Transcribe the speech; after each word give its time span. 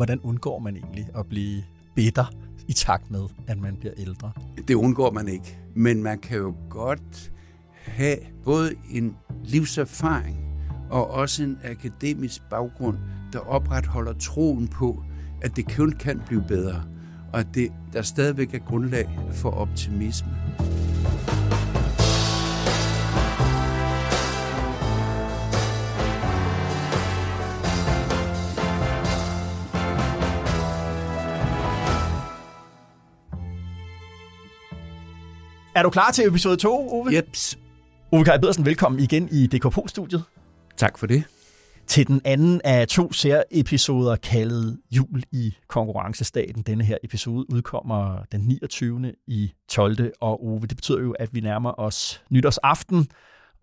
Hvordan 0.00 0.20
undgår 0.20 0.58
man 0.58 0.76
egentlig 0.76 1.08
at 1.14 1.26
blive 1.26 1.62
bitter 1.94 2.24
i 2.68 2.72
takt 2.72 3.10
med, 3.10 3.20
at 3.46 3.58
man 3.58 3.76
bliver 3.76 3.94
ældre? 3.98 4.32
Det 4.68 4.74
undgår 4.74 5.10
man 5.10 5.28
ikke. 5.28 5.58
Men 5.74 6.02
man 6.02 6.18
kan 6.18 6.38
jo 6.38 6.54
godt 6.70 7.32
have 7.84 8.16
både 8.44 8.74
en 8.90 9.16
livserfaring 9.44 10.38
og 10.90 11.10
også 11.10 11.42
en 11.42 11.58
akademisk 11.64 12.42
baggrund, 12.50 12.96
der 13.32 13.38
opretholder 13.38 14.12
troen 14.12 14.68
på, 14.68 15.02
at 15.42 15.56
det 15.56 15.76
kun 15.76 15.92
kan 15.92 16.22
blive 16.26 16.44
bedre, 16.48 16.82
og 17.32 17.40
at 17.40 17.46
det, 17.54 17.72
der 17.92 18.02
stadigvæk 18.02 18.54
er 18.54 18.58
grundlag 18.58 19.18
for 19.32 19.50
optimisme. 19.50 20.36
Er 35.74 35.82
du 35.82 35.90
klar 35.90 36.10
til 36.10 36.26
episode 36.26 36.56
2, 36.56 36.92
Ove? 36.92 37.16
Jeps. 37.16 37.58
Ove 38.12 38.24
Kaj 38.24 38.38
Pedersen, 38.38 38.66
velkommen 38.66 39.00
igen 39.00 39.28
i 39.32 39.46
DKP-studiet. 39.46 40.24
Tak 40.76 40.98
for 40.98 41.06
det. 41.06 41.24
Til 41.86 42.06
den 42.06 42.20
anden 42.24 42.60
af 42.64 42.88
to 42.88 43.12
særepisoder 43.12 44.16
kaldet 44.16 44.80
Jul 44.90 45.22
i 45.32 45.54
konkurrencestaten. 45.68 46.62
Denne 46.62 46.84
her 46.84 46.96
episode 47.04 47.50
udkommer 47.50 48.18
den 48.32 48.40
29. 48.40 49.12
i 49.26 49.52
12. 49.68 50.12
Og 50.20 50.46
Ove, 50.46 50.60
det 50.60 50.76
betyder 50.76 51.00
jo, 51.00 51.12
at 51.12 51.34
vi 51.34 51.40
nærmer 51.40 51.80
os 51.80 52.22
nytårsaften. 52.30 53.08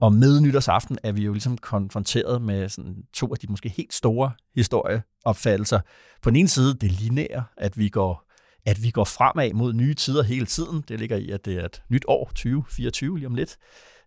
Og 0.01 0.13
med 0.13 0.41
nytårsaften 0.41 0.97
er 1.03 1.11
vi 1.11 1.21
jo 1.25 1.31
ligesom 1.31 1.57
konfronteret 1.57 2.41
med 2.41 2.69
sådan 2.69 2.95
to 3.13 3.27
af 3.27 3.37
de 3.37 3.47
måske 3.49 3.69
helt 3.69 3.93
store 3.93 4.31
historieopfattelser. 4.55 5.79
På 6.21 6.29
den 6.29 6.35
ene 6.35 6.47
side 6.47 6.73
det 6.73 6.91
lineære, 6.91 7.43
at 7.57 7.77
vi 7.77 7.89
går 7.89 8.26
at 8.67 8.83
vi 8.83 8.89
går 8.89 9.03
fremad 9.03 9.53
mod 9.53 9.73
nye 9.73 9.93
tider 9.93 10.23
hele 10.23 10.45
tiden. 10.45 10.83
Det 10.87 10.99
ligger 10.99 11.17
i, 11.17 11.29
at 11.29 11.45
det 11.45 11.57
er 11.57 11.65
et 11.65 11.81
nyt 11.89 12.05
år, 12.07 12.25
2024 12.25 13.17
lige 13.17 13.27
om 13.27 13.35
lidt. 13.35 13.57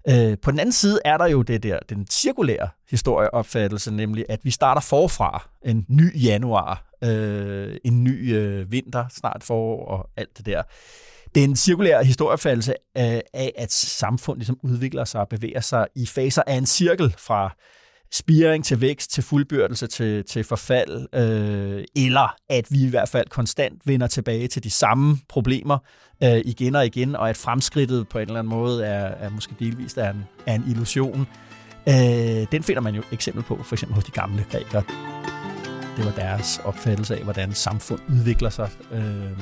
Øh, 0.08 0.38
på 0.42 0.50
den 0.50 0.60
anden 0.60 0.72
side 0.72 1.00
er 1.04 1.16
der 1.18 1.26
jo 1.26 1.42
det 1.42 1.62
der, 1.62 1.78
den 1.88 2.06
cirkulære 2.06 2.68
historieopfattelse, 2.90 3.90
nemlig 3.90 4.24
at 4.28 4.40
vi 4.44 4.50
starter 4.50 4.80
forfra 4.80 5.48
en 5.64 5.86
ny 5.88 6.22
januar, 6.22 6.90
øh, 7.04 7.76
en 7.84 8.04
ny 8.04 8.34
øh, 8.34 8.72
vinter, 8.72 9.04
snart 9.08 9.44
forår 9.44 9.86
og 9.86 10.10
alt 10.16 10.38
det 10.38 10.46
der. 10.46 10.62
Det 11.34 11.40
er 11.40 11.44
en 11.44 11.56
cirkulær 11.56 12.02
historieopfattelse 12.02 12.74
øh, 12.98 13.20
af, 13.34 13.52
at 13.56 13.72
samfund 13.72 14.38
ligesom 14.38 14.58
udvikler 14.62 15.04
sig 15.04 15.20
og 15.20 15.28
bevæger 15.28 15.60
sig 15.60 15.86
i 15.96 16.06
faser 16.06 16.42
af 16.46 16.54
en 16.54 16.66
cirkel 16.66 17.14
fra 17.18 17.56
spiring 18.12 18.64
til 18.64 18.80
vækst, 18.80 19.10
til 19.10 19.22
fuldbyrdelse, 19.22 19.86
til, 19.86 20.24
til 20.24 20.44
forfald, 20.44 21.06
øh, 21.14 21.84
eller 21.96 22.34
at 22.48 22.66
vi 22.70 22.84
i 22.84 22.88
hvert 22.88 23.08
fald 23.08 23.28
konstant 23.28 23.82
vender 23.84 24.06
tilbage 24.06 24.48
til 24.48 24.64
de 24.64 24.70
samme 24.70 25.18
problemer 25.28 25.78
øh, 26.22 26.40
igen 26.44 26.74
og 26.74 26.86
igen, 26.86 27.16
og 27.16 27.30
at 27.30 27.36
fremskridtet 27.36 28.08
på 28.08 28.18
en 28.18 28.22
eller 28.22 28.38
anden 28.38 28.50
måde 28.50 28.84
er, 28.84 29.06
er 29.06 29.30
måske 29.30 29.54
delvist 29.58 29.98
er 29.98 30.10
en, 30.10 30.24
er 30.46 30.54
en 30.54 30.64
illusion. 30.68 31.26
Øh, 31.88 32.46
den 32.52 32.62
finder 32.62 32.80
man 32.80 32.94
jo 32.94 33.02
eksempel 33.12 33.42
på, 33.42 33.62
for 33.62 33.74
eksempel 33.74 33.94
hos 33.94 34.04
de 34.04 34.10
gamle 34.10 34.44
grækere. 34.50 34.82
Det 35.96 36.04
var 36.04 36.12
deres 36.12 36.60
opfattelse 36.64 37.16
af, 37.16 37.22
hvordan 37.22 37.52
samfund 37.52 38.00
udvikler 38.08 38.50
sig. 38.50 38.70
Øh, 38.92 39.38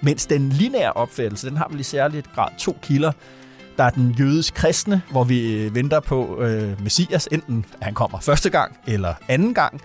mens 0.00 0.26
den 0.26 0.48
lineære 0.48 0.92
opfattelse, 0.92 1.48
den 1.48 1.56
har 1.56 1.68
vel 1.70 1.80
i 1.80 1.82
særligt 1.82 2.32
grad 2.34 2.48
to 2.58 2.78
kilder. 2.82 3.12
Der 3.78 3.84
er 3.84 3.90
den 3.90 4.10
jødisk 4.10 4.54
kristne, 4.54 5.02
hvor 5.10 5.24
vi 5.24 5.52
øh, 5.52 5.74
venter 5.74 6.00
på 6.00 6.42
øh, 6.42 6.82
Messias, 6.82 7.28
enten 7.32 7.64
at 7.72 7.84
han 7.84 7.94
kommer 7.94 8.20
første 8.20 8.50
gang 8.50 8.76
eller 8.86 9.14
anden 9.28 9.54
gang. 9.54 9.80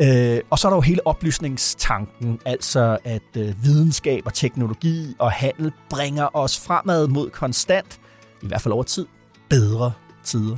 Øh, 0.00 0.40
og 0.50 0.58
så 0.58 0.68
er 0.68 0.70
der 0.70 0.76
jo 0.76 0.80
hele 0.80 1.06
oplysningstanken, 1.06 2.40
altså 2.46 2.98
at 3.04 3.22
øh, 3.36 3.64
videnskab 3.64 4.22
og 4.26 4.34
teknologi 4.34 5.14
og 5.18 5.32
handel 5.32 5.72
bringer 5.90 6.36
os 6.36 6.60
fremad 6.60 7.08
mod 7.08 7.30
konstant, 7.30 8.00
i 8.42 8.46
hvert 8.46 8.60
fald 8.60 8.74
over 8.74 8.82
tid, 8.82 9.06
bedre 9.48 9.92
tider. 10.24 10.56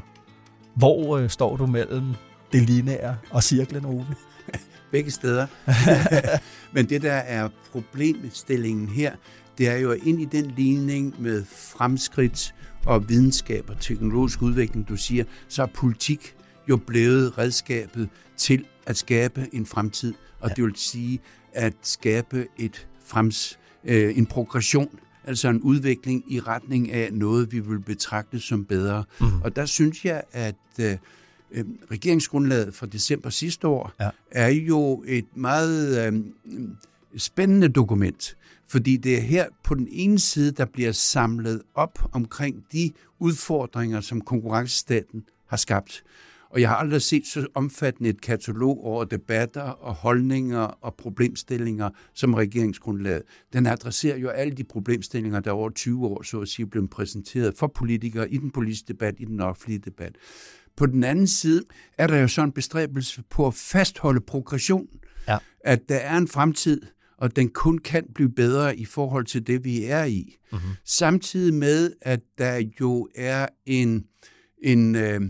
Hvor 0.74 1.16
øh, 1.16 1.30
står 1.30 1.56
du 1.56 1.66
mellem 1.66 2.14
det 2.52 2.62
lineære 2.62 3.16
og 3.30 3.42
cirklen, 3.42 3.84
Ove? 3.84 4.06
Begge 4.92 5.10
steder. 5.10 5.46
Men 6.74 6.88
det, 6.88 7.02
der 7.02 7.12
er 7.12 7.48
problemstillingen 7.72 8.88
her, 8.88 9.12
det 9.58 9.68
er 9.68 9.76
jo 9.76 9.92
ind 9.92 10.20
i 10.20 10.24
den 10.24 10.52
ligning 10.56 11.14
med 11.18 11.44
fremskridt 11.76 12.54
og 12.86 13.08
videnskab 13.08 13.70
og 13.70 13.80
teknologisk 13.80 14.42
udvikling, 14.42 14.88
du 14.88 14.96
siger, 14.96 15.24
så 15.48 15.62
er 15.62 15.66
politik 15.66 16.36
jo 16.68 16.76
blevet 16.76 17.38
redskabet 17.38 18.08
til 18.36 18.64
at 18.86 18.96
skabe 18.96 19.48
en 19.52 19.66
fremtid, 19.66 20.14
og 20.40 20.48
ja. 20.48 20.54
det 20.54 20.64
vil 20.64 20.76
sige 20.76 21.20
at 21.52 21.74
skabe 21.82 22.46
et 22.58 22.86
frems, 23.04 23.58
øh, 23.84 24.18
en 24.18 24.26
progression, 24.26 24.88
altså 25.24 25.48
en 25.48 25.60
udvikling 25.60 26.32
i 26.32 26.40
retning 26.40 26.92
af 26.92 27.12
noget, 27.12 27.52
vi 27.52 27.60
vil 27.60 27.80
betragte 27.80 28.40
som 28.40 28.64
bedre. 28.64 29.04
Mm. 29.20 29.42
Og 29.42 29.56
der 29.56 29.66
synes 29.66 30.04
jeg, 30.04 30.22
at 30.32 30.54
øh, 30.80 30.96
øh, 31.50 31.64
regeringsgrundlaget 31.90 32.74
fra 32.74 32.86
december 32.86 33.30
sidste 33.30 33.68
år 33.68 33.92
ja. 34.00 34.10
er 34.30 34.48
jo 34.48 35.04
et 35.06 35.26
meget 35.36 36.06
øh, 36.06 36.20
spændende 37.16 37.68
dokument, 37.68 38.36
fordi 38.72 38.96
det 38.96 39.16
er 39.16 39.20
her 39.20 39.46
på 39.64 39.74
den 39.74 39.88
ene 39.90 40.18
side, 40.18 40.52
der 40.52 40.64
bliver 40.64 40.92
samlet 40.92 41.62
op 41.74 41.98
omkring 42.12 42.64
de 42.72 42.90
udfordringer, 43.18 44.00
som 44.00 44.20
konkurrencestaten 44.20 45.24
har 45.46 45.56
skabt. 45.56 46.04
Og 46.50 46.60
jeg 46.60 46.68
har 46.68 46.76
aldrig 46.76 47.02
set 47.02 47.26
så 47.26 47.46
omfattende 47.54 48.10
et 48.10 48.20
katalog 48.20 48.84
over 48.84 49.04
debatter 49.04 49.62
og 49.62 49.94
holdninger 49.94 50.60
og 50.60 50.94
problemstillinger 50.94 51.90
som 52.14 52.34
regeringsgrundlaget. 52.34 53.22
Den 53.52 53.66
adresserer 53.66 54.16
jo 54.16 54.28
alle 54.28 54.54
de 54.54 54.64
problemstillinger, 54.64 55.40
der 55.40 55.50
over 55.50 55.70
20 55.70 56.06
år 56.06 56.22
så 56.22 56.40
at 56.40 56.48
sige 56.48 56.66
blev 56.66 56.88
præsenteret 56.88 57.54
for 57.58 57.66
politikere 57.66 58.30
i 58.30 58.36
den 58.36 58.50
politiske 58.50 58.88
debat, 58.88 59.14
i 59.18 59.24
den 59.24 59.40
offentlige 59.40 59.78
debat. 59.78 60.16
På 60.76 60.86
den 60.86 61.04
anden 61.04 61.26
side 61.26 61.62
er 61.98 62.06
der 62.06 62.16
jo 62.16 62.28
sådan 62.28 62.48
en 62.48 62.52
bestræbelse 62.52 63.22
på 63.30 63.46
at 63.46 63.54
fastholde 63.54 64.20
progression. 64.20 64.86
Ja. 65.28 65.38
At 65.60 65.88
der 65.88 65.96
er 65.96 66.16
en 66.16 66.28
fremtid, 66.28 66.80
og 67.22 67.36
den 67.36 67.48
kun 67.48 67.78
kan 67.78 68.06
blive 68.14 68.30
bedre 68.30 68.76
i 68.76 68.84
forhold 68.84 69.26
til 69.26 69.46
det, 69.46 69.64
vi 69.64 69.84
er 69.84 70.04
i. 70.04 70.36
Mm-hmm. 70.52 70.70
Samtidig 70.84 71.54
med, 71.54 71.92
at 72.00 72.20
der 72.38 72.62
jo 72.80 73.08
er 73.14 73.48
en, 73.66 74.04
en 74.62 74.94
øh, 74.94 75.20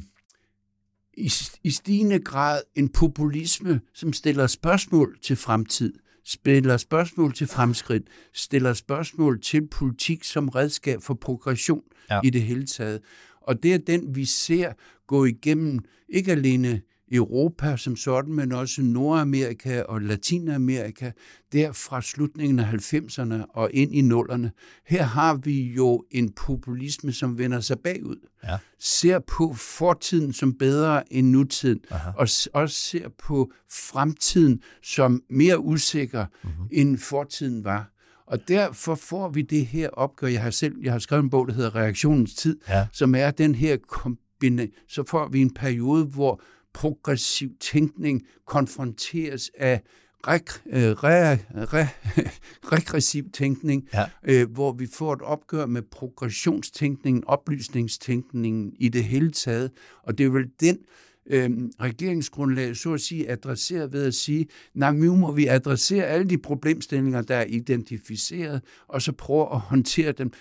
i, 1.17 1.33
i 1.63 1.71
stigende 1.71 2.19
grad 2.19 2.63
en 2.75 2.89
populisme, 2.89 3.81
som 3.95 4.13
stiller 4.13 4.47
spørgsmål 4.47 5.19
til 5.23 5.37
fremtid, 5.37 5.93
stiller 6.25 6.77
spørgsmål 6.77 7.35
til 7.35 7.47
fremskridt, 7.47 8.07
stiller 8.35 8.73
spørgsmål 8.73 9.41
til 9.41 9.69
politik 9.69 10.25
som 10.25 10.49
redskab 10.49 11.03
for 11.03 11.15
progression 11.15 11.83
ja. 12.11 12.21
i 12.25 12.31
det 12.31 12.43
hele 12.43 12.67
taget. 12.67 13.01
Og 13.41 13.63
det 13.63 13.75
er 13.75 13.79
den, 13.79 14.15
vi 14.15 14.25
ser 14.25 14.73
gå 15.07 15.25
igennem 15.25 15.79
ikke 16.09 16.33
alene 16.33 16.83
Europa 17.13 17.77
som 17.77 17.97
sådan, 17.97 18.33
men 18.33 18.53
også 18.53 18.83
Nordamerika 18.83 19.83
og 19.83 20.03
Latinamerika, 20.03 21.11
der 21.53 21.73
fra 21.73 22.03
slutningen 22.03 22.59
af 22.59 22.93
90'erne 22.93 23.45
og 23.55 23.71
ind 23.73 23.95
i 23.95 24.01
nullerne. 24.01 24.53
Her 24.87 25.03
har 25.03 25.35
vi 25.35 25.63
jo 25.63 26.05
en 26.11 26.33
populisme, 26.33 27.13
som 27.13 27.39
vender 27.39 27.61
sig 27.61 27.79
bagud. 27.79 28.17
Ja. 28.45 28.59
Ser 28.79 29.19
på 29.19 29.55
fortiden 29.55 30.33
som 30.33 30.55
bedre 30.59 31.13
end 31.13 31.27
nutiden, 31.31 31.81
Aha. 31.91 32.11
og 32.11 32.29
også 32.53 32.77
ser 32.77 33.09
på 33.19 33.53
fremtiden 33.71 34.63
som 34.83 35.23
mere 35.31 35.61
usikker, 35.61 36.27
uh-huh. 36.45 36.69
end 36.71 36.99
fortiden 36.99 37.65
var. 37.65 37.93
Og 38.27 38.49
derfor 38.49 38.95
får 38.95 39.29
vi 39.29 39.43
det 39.43 39.67
her 39.67 39.89
opgør. 39.89 40.27
Jeg 40.27 40.43
har 40.43 40.51
selv 40.51 40.75
jeg 40.83 40.93
har 40.93 40.99
skrevet 40.99 41.23
en 41.23 41.31
bog, 41.31 41.49
der 41.49 41.55
hedder 41.55 41.75
Reaktionens 41.75 42.35
tid, 42.35 42.61
ja. 42.69 42.87
som 42.93 43.15
er 43.15 43.31
den 43.31 43.55
her 43.55 43.77
kombination. 43.89 44.73
Så 44.89 45.05
får 45.09 45.29
vi 45.29 45.41
en 45.41 45.55
periode, 45.55 46.05
hvor 46.05 46.43
progressiv 46.75 47.51
tænkning 47.61 48.23
konfronteres 48.47 49.51
af 49.59 49.83
reg- 50.27 50.63
øh, 50.67 50.93
re- 50.93 51.39
re- 51.75 51.89
regressiv 52.75 53.31
tænkning, 53.31 53.89
ja. 53.95 54.05
øh, 54.25 54.51
hvor 54.51 54.73
vi 54.73 54.87
får 54.87 55.13
et 55.13 55.23
opgør 55.23 55.67
med 55.67 55.83
progressionstænkningen, 55.83 57.25
oplysningstænkningen 57.27 58.73
i 58.79 58.89
det 58.89 59.05
hele 59.05 59.31
taget. 59.31 59.71
Og 60.03 60.19
det 60.19 60.27
er 60.27 60.31
vel 60.31 60.51
den 60.61 60.79
øh, 61.27 61.51
regeringsgrundlaget 61.81 62.77
så 62.77 62.93
at 62.93 63.01
sige 63.01 63.31
adresserer 63.31 63.87
ved 63.87 64.07
at 64.07 64.15
sige, 64.15 64.47
nej, 64.75 64.93
nu 64.93 65.17
må 65.17 65.33
vi 65.33 65.47
adressere 65.47 66.05
alle 66.05 66.29
de 66.29 66.39
problemstillinger, 66.39 67.23
der 67.23 67.37
er 67.37 67.45
identificeret, 67.45 68.63
og 68.89 69.03
så 69.03 69.13
prøve 69.13 69.55
at 69.55 69.61
håndtere 69.61 70.13
dem 70.13 70.33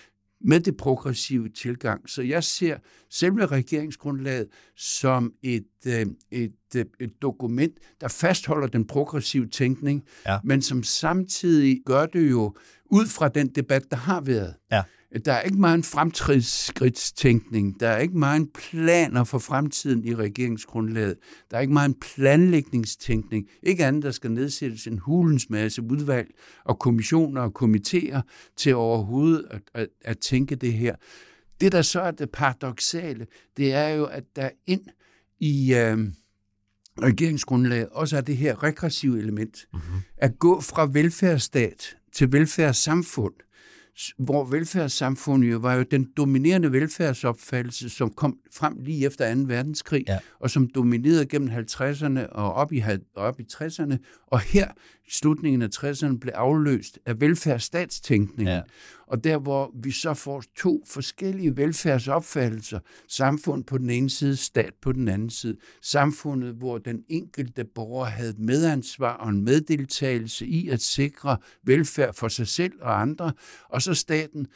med 0.44 0.60
det 0.60 0.76
progressive 0.76 1.48
tilgang. 1.48 2.08
Så 2.08 2.22
jeg 2.22 2.44
ser 2.44 2.76
selve 3.10 3.46
regeringsgrundlaget 3.46 4.48
som 4.76 5.32
et, 5.42 5.66
øh, 5.86 6.06
et, 6.30 6.52
øh, 6.76 6.84
et 7.00 7.12
dokument, 7.22 7.72
der 8.00 8.08
fastholder 8.08 8.66
den 8.66 8.86
progressive 8.86 9.46
tænkning, 9.46 10.02
ja. 10.26 10.38
men 10.44 10.62
som 10.62 10.82
samtidig 10.82 11.80
gør 11.86 12.06
det 12.06 12.30
jo 12.30 12.54
ud 12.90 13.06
fra 13.06 13.28
den 13.28 13.48
debat, 13.48 13.90
der 13.90 13.96
har 13.96 14.20
været. 14.20 14.54
Ja. 14.72 14.82
Der 15.24 15.32
er 15.32 15.40
ikke 15.40 15.60
meget 15.60 15.84
fremtridskridtstænkning. 15.84 17.80
Der 17.80 17.88
er 17.88 17.98
ikke 17.98 18.18
meget 18.18 18.48
planer 18.52 19.24
for 19.24 19.38
fremtiden 19.38 20.04
i 20.04 20.14
regeringsgrundlaget. 20.14 21.16
Der 21.50 21.56
er 21.56 21.60
ikke 21.60 21.72
meget 21.72 21.96
planlægningstænkning. 22.00 23.48
Ikke 23.62 23.84
andet, 23.84 24.02
der 24.02 24.10
skal 24.10 24.30
nedsættes 24.30 24.86
en 24.86 24.98
hulens 24.98 25.50
masse 25.50 25.82
udvalg 25.82 26.28
og 26.64 26.78
kommissioner 26.78 27.40
og 27.40 27.62
komitéer 27.62 28.20
til 28.56 28.74
overhovedet 28.74 29.46
at, 29.50 29.62
at, 29.74 29.88
at 30.00 30.18
tænke 30.18 30.54
det 30.54 30.72
her. 30.72 30.94
Det, 31.60 31.72
der 31.72 31.82
så 31.82 32.00
er 32.00 32.10
det 32.10 32.30
paradoxale, 32.30 33.26
det 33.56 33.72
er 33.72 33.88
jo, 33.88 34.04
at 34.04 34.24
der 34.36 34.50
ind 34.66 34.82
i 35.40 35.74
øh, 35.74 35.98
regeringsgrundlaget 37.02 37.88
også 37.88 38.16
er 38.16 38.20
det 38.20 38.36
her 38.36 38.62
regressive 38.62 39.18
element. 39.18 39.66
Mm-hmm. 39.72 40.00
At 40.16 40.38
gå 40.38 40.60
fra 40.60 40.88
velfærdsstat 40.92 41.96
til 42.12 42.32
velfærdssamfund– 42.32 43.34
hvor 44.18 44.44
velfærdssamfundet 44.44 45.52
jo 45.52 45.58
var 45.58 45.74
jo 45.74 45.82
den 45.82 46.08
dominerende 46.16 46.72
velfærdsopfattelse, 46.72 47.90
som 47.90 48.10
kom 48.10 48.38
frem 48.54 48.76
lige 48.80 49.06
efter 49.06 49.34
2. 49.34 49.40
verdenskrig, 49.46 50.04
ja. 50.08 50.18
og 50.40 50.50
som 50.50 50.68
dominerede 50.74 51.26
gennem 51.26 51.48
50'erne 51.48 52.26
og 52.26 52.52
op 52.52 52.72
i, 52.72 52.82
op 53.14 53.40
i 53.40 53.44
60'erne, 53.52 53.96
og 54.26 54.40
her 54.40 54.68
slutningen 55.10 55.62
af 55.62 55.68
60'erne 55.76 56.18
blev 56.18 56.32
afløst 56.34 56.98
af 57.06 57.20
velfærdsstatstænkning. 57.20 58.48
Ja. 58.48 58.60
Og 59.12 59.24
der, 59.24 59.38
hvor 59.38 59.70
vi 59.74 59.90
så 59.90 60.14
får 60.14 60.44
to 60.56 60.84
forskellige 60.88 61.56
velfærdsopfattelser, 61.56 62.78
samfund 63.08 63.64
på 63.64 63.78
den 63.78 63.90
ene 63.90 64.10
side, 64.10 64.36
stat 64.36 64.74
på 64.82 64.92
den 64.92 65.08
anden 65.08 65.30
side. 65.30 65.56
Samfundet, 65.82 66.54
hvor 66.54 66.78
den 66.78 67.04
enkelte 67.08 67.64
borger 67.64 68.04
havde 68.04 68.34
medansvar 68.38 69.12
og 69.12 69.28
en 69.28 69.44
meddeltagelse 69.44 70.46
i 70.46 70.68
at 70.68 70.80
sikre 70.80 71.36
velfærd 71.62 72.14
for 72.14 72.28
sig 72.28 72.48
selv 72.48 72.72
og 72.80 73.00
andre, 73.00 73.32
og 73.68 73.82
så 73.82 73.94
staten, 73.94 74.46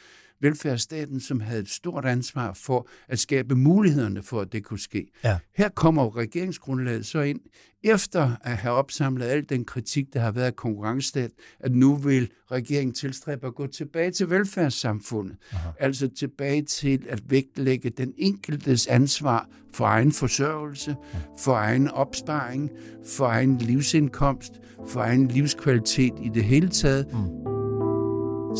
velfærdsstaten, 0.41 1.19
som 1.19 1.39
havde 1.39 1.59
et 1.61 1.69
stort 1.69 2.05
ansvar 2.05 2.53
for 2.53 2.87
at 3.07 3.19
skabe 3.19 3.55
mulighederne 3.55 4.23
for, 4.23 4.41
at 4.41 4.51
det 4.51 4.63
kunne 4.63 4.79
ske. 4.79 5.07
Ja. 5.23 5.37
Her 5.55 5.69
kommer 5.69 6.17
regeringsgrundlaget 6.17 7.05
så 7.05 7.21
ind, 7.21 7.39
efter 7.83 8.31
at 8.43 8.57
have 8.57 8.73
opsamlet 8.73 9.25
al 9.25 9.49
den 9.49 9.65
kritik, 9.65 10.13
der 10.13 10.19
har 10.19 10.31
været 10.31 10.45
af 10.45 10.55
konkurrencestat, 10.55 11.31
at 11.59 11.71
nu 11.71 11.95
vil 11.95 12.29
regeringen 12.51 12.93
tilstræbe 12.93 13.47
at 13.47 13.55
gå 13.55 13.67
tilbage 13.67 14.11
til 14.11 14.29
velfærdssamfundet. 14.29 15.37
Aha. 15.51 15.69
Altså 15.79 16.07
tilbage 16.07 16.61
til 16.61 17.05
at 17.09 17.21
vægtlægge 17.29 17.89
den 17.89 18.13
enkeltes 18.17 18.87
ansvar 18.87 19.49
for 19.73 19.85
egen 19.85 20.11
forsørgelse, 20.11 20.95
for 21.39 21.53
egen 21.53 21.87
opsparing, 21.87 22.71
for 23.05 23.25
egen 23.25 23.57
livsindkomst, 23.57 24.51
for 24.87 24.99
egen 24.99 25.27
livskvalitet 25.27 26.13
i 26.21 26.29
det 26.33 26.43
hele 26.43 26.69
taget. 26.69 27.07
Mm 27.13 27.56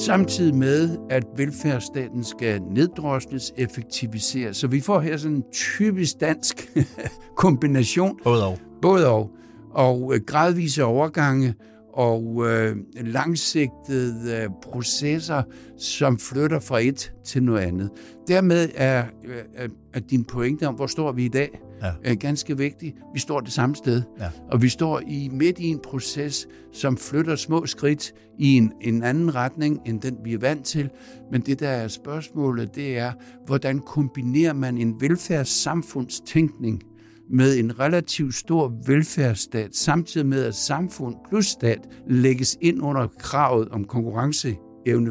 samtidig 0.05 0.55
med, 0.55 0.97
at 1.09 1.23
velfærdsstaten 1.37 2.23
skal 2.23 2.61
neddrosles, 2.61 3.53
effektiviseres. 3.57 4.57
Så 4.57 4.67
vi 4.67 4.81
får 4.81 4.99
her 4.99 5.17
sådan 5.17 5.35
en 5.35 5.43
typisk 5.53 6.19
dansk 6.19 6.69
kombination. 7.37 8.19
Både 8.23 8.47
og. 8.47 8.59
Både 8.81 9.07
og. 9.07 9.29
Og 9.71 10.11
øh, 10.15 10.21
gradvise 10.27 10.83
overgange 10.83 11.53
og 11.93 12.47
øh, 12.47 12.75
langsigtede 12.95 14.43
øh, 14.43 14.49
processer, 14.63 15.43
som 15.77 16.19
flytter 16.19 16.59
fra 16.59 16.79
et 16.79 17.13
til 17.25 17.43
noget 17.43 17.61
andet. 17.61 17.89
Dermed 18.27 18.69
er, 18.75 19.05
øh, 19.25 19.69
er 19.93 19.99
din 19.99 20.23
pointe 20.23 20.67
om, 20.67 20.75
hvor 20.75 20.87
står 20.87 21.11
vi 21.11 21.25
i 21.25 21.29
dag, 21.29 21.61
ja. 21.81 21.91
er 22.03 22.15
ganske 22.15 22.57
vigtig. 22.57 22.95
Vi 23.13 23.19
står 23.19 23.39
det 23.39 23.51
samme 23.51 23.75
sted, 23.75 24.01
ja. 24.19 24.29
og 24.51 24.61
vi 24.61 24.69
står 24.69 25.01
i 25.07 25.29
midt 25.31 25.59
i 25.59 25.67
en 25.67 25.79
proces, 25.79 26.47
som 26.73 26.97
flytter 26.97 27.35
små 27.35 27.65
skridt 27.65 28.13
i 28.39 28.57
en, 28.57 28.71
en 28.81 29.03
anden 29.03 29.35
retning, 29.35 29.79
end 29.85 30.01
den 30.01 30.17
vi 30.23 30.33
er 30.33 30.39
vant 30.39 30.65
til. 30.65 30.89
Men 31.31 31.41
det, 31.41 31.59
der 31.59 31.69
er 31.69 31.87
spørgsmålet, 31.87 32.75
det 32.75 32.97
er, 32.97 33.11
hvordan 33.45 33.79
kombinerer 33.79 34.53
man 34.53 34.77
en 34.77 35.01
velfærdssamfundstænkning 35.01 36.83
med 37.29 37.57
en 37.57 37.79
relativt 37.79 38.35
stor 38.35 38.73
velfærdsstat, 38.85 39.75
samtidig 39.75 40.27
med 40.27 40.43
at 40.43 40.55
samfund 40.55 41.15
plus 41.29 41.45
stat 41.45 41.79
lægges 42.07 42.57
ind 42.61 42.81
under 42.81 43.07
kravet 43.19 43.69
om 43.69 43.85
konkurrence 43.85 44.55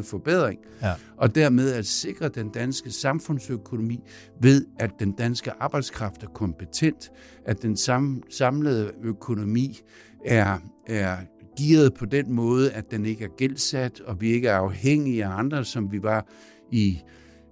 forbedring, 0.03 0.59
ja. 0.81 0.93
og 1.17 1.35
dermed 1.35 1.73
at 1.73 1.85
sikre 1.85 2.29
den 2.29 2.49
danske 2.49 2.91
samfundsøkonomi 2.91 4.03
ved, 4.41 4.65
at 4.79 4.91
den 4.99 5.11
danske 5.11 5.51
arbejdskraft 5.59 6.23
er 6.23 6.27
kompetent, 6.27 7.11
at 7.45 7.61
den 7.61 7.77
sam, 7.77 8.23
samlede 8.29 8.91
økonomi 9.03 9.79
er, 10.25 10.57
er 10.87 11.17
gearet 11.57 11.93
på 11.93 12.05
den 12.05 12.33
måde, 12.33 12.71
at 12.71 12.91
den 12.91 13.05
ikke 13.05 13.23
er 13.23 13.35
gældsat, 13.37 14.01
og 14.01 14.21
vi 14.21 14.29
ikke 14.29 14.47
er 14.47 14.57
afhængige 14.57 15.25
af 15.25 15.29
andre, 15.29 15.65
som 15.65 15.91
vi 15.91 16.03
var 16.03 16.27
i 16.71 17.01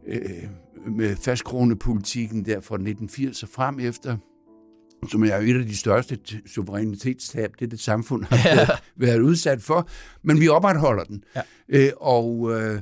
øh, 0.07 0.19
med 0.87 1.15
fastkronepolitikken 1.15 2.45
der 2.45 2.59
fra 2.59 2.75
1980 2.75 3.43
og 3.43 3.49
frem 3.49 3.79
efter 3.79 4.17
som 5.11 5.23
er 5.23 5.35
et 5.35 5.59
af 5.59 5.65
de 5.65 5.77
største 5.77 6.19
suverænitetstab, 6.45 7.51
det 7.59 7.71
det 7.71 7.79
samfund 7.79 8.23
har 8.23 8.49
ja. 8.49 8.67
været 8.95 9.19
udsat 9.19 9.61
for, 9.61 9.89
men 10.23 10.39
vi 10.39 10.47
opretholder 10.47 11.03
den. 11.03 11.23
Ja. 11.35 11.41
Øh, 11.69 11.91
og 11.97 12.51
øh, 12.51 12.81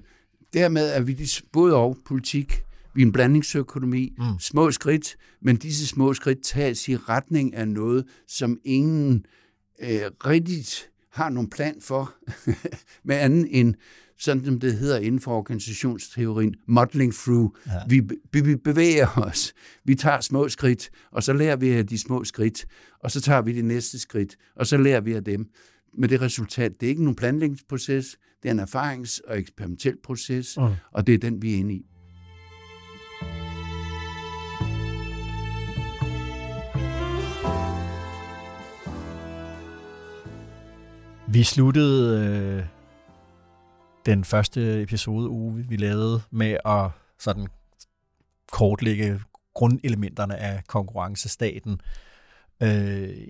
dermed 0.53 0.89
er 0.89 1.01
vi 1.01 1.29
både 1.51 1.75
og 1.75 1.97
politik, 2.05 2.63
vi 2.95 3.01
er 3.01 3.05
en 3.05 3.11
blandingsøkonomi, 3.11 4.13
mm. 4.17 4.39
små 4.39 4.71
skridt, 4.71 5.15
men 5.41 5.55
disse 5.55 5.87
små 5.87 6.13
skridt 6.13 6.43
tages 6.43 6.89
i 6.89 6.95
retning 6.95 7.55
af 7.55 7.67
noget, 7.67 8.05
som 8.27 8.57
ingen 8.65 9.25
øh, 9.81 10.01
rigtigt 10.25 10.89
har 11.13 11.29
nogen 11.29 11.49
plan 11.49 11.75
for, 11.81 12.15
med 13.07 13.15
anden 13.15 13.47
end 13.47 13.75
sådan 14.17 14.45
som 14.45 14.59
det 14.59 14.73
hedder 14.73 14.99
inden 14.99 15.21
for 15.21 15.37
organisationsteorien, 15.37 16.55
modeling 16.67 17.13
through. 17.13 17.49
Ja. 17.67 17.71
Vi, 17.89 18.01
vi 18.41 18.55
bevæger 18.55 19.07
os, 19.17 19.53
vi 19.85 19.95
tager 19.95 20.21
små 20.21 20.49
skridt, 20.49 20.89
og 21.11 21.23
så 21.23 21.33
lærer 21.33 21.55
vi 21.55 21.69
af 21.69 21.87
de 21.87 21.97
små 21.97 22.23
skridt, 22.23 22.65
og 22.99 23.11
så 23.11 23.21
tager 23.21 23.41
vi 23.41 23.53
de 23.53 23.61
næste 23.61 23.99
skridt, 23.99 24.37
og 24.55 24.67
så 24.67 24.77
lærer 24.77 25.01
vi 25.01 25.13
af 25.13 25.23
dem. 25.23 25.49
Med 25.97 26.09
det 26.09 26.21
resultat, 26.21 26.71
det 26.79 26.85
er 26.85 26.89
ikke 26.89 27.03
nogen 27.03 27.15
planlægningsproces, 27.15 28.17
det 28.43 28.49
er 28.49 28.53
en 28.53 28.59
erfarings- 28.59 29.19
og 29.27 29.39
eksperimentel 29.39 29.97
proces, 30.03 30.57
mm. 30.57 30.63
og 30.91 31.07
det 31.07 31.13
er 31.13 31.17
den, 31.17 31.41
vi 31.41 31.53
er 31.53 31.57
inde 31.57 31.73
i. 31.73 31.85
Vi 41.33 41.43
sluttede 41.43 42.27
øh, 42.27 42.65
den 44.05 44.23
første 44.23 44.81
episode, 44.81 45.29
uge, 45.29 45.65
vi 45.69 45.75
lavede 45.75 46.21
med 46.31 46.57
at 46.65 46.89
sådan 47.19 47.47
kortlægge 48.51 49.19
grundelementerne 49.53 50.37
af 50.37 50.63
konkurrencestaten. 50.67 51.81
Øh, 52.63 53.27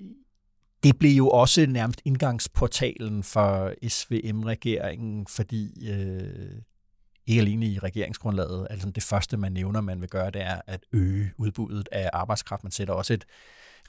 det 0.84 1.00
blev 1.00 1.12
jo 1.12 1.30
også 1.30 1.66
nærmest 1.66 2.02
indgangsportalen 2.06 3.24
for 3.24 3.74
SVM-regeringen, 3.88 5.28
fordi 5.28 5.90
øh, 5.92 6.62
ikke 7.28 7.42
alene 7.42 7.66
i 7.66 7.80
regeringsgrundlaget, 7.80 8.68
altså 8.70 8.90
det 8.90 9.04
første, 9.04 9.38
man 9.38 9.52
nævner, 9.52 9.82
man 9.82 10.02
vil 10.02 10.10
gøre, 10.10 10.32
det 10.32 10.42
er 10.42 10.62
at 10.68 10.86
øge 10.92 11.32
udbuddet 11.38 11.90
af 11.92 12.10
arbejdskraft. 12.14 12.64
Man 12.64 12.72
sætter 12.72 12.94
også 12.94 13.14
et 13.14 13.26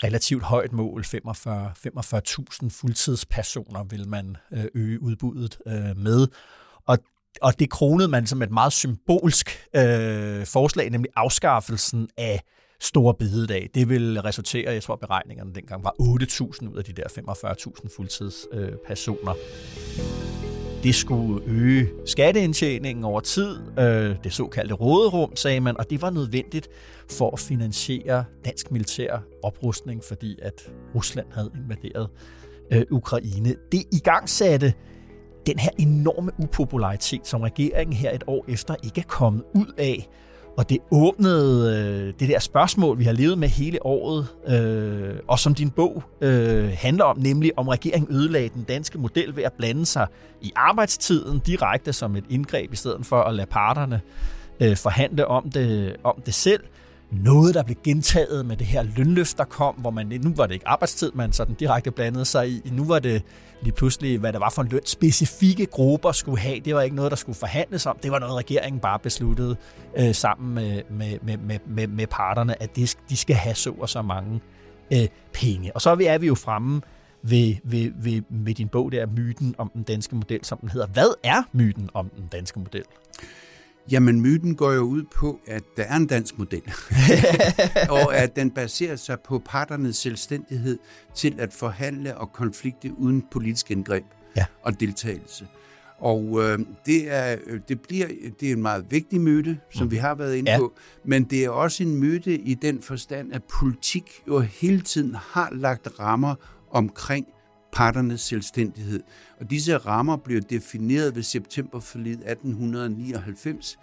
relativt 0.04 0.42
højt 0.42 0.72
mål, 0.72 1.04
45, 1.04 1.72
45.000 2.62 2.68
fuldtidspersoner 2.68 3.84
vil 3.84 4.08
man 4.08 4.36
øh, 4.52 4.64
øge 4.74 5.02
udbuddet 5.02 5.58
øh, 5.66 5.96
med. 5.96 6.26
Og, 6.86 6.98
og 7.42 7.58
det 7.58 7.70
kronede 7.70 8.08
man 8.08 8.26
som 8.26 8.42
et 8.42 8.50
meget 8.50 8.72
symbolsk 8.72 9.66
øh, 9.76 10.46
forslag, 10.46 10.90
nemlig 10.90 11.10
afskaffelsen 11.16 12.08
af 12.16 12.42
store 12.80 13.14
bededag. 13.14 13.70
Det 13.74 13.88
vil 13.88 14.20
resultere, 14.20 14.72
jeg 14.72 14.82
tror 14.82 14.96
beregningerne 14.96 15.54
dengang 15.54 15.84
var 15.84 15.94
8.000 16.00 16.68
ud 16.68 16.76
af 16.78 16.84
de 16.84 16.92
der 16.92 17.04
45.000 17.04 17.96
fuldtidspersoner. 17.96 19.34
Øh, 19.34 20.53
det 20.84 20.94
skulle 20.94 21.44
øge 21.46 21.88
skatteindtjeningen 22.06 23.04
over 23.04 23.20
tid, 23.20 23.56
øh, 23.78 24.16
det 24.24 24.32
såkaldte 24.32 24.74
råderum, 24.74 25.36
sagde 25.36 25.60
man, 25.60 25.76
og 25.78 25.90
det 25.90 26.02
var 26.02 26.10
nødvendigt 26.10 26.68
for 27.10 27.30
at 27.30 27.38
finansiere 27.38 28.24
dansk 28.44 28.70
militær 28.70 29.18
oprustning, 29.42 30.04
fordi 30.04 30.38
at 30.42 30.72
Rusland 30.94 31.26
havde 31.32 31.50
invaderet 31.54 32.08
øh, 32.72 32.82
Ukraine. 32.90 33.54
Det 33.72 33.82
igangsatte 33.92 34.74
den 35.46 35.58
her 35.58 35.70
enorme 35.78 36.30
upopularitet, 36.38 37.26
som 37.26 37.40
regeringen 37.40 37.96
her 37.96 38.10
et 38.10 38.24
år 38.26 38.44
efter 38.48 38.74
ikke 38.84 39.00
er 39.00 39.08
kommet 39.08 39.42
ud 39.54 39.72
af. 39.78 40.08
Og 40.56 40.70
det 40.70 40.78
åbnede 40.90 41.76
øh, 41.76 42.14
det 42.20 42.28
der 42.28 42.38
spørgsmål, 42.38 42.98
vi 42.98 43.04
har 43.04 43.12
levet 43.12 43.38
med 43.38 43.48
hele 43.48 43.86
året, 43.86 44.26
øh, 44.48 45.14
og 45.28 45.38
som 45.38 45.54
din 45.54 45.70
bog 45.70 46.02
øh, 46.20 46.70
handler 46.78 47.04
om, 47.04 47.18
nemlig 47.18 47.52
om 47.56 47.68
regeringen 47.68 48.16
ødelagde 48.16 48.48
den 48.48 48.62
danske 48.62 48.98
model 48.98 49.36
ved 49.36 49.42
at 49.42 49.52
blande 49.52 49.86
sig 49.86 50.06
i 50.40 50.52
arbejdstiden 50.56 51.38
direkte 51.38 51.92
som 51.92 52.16
et 52.16 52.24
indgreb, 52.30 52.72
i 52.72 52.76
stedet 52.76 53.06
for 53.06 53.22
at 53.22 53.34
lade 53.34 53.46
parterne 53.46 54.00
øh, 54.60 54.76
forhandle 54.76 55.26
om 55.26 55.50
det, 55.50 55.96
om 56.04 56.22
det 56.26 56.34
selv 56.34 56.60
noget, 57.22 57.54
der 57.54 57.62
blev 57.62 57.76
gentaget 57.84 58.46
med 58.46 58.56
det 58.56 58.66
her 58.66 58.82
lønløft, 58.82 59.38
der 59.38 59.44
kom, 59.44 59.74
hvor 59.74 59.90
man, 59.90 60.06
nu 60.06 60.32
var 60.36 60.46
det 60.46 60.54
ikke 60.54 60.68
arbejdstid, 60.68 61.12
man 61.14 61.32
sådan 61.32 61.54
direkte 61.54 61.90
blandede 61.90 62.24
sig 62.24 62.48
i. 62.48 62.70
Nu 62.72 62.84
var 62.84 62.98
det 62.98 63.22
lige 63.62 63.72
pludselig, 63.72 64.18
hvad 64.18 64.32
der 64.32 64.38
var 64.38 64.50
for 64.50 64.62
en 64.62 64.68
løn, 64.68 64.80
specifikke 64.84 65.66
grupper 65.66 66.12
skulle 66.12 66.38
have. 66.38 66.60
Det 66.60 66.74
var 66.74 66.82
ikke 66.82 66.96
noget, 66.96 67.10
der 67.10 67.16
skulle 67.16 67.36
forhandles 67.36 67.86
om. 67.86 67.98
Det 68.02 68.10
var 68.10 68.18
noget, 68.18 68.34
regeringen 68.34 68.80
bare 68.80 68.98
besluttede 68.98 69.56
øh, 69.98 70.14
sammen 70.14 70.54
med, 70.54 70.82
med, 70.90 71.18
med, 71.38 71.58
med, 71.66 71.86
med 71.86 72.06
parterne, 72.06 72.62
at 72.62 72.76
de, 72.76 72.86
de 73.08 73.16
skal 73.16 73.36
have 73.36 73.54
så 73.54 73.72
og 73.80 73.88
så 73.88 74.02
mange 74.02 74.40
øh, 74.92 75.08
penge. 75.32 75.72
Og 75.74 75.80
så 75.80 75.90
er 75.90 76.18
vi 76.18 76.26
jo 76.26 76.34
fremme 76.34 76.80
ved, 77.22 77.54
ved, 77.64 77.90
ved, 78.02 78.22
ved 78.30 78.54
din 78.54 78.68
bog 78.68 78.92
der, 78.92 79.06
Myten 79.06 79.54
om 79.58 79.70
den 79.74 79.82
danske 79.82 80.16
model, 80.16 80.44
som 80.44 80.58
den 80.58 80.68
hedder. 80.68 80.86
Hvad 80.86 81.14
er 81.22 81.42
myten 81.52 81.90
om 81.94 82.10
den 82.16 82.28
danske 82.32 82.58
model? 82.58 82.84
Jamen, 83.90 84.20
myten 84.20 84.54
går 84.54 84.72
jo 84.72 84.80
ud 84.80 85.02
på, 85.02 85.40
at 85.46 85.62
der 85.76 85.82
er 85.82 85.96
en 85.96 86.06
dansk 86.06 86.38
model, 86.38 86.62
og 87.88 88.16
at 88.16 88.36
den 88.36 88.50
baserer 88.50 88.96
sig 88.96 89.20
på 89.20 89.42
parternes 89.46 89.96
selvstændighed 89.96 90.78
til 91.14 91.34
at 91.38 91.52
forhandle 91.52 92.18
og 92.18 92.32
konflikte 92.32 92.92
uden 92.98 93.24
politisk 93.30 93.70
indgreb 93.70 94.04
ja. 94.36 94.44
og 94.62 94.80
deltagelse. 94.80 95.46
Og 95.98 96.42
øh, 96.42 96.58
det, 96.86 97.12
er, 97.12 97.36
det, 97.68 97.80
bliver, 97.80 98.06
det 98.40 98.48
er 98.48 98.52
en 98.52 98.62
meget 98.62 98.86
vigtig 98.90 99.20
myte, 99.20 99.58
som 99.70 99.86
mm. 99.86 99.90
vi 99.90 99.96
har 99.96 100.14
været 100.14 100.36
inde 100.36 100.50
ja. 100.50 100.58
på, 100.58 100.72
men 101.04 101.24
det 101.24 101.44
er 101.44 101.50
også 101.50 101.82
en 101.82 101.96
myte 101.96 102.38
i 102.38 102.54
den 102.54 102.82
forstand, 102.82 103.32
at 103.32 103.42
politik 103.44 104.22
jo 104.28 104.40
hele 104.40 104.80
tiden 104.80 105.14
har 105.14 105.48
lagt 105.52 105.88
rammer 106.00 106.34
omkring 106.70 107.26
parternes 107.74 108.20
selvstændighed. 108.20 109.02
Og 109.40 109.50
disse 109.50 109.76
rammer 109.76 110.16
blev 110.16 110.40
defineret 110.40 111.14
ved 111.14 111.22
septemberforliget 111.22 112.30
1899, 112.30 113.78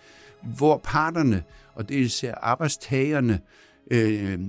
hvor 0.57 0.81
parterne, 0.83 1.43
og 1.75 1.89
det 1.89 1.97
er 1.97 2.01
især 2.01 2.35
arbejdstagerne, 2.35 3.39
øh, 3.91 4.39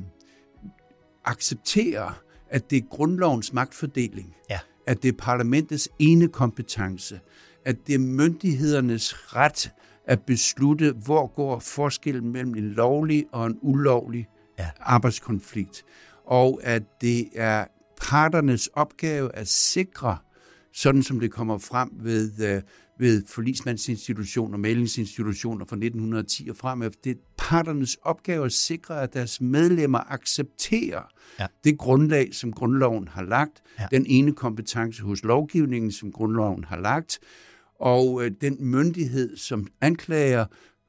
accepterer, 1.25 2.23
at 2.51 2.71
det 2.71 2.77
er 2.77 2.87
grundlovens 2.91 3.53
magtfordeling, 3.53 4.37
ja. 4.51 4.59
at 4.87 5.03
det 5.03 5.09
er 5.09 5.17
parlamentets 5.19 5.89
ene 5.99 6.29
kompetence, 6.29 7.21
at 7.65 7.77
det 7.87 7.95
er 7.95 7.99
myndighedernes 7.99 9.37
ret 9.37 9.73
at 10.07 10.23
beslutte, 10.23 10.93
hvor 10.93 11.27
går 11.27 11.59
forskellen 11.59 12.33
mellem 12.33 12.55
en 12.55 12.71
lovlig 12.71 13.27
og 13.33 13.47
en 13.47 13.59
ulovlig 13.63 14.29
ja. 14.59 14.71
arbejdskonflikt, 14.81 15.85
og 16.25 16.61
at 16.63 16.83
det 17.01 17.29
er 17.35 17.65
parternes 18.03 18.67
opgave 18.67 19.37
at 19.37 19.49
sikre, 19.49 20.19
sådan 20.73 21.03
som 21.03 21.21
det 21.21 21.33
kommer 21.33 21.59
frem 21.59 21.91
ved, 21.95 22.55
øh, 22.55 22.63
ved 22.99 23.23
forlismandsinstitutioner 23.27 24.55
og 24.55 24.61
mailingsinstitutioner 24.61 25.65
fra 25.65 25.77
1910 25.77 26.49
og 26.49 26.57
frem, 26.57 26.93
det 27.05 27.11
er 27.11 27.21
parternes 27.39 27.97
opgave 28.03 28.45
at 28.45 28.53
sikre, 28.53 29.03
at 29.03 29.15
deres 29.15 29.41
medlemmer 29.41 30.13
accepterer 30.13 31.03
ja. 31.41 31.47
det 31.65 31.79
grundlag, 31.79 32.35
som 32.35 32.53
grundloven 32.53 33.09
har 33.09 33.23
lagt, 33.23 33.63
ja. 33.81 33.87
den 33.91 34.07
ene 34.09 34.33
kompetence 34.33 35.03
hos 35.03 35.23
lovgivningen, 35.23 35.93
som 35.93 36.13
grundloven 36.13 36.65
har 36.65 36.81
lagt, 36.81 37.19
og 37.81 38.25
øh, 38.25 38.31
den 38.41 38.57
myndighed, 38.61 39.37
som 39.37 39.67
anklager 39.81 40.45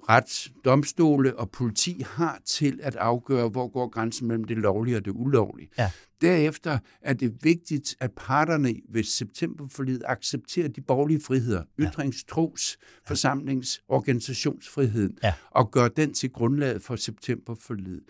ret, 0.09 0.51
domstole 0.65 1.39
og 1.39 1.51
politi 1.51 2.03
har 2.09 2.39
til 2.45 2.79
at 2.83 2.95
afgøre, 2.95 3.49
hvor 3.49 3.67
går 3.67 3.87
grænsen 3.89 4.27
mellem 4.27 4.43
det 4.43 4.57
lovlige 4.57 4.97
og 4.97 5.05
det 5.05 5.11
ulovlige. 5.15 5.69
Ja. 5.77 5.91
Derefter 6.23 6.79
er 7.01 7.13
det 7.13 7.37
vigtigt, 7.43 7.95
at 7.99 8.11
parterne 8.11 8.73
ved 8.89 9.03
septemberforlidet 9.03 10.03
accepterer 10.05 10.67
de 10.67 10.81
borgerlige 10.81 11.21
friheder, 11.21 11.63
ja. 11.79 11.83
ytringstros, 11.83 12.77
ja. 13.09 13.13
forsamlings- 13.13 13.85
organisationsfriheden, 13.87 15.17
ja. 15.23 15.33
og 15.51 15.71
gør 15.71 15.87
den 15.87 16.13
til 16.13 16.31
grundlaget 16.31 16.81
for 16.81 16.95
septemberforlidet. 16.95 18.03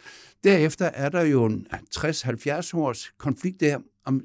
Derefter 0.43 0.86
er 0.86 1.10
der 1.10 1.22
jo 1.22 1.46
en 1.46 1.67
60-70 1.96 2.77
års 2.77 3.12
konflikt 3.17 3.60
der, 3.60 3.79
om, 4.05 4.22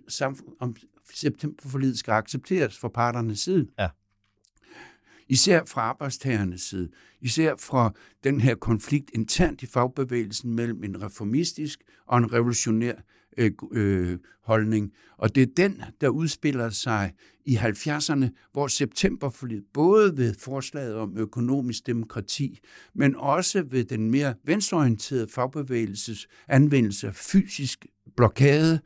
om 0.60 0.76
septemberforlidet 1.14 1.98
skal 1.98 2.12
accepteres 2.12 2.78
for 2.78 2.88
parternes 2.88 3.40
side. 3.40 3.66
Ja 3.78 3.88
især 5.28 5.64
fra 5.64 5.80
arbejdstagernes 5.80 6.60
side, 6.60 6.88
især 7.20 7.54
fra 7.58 7.92
den 8.24 8.40
her 8.40 8.54
konflikt 8.54 9.10
internt 9.14 9.62
i 9.62 9.66
fagbevægelsen 9.66 10.54
mellem 10.54 10.84
en 10.84 11.02
reformistisk 11.02 11.80
og 12.06 12.18
en 12.18 12.32
revolutionær 12.32 12.94
øh, 13.38 13.50
øh, 13.72 14.18
holdning. 14.42 14.92
Og 15.18 15.34
det 15.34 15.42
er 15.42 15.46
den, 15.56 15.82
der 16.00 16.08
udspiller 16.08 16.70
sig 16.70 17.12
i 17.44 17.56
70'erne, 17.56 18.26
hvor 18.52 18.66
septemberforlidet, 18.66 19.64
både 19.74 20.16
ved 20.16 20.34
forslaget 20.34 20.94
om 20.94 21.16
økonomisk 21.16 21.86
demokrati, 21.86 22.58
men 22.94 23.16
også 23.16 23.62
ved 23.62 23.84
den 23.84 24.10
mere 24.10 24.34
venstreorienterede 24.44 25.28
fagbevægelses 25.28 26.26
anvendelse 26.48 27.06
af 27.06 27.14
fysisk 27.14 27.86
blokade, 28.16 28.74
øh, 28.74 28.80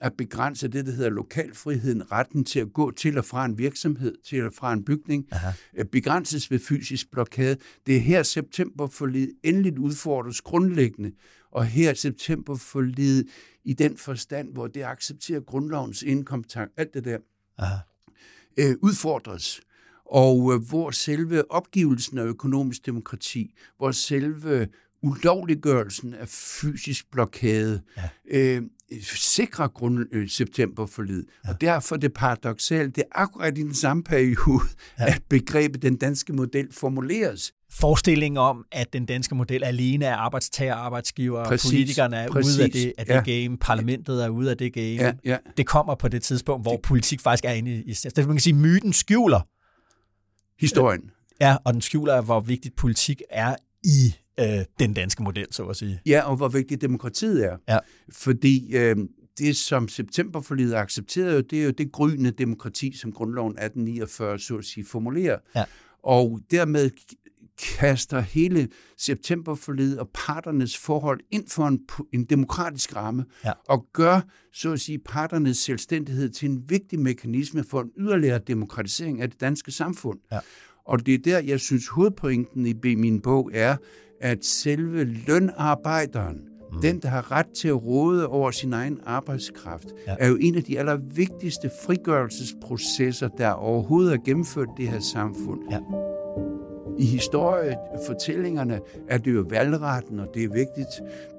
at 0.00 0.12
begrænse 0.18 0.68
det, 0.68 0.86
der 0.86 0.92
hedder 0.92 1.10
lokalfriheden, 1.10 2.12
retten 2.12 2.44
til 2.44 2.60
at 2.60 2.72
gå 2.72 2.90
til 2.90 3.18
og 3.18 3.24
fra 3.24 3.44
en 3.44 3.58
virksomhed, 3.58 4.14
til 4.24 4.46
og 4.46 4.52
fra 4.52 4.72
en 4.72 4.84
bygning, 4.84 5.26
Aha. 5.32 5.50
Øh, 5.76 5.84
begrænses 5.84 6.50
ved 6.50 6.58
fysisk 6.58 7.10
blokade. 7.10 7.56
Det 7.86 7.96
er 7.96 8.00
her 8.00 8.22
septemberforlidet 8.22 9.34
endeligt 9.42 9.78
udfordres 9.78 10.40
grundlæggende, 10.40 11.12
og 11.50 11.66
her 11.66 11.94
septemberforlidet 11.94 13.26
i 13.64 13.72
den 13.72 13.96
forstand, 13.96 14.52
hvor 14.52 14.66
det 14.66 14.82
accepterer 14.82 15.40
grundlovens 15.40 16.02
indkompetence, 16.02 16.72
alt 16.76 16.94
det 16.94 17.04
der, 17.04 17.18
Aha. 17.58 17.76
Øh, 18.56 18.76
udfordres 18.82 19.60
og 20.04 20.54
øh, 20.54 20.60
hvor 20.68 20.90
selve 20.90 21.50
opgivelsen 21.50 22.18
af 22.18 22.24
økonomisk 22.24 22.86
demokrati, 22.86 23.54
hvor 23.76 23.90
selve 23.90 24.68
ulovliggørelsen 25.02 26.14
af 26.14 26.28
fysisk 26.28 27.10
blokade, 27.10 27.82
ja. 27.96 28.08
øh, 28.38 28.62
sikrer 29.02 29.68
grund 29.68 30.06
øh, 30.12 30.28
septemberforlid. 30.28 31.24
Ja. 31.44 31.50
Og 31.50 31.60
derfor 31.60 31.94
er 31.94 32.00
det 32.00 32.12
paradoxalt, 32.12 32.96
det 32.96 33.02
er 33.02 33.20
akkurat 33.20 33.58
i 33.58 33.62
den 33.62 33.74
samme 33.74 34.04
periode, 34.04 34.64
ja. 34.98 35.06
at 35.06 35.22
begrebet 35.28 35.82
den 35.82 35.96
danske 35.96 36.32
model 36.32 36.72
formuleres. 36.72 37.52
Forestillingen 37.70 38.38
om, 38.38 38.64
at 38.72 38.92
den 38.92 39.06
danske 39.06 39.34
model 39.34 39.64
alene 39.64 40.04
er 40.04 40.16
arbejdstager 40.16 40.74
og 40.74 40.84
arbejdsgiver, 40.84 41.44
præcis, 41.44 41.70
politikerne 41.70 42.16
er 42.16 42.28
præcis, 42.28 42.56
ude 42.56 42.64
af 42.64 42.70
det, 42.70 42.92
af 42.98 43.06
det 43.06 43.14
ja. 43.14 43.42
game, 43.42 43.58
parlamentet 43.58 44.24
er 44.24 44.28
ude 44.28 44.50
af 44.50 44.56
det 44.56 44.72
game. 44.72 44.86
Ja, 44.86 45.12
ja. 45.24 45.36
Det 45.56 45.66
kommer 45.66 45.94
på 45.94 46.08
det 46.08 46.22
tidspunkt, 46.22 46.64
hvor 46.64 46.72
det, 46.72 46.82
politik 46.82 47.20
faktisk 47.20 47.44
er 47.44 47.52
inde 47.52 47.74
i... 47.74 47.92
Det 47.92 48.16
man 48.16 48.26
kan 48.26 48.40
sige, 48.40 48.54
myten 48.54 48.92
skjuler 48.92 49.40
historien. 50.60 51.10
Ja, 51.40 51.56
og 51.64 51.72
den 51.72 51.80
skjuler, 51.80 52.20
hvor 52.20 52.40
vigtigt 52.40 52.76
politik 52.76 53.22
er 53.30 53.56
i 53.84 54.14
øh, 54.38 54.64
den 54.78 54.94
danske 54.94 55.22
model, 55.22 55.46
så 55.50 55.64
at 55.64 55.76
sige. 55.76 56.00
Ja, 56.06 56.22
og 56.22 56.36
hvor 56.36 56.48
vigtigt 56.48 56.80
demokratiet 56.80 57.44
er. 57.44 57.56
Ja. 57.68 57.78
Fordi 58.12 58.76
øh, 58.76 58.96
det, 59.38 59.56
som 59.56 59.88
septemberforlidet 59.88 60.74
accepterede, 60.74 61.42
det 61.42 61.60
er 61.60 61.64
jo 61.64 61.70
det 61.70 61.92
gryende 61.92 62.30
demokrati, 62.30 62.96
som 62.96 63.12
grundloven 63.12 63.52
1849, 63.52 64.38
så 64.38 64.56
at 64.56 64.64
sige, 64.64 64.84
formulerer. 64.84 65.38
Ja. 65.56 65.64
Og 66.02 66.40
dermed 66.50 66.90
kaster 67.58 68.20
hele 68.20 68.68
septemberforlidet 68.96 69.98
og 69.98 70.08
parternes 70.14 70.78
forhold 70.78 71.20
ind 71.30 71.48
for 71.48 71.66
en, 71.66 71.80
en 72.12 72.24
demokratisk 72.24 72.96
ramme, 72.96 73.24
ja. 73.44 73.52
og 73.68 73.86
gør, 73.92 74.20
så 74.52 74.72
at 74.72 74.80
sige, 74.80 74.98
parternes 74.98 75.58
selvstændighed 75.58 76.30
til 76.30 76.50
en 76.50 76.64
vigtig 76.68 76.98
mekanisme 76.98 77.64
for 77.64 77.80
en 77.80 77.90
yderligere 77.98 78.38
demokratisering 78.38 79.22
af 79.22 79.30
det 79.30 79.40
danske 79.40 79.72
samfund. 79.72 80.18
Ja. 80.32 80.38
Og 80.88 81.06
det 81.06 81.14
er 81.14 81.18
der, 81.18 81.38
jeg 81.38 81.60
synes, 81.60 81.88
hovedpointen 81.88 82.66
i 82.66 82.94
min 82.94 83.20
bog 83.20 83.50
er, 83.54 83.76
at 84.20 84.44
selve 84.44 85.04
lønarbejderen, 85.04 86.36
mm. 86.72 86.80
den, 86.80 86.98
der 87.02 87.08
har 87.08 87.32
ret 87.32 87.46
til 87.56 87.68
at 87.68 87.84
råde 87.84 88.26
over 88.26 88.50
sin 88.50 88.72
egen 88.72 89.00
arbejdskraft, 89.06 89.86
ja. 90.06 90.16
er 90.18 90.28
jo 90.28 90.36
en 90.40 90.54
af 90.54 90.62
de 90.62 90.78
allervigtigste 90.78 91.70
frigørelsesprocesser, 91.86 93.28
der 93.28 93.50
overhovedet 93.50 94.12
er 94.12 94.18
gennemført 94.24 94.68
i 94.78 94.82
det 94.82 94.90
her 94.90 95.00
samfund. 95.00 95.60
Ja. 95.70 95.78
I 96.98 97.04
historiefortællingerne 97.04 98.80
er 99.08 99.18
det 99.18 99.34
jo 99.34 99.44
valgretten, 99.50 100.20
og 100.20 100.28
det 100.34 100.44
er 100.44 100.48
vigtigt. 100.48 100.88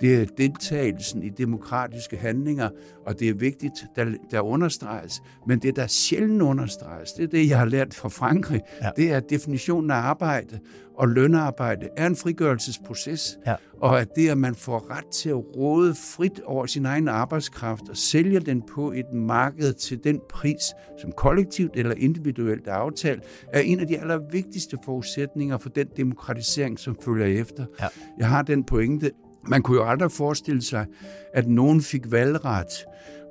Det 0.01 0.21
er 0.21 0.25
deltagelsen 0.37 1.23
i 1.23 1.29
demokratiske 1.29 2.17
handlinger, 2.17 2.69
og 3.05 3.19
det 3.19 3.29
er 3.29 3.33
vigtigt, 3.33 3.85
der, 3.95 4.05
der 4.31 4.41
understreges. 4.41 5.21
Men 5.47 5.59
det, 5.59 5.75
der 5.75 5.87
sjældent 5.87 6.41
understreges, 6.41 7.11
det 7.11 7.23
er 7.23 7.27
det, 7.27 7.49
jeg 7.49 7.57
har 7.57 7.65
lært 7.65 7.93
fra 7.93 8.09
Frankrig, 8.09 8.61
ja. 8.81 8.89
det 8.97 9.11
er 9.11 9.19
definitionen 9.19 9.91
af 9.91 9.95
arbejde 9.95 10.59
og 10.99 11.07
lønarbejde 11.07 11.89
er 11.97 12.07
en 12.07 12.15
frigørelsesproces, 12.15 13.39
ja. 13.47 13.55
og 13.81 14.01
at 14.01 14.15
det, 14.15 14.29
at 14.29 14.37
man 14.37 14.55
får 14.55 14.91
ret 14.91 15.07
til 15.07 15.29
at 15.29 15.55
råde 15.57 15.95
frit 15.95 16.41
over 16.45 16.65
sin 16.65 16.85
egen 16.85 17.07
arbejdskraft 17.07 17.89
og 17.89 17.97
sælge 17.97 18.39
den 18.39 18.61
på 18.61 18.91
et 18.91 19.13
marked 19.13 19.73
til 19.73 20.03
den 20.03 20.19
pris, 20.29 20.61
som 21.01 21.11
kollektivt 21.11 21.75
eller 21.75 21.95
individuelt 21.97 22.67
er 22.67 22.73
aftalt, 22.73 23.23
er 23.53 23.59
en 23.59 23.79
af 23.79 23.87
de 23.87 23.99
allervigtigste 23.99 24.77
forudsætninger 24.85 25.48
forudsætninger 25.49 25.57
for 25.57 25.69
den 25.69 25.87
demokratisering, 25.97 26.79
som 26.79 26.97
følger 27.05 27.41
efter. 27.41 27.65
Ja. 27.81 27.87
Jeg 28.17 28.27
har 28.27 28.41
den 28.41 28.63
pointe. 28.63 29.11
Man 29.47 29.61
kunne 29.61 29.77
jo 29.77 29.89
aldrig 29.89 30.11
forestille 30.11 30.61
sig, 30.61 30.85
at 31.33 31.47
nogen 31.47 31.81
fik 31.81 32.11
valgret 32.11 32.85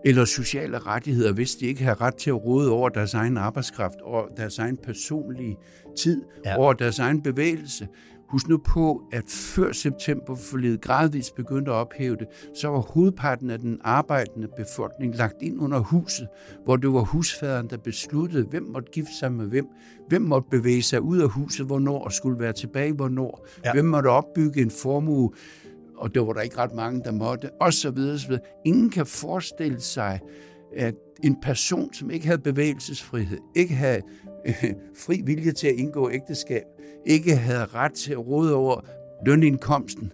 eller 0.04 0.24
sociale 0.24 0.78
rettigheder, 0.78 1.32
hvis 1.32 1.56
de 1.56 1.66
ikke 1.66 1.82
havde 1.82 1.96
ret 2.00 2.14
til 2.14 2.30
at 2.30 2.44
råde 2.44 2.70
over 2.70 2.88
deres 2.88 3.14
egen 3.14 3.36
arbejdskraft, 3.36 4.00
over 4.02 4.28
deres 4.36 4.58
egen 4.58 4.76
personlige 4.76 5.56
tid, 5.96 6.22
ja. 6.44 6.56
over 6.56 6.72
deres 6.72 6.98
egen 6.98 7.22
bevægelse. 7.22 7.88
Husk 8.28 8.48
nu 8.48 8.58
på, 8.58 9.02
at 9.12 9.24
før 9.28 9.72
september 9.72 10.34
forledet 10.34 10.80
gradvist 10.80 11.34
begyndte 11.34 11.70
at 11.70 11.74
ophæve 11.74 12.16
det, 12.16 12.26
så 12.54 12.68
var 12.68 12.78
hovedparten 12.80 13.50
af 13.50 13.58
den 13.58 13.78
arbejdende 13.84 14.48
befolkning 14.56 15.14
lagt 15.16 15.42
ind 15.42 15.60
under 15.60 15.78
huset, 15.78 16.28
hvor 16.64 16.76
det 16.76 16.92
var 16.92 17.00
husfaderen, 17.00 17.70
der 17.70 17.76
besluttede, 17.76 18.44
hvem 18.44 18.62
måtte 18.62 18.90
gifte 18.92 19.12
sig 19.20 19.32
med 19.32 19.46
hvem, 19.46 19.66
hvem 20.08 20.22
måtte 20.22 20.48
bevæge 20.50 20.82
sig 20.82 21.00
ud 21.00 21.18
af 21.18 21.28
huset, 21.28 21.66
hvornår 21.66 22.04
og 22.04 22.12
skulle 22.12 22.38
være 22.40 22.52
tilbage, 22.52 22.92
hvornår, 22.92 23.46
Ja. 23.64 23.72
hvem 23.72 23.84
måtte 23.84 24.08
opbygge 24.08 24.62
en 24.62 24.70
formue, 24.70 25.30
og 25.96 26.14
det 26.14 26.26
var 26.26 26.32
der 26.32 26.40
ikke 26.40 26.58
ret 26.58 26.74
mange, 26.74 27.00
der 27.04 27.12
måtte, 27.12 27.50
så 27.70 27.90
videre. 27.90 28.38
Ingen 28.64 28.90
kan 28.90 29.06
forestille 29.06 29.80
sig, 29.80 30.20
at 30.76 30.94
en 31.24 31.36
person, 31.42 31.92
som 31.94 32.10
ikke 32.10 32.26
havde 32.26 32.40
bevægelsesfrihed, 32.40 33.38
ikke 33.56 33.74
havde 33.74 34.00
øh, 34.48 34.74
fri 35.06 35.22
vilje 35.24 35.52
til 35.52 35.66
at 35.68 35.74
indgå 35.74 36.10
ægteskab, 36.10 36.64
ikke 37.06 37.36
havde 37.36 37.64
ret 37.64 37.92
til 37.92 38.12
at 38.12 38.26
råde 38.26 38.54
over 38.54 38.80
lønindkomsten, 39.26 40.12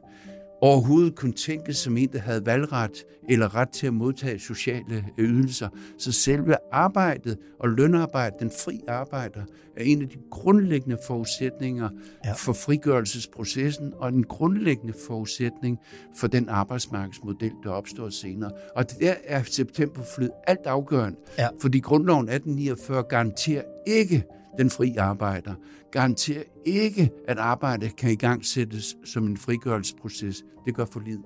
overhovedet 0.64 1.14
kunne 1.14 1.32
tænkes 1.32 1.76
som 1.76 1.96
en, 1.96 2.08
der 2.12 2.18
havde 2.18 2.46
valgret 2.46 3.04
eller 3.28 3.54
ret 3.54 3.68
til 3.68 3.86
at 3.86 3.94
modtage 3.94 4.38
sociale 4.38 5.04
ydelser. 5.18 5.68
Så 5.98 6.12
selve 6.12 6.56
arbejdet 6.72 7.38
og 7.60 7.68
lønarbejdet, 7.68 8.40
den 8.40 8.50
fri 8.64 8.80
arbejder, 8.88 9.40
er 9.76 9.82
en 9.84 10.02
af 10.02 10.08
de 10.08 10.16
grundlæggende 10.30 10.98
forudsætninger 11.06 11.88
Ja. 12.24 12.32
for 12.32 12.52
frigørelsesprocessen 12.52 13.92
og 13.96 14.08
en 14.08 14.24
grundlæggende 14.24 14.94
forudsætning 15.06 15.78
for 16.16 16.26
den 16.26 16.48
arbejdsmarkedsmodel, 16.48 17.52
der 17.64 17.70
opstår 17.70 18.08
senere. 18.08 18.50
Og 18.76 18.90
der 19.00 19.14
er 19.24 19.42
septemberflyet 19.42 20.30
alt 20.46 20.66
afgørende, 20.66 21.18
Ja. 21.38 21.48
fordi 21.60 21.78
grundloven 21.80 22.28
1849 22.28 23.02
garanterer 23.02 23.62
ikke 23.86 24.24
den 24.58 24.70
fri 24.70 24.96
arbejder, 24.98 25.54
garanterer 25.94 26.42
ikke, 26.66 27.10
at 27.28 27.38
arbejdet 27.38 27.96
kan 27.96 28.10
i 28.10 28.14
gang 28.14 28.46
sættes 28.46 28.96
som 29.04 29.26
en 29.26 29.36
frigørelsesproces. 29.36 30.42
Det 30.66 30.74
gør 30.74 30.84
for 30.92 31.00
lidt. 31.00 31.20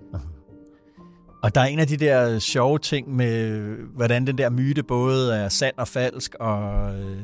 Og 1.42 1.54
der 1.54 1.60
er 1.60 1.64
en 1.64 1.78
af 1.78 1.86
de 1.86 1.96
der 1.96 2.38
sjove 2.38 2.78
ting 2.78 3.16
med, 3.16 3.60
hvordan 3.94 4.26
den 4.26 4.38
der 4.38 4.50
myte 4.50 4.82
både 4.82 5.36
er 5.36 5.48
sand 5.48 5.74
og 5.76 5.88
falsk, 5.88 6.34
og 6.40 6.94
øh, 6.94 7.16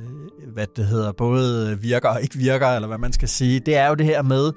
hvad 0.52 0.66
det 0.76 0.86
hedder, 0.86 1.12
både 1.12 1.78
virker 1.80 2.08
og 2.08 2.22
ikke 2.22 2.36
virker, 2.36 2.68
eller 2.68 2.88
hvad 2.88 2.98
man 2.98 3.12
skal 3.12 3.28
sige, 3.28 3.60
det 3.60 3.76
er 3.76 3.88
jo 3.88 3.94
det 3.94 4.06
her 4.06 4.22
med, 4.22 4.52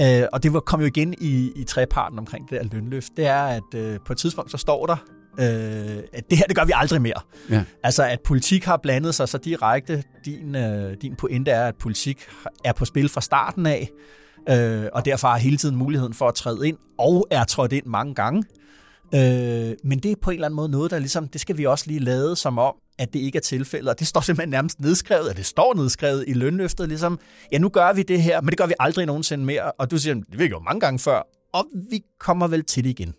øh, 0.00 0.28
og 0.32 0.42
det 0.42 0.64
kom 0.64 0.80
jo 0.80 0.86
igen 0.86 1.14
i, 1.20 1.52
i 1.56 1.64
treparten 1.64 2.18
omkring 2.18 2.50
det 2.50 2.60
der 2.60 2.68
lønløft, 2.72 3.12
det 3.16 3.26
er, 3.26 3.42
at 3.42 3.74
øh, 3.74 3.98
på 4.06 4.12
et 4.12 4.18
tidspunkt 4.18 4.50
så 4.50 4.56
står 4.56 4.86
der, 4.86 4.96
øh, 5.40 6.02
at 6.12 6.30
det 6.30 6.38
her, 6.38 6.46
det 6.46 6.56
gør 6.56 6.64
vi 6.64 6.72
aldrig 6.74 7.02
mere. 7.02 7.20
Ja. 7.50 7.64
Altså, 7.82 8.04
at 8.04 8.20
politik 8.20 8.64
har 8.64 8.76
blandet 8.76 9.14
sig 9.14 9.28
så 9.28 9.38
direkte. 9.38 10.04
Din, 10.24 10.54
øh, 10.54 10.96
din 11.02 11.16
pointe 11.16 11.50
er, 11.50 11.68
at 11.68 11.74
politik 11.76 12.26
er 12.64 12.72
på 12.72 12.84
spil 12.84 13.08
fra 13.08 13.20
starten 13.20 13.66
af, 13.66 13.90
øh, 14.48 14.86
og 14.92 15.04
derfor 15.04 15.28
har 15.28 15.36
hele 15.36 15.56
tiden 15.56 15.76
muligheden 15.76 16.14
for 16.14 16.28
at 16.28 16.34
træde 16.34 16.68
ind, 16.68 16.76
og 16.98 17.26
er 17.30 17.44
trådt 17.44 17.72
ind 17.72 17.86
mange 17.86 18.14
gange. 18.14 18.44
Øh, 19.14 19.74
men 19.84 19.98
det 19.98 20.10
er 20.10 20.14
på 20.22 20.30
en 20.30 20.34
eller 20.34 20.46
anden 20.46 20.56
måde 20.56 20.68
noget, 20.68 20.90
der 20.90 20.98
ligesom, 20.98 21.28
det 21.28 21.40
skal 21.40 21.58
vi 21.58 21.66
også 21.66 21.84
lige 21.86 22.00
lade 22.00 22.36
som 22.36 22.58
om, 22.58 22.74
at 22.98 23.12
det 23.12 23.18
ikke 23.18 23.36
er 23.36 23.42
tilfældet. 23.42 23.88
Og 23.88 23.98
det 23.98 24.06
står 24.06 24.20
simpelthen 24.20 24.50
nærmest 24.50 24.80
nedskrevet, 24.80 25.28
at 25.28 25.36
det 25.36 25.46
står 25.46 25.74
nedskrevet 25.74 26.24
i 26.28 26.32
lønløftet, 26.32 26.88
ligesom, 26.88 27.18
ja, 27.52 27.58
nu 27.58 27.68
gør 27.68 27.92
vi 27.92 28.02
det 28.02 28.22
her, 28.22 28.40
men 28.40 28.48
det 28.48 28.58
gør 28.58 28.66
vi 28.66 28.74
aldrig 28.80 29.06
nogensinde 29.06 29.44
mere. 29.44 29.72
Og 29.72 29.90
du 29.90 29.98
siger, 29.98 30.14
det 30.14 30.38
vil 30.38 30.40
vi 30.40 30.50
jo 30.50 30.58
mange 30.58 30.80
gange 30.80 30.98
før, 30.98 31.22
og 31.52 31.64
vi 31.90 32.00
kommer 32.20 32.46
vel 32.46 32.64
til 32.64 32.84
det 32.84 32.90
igen. 32.90 33.14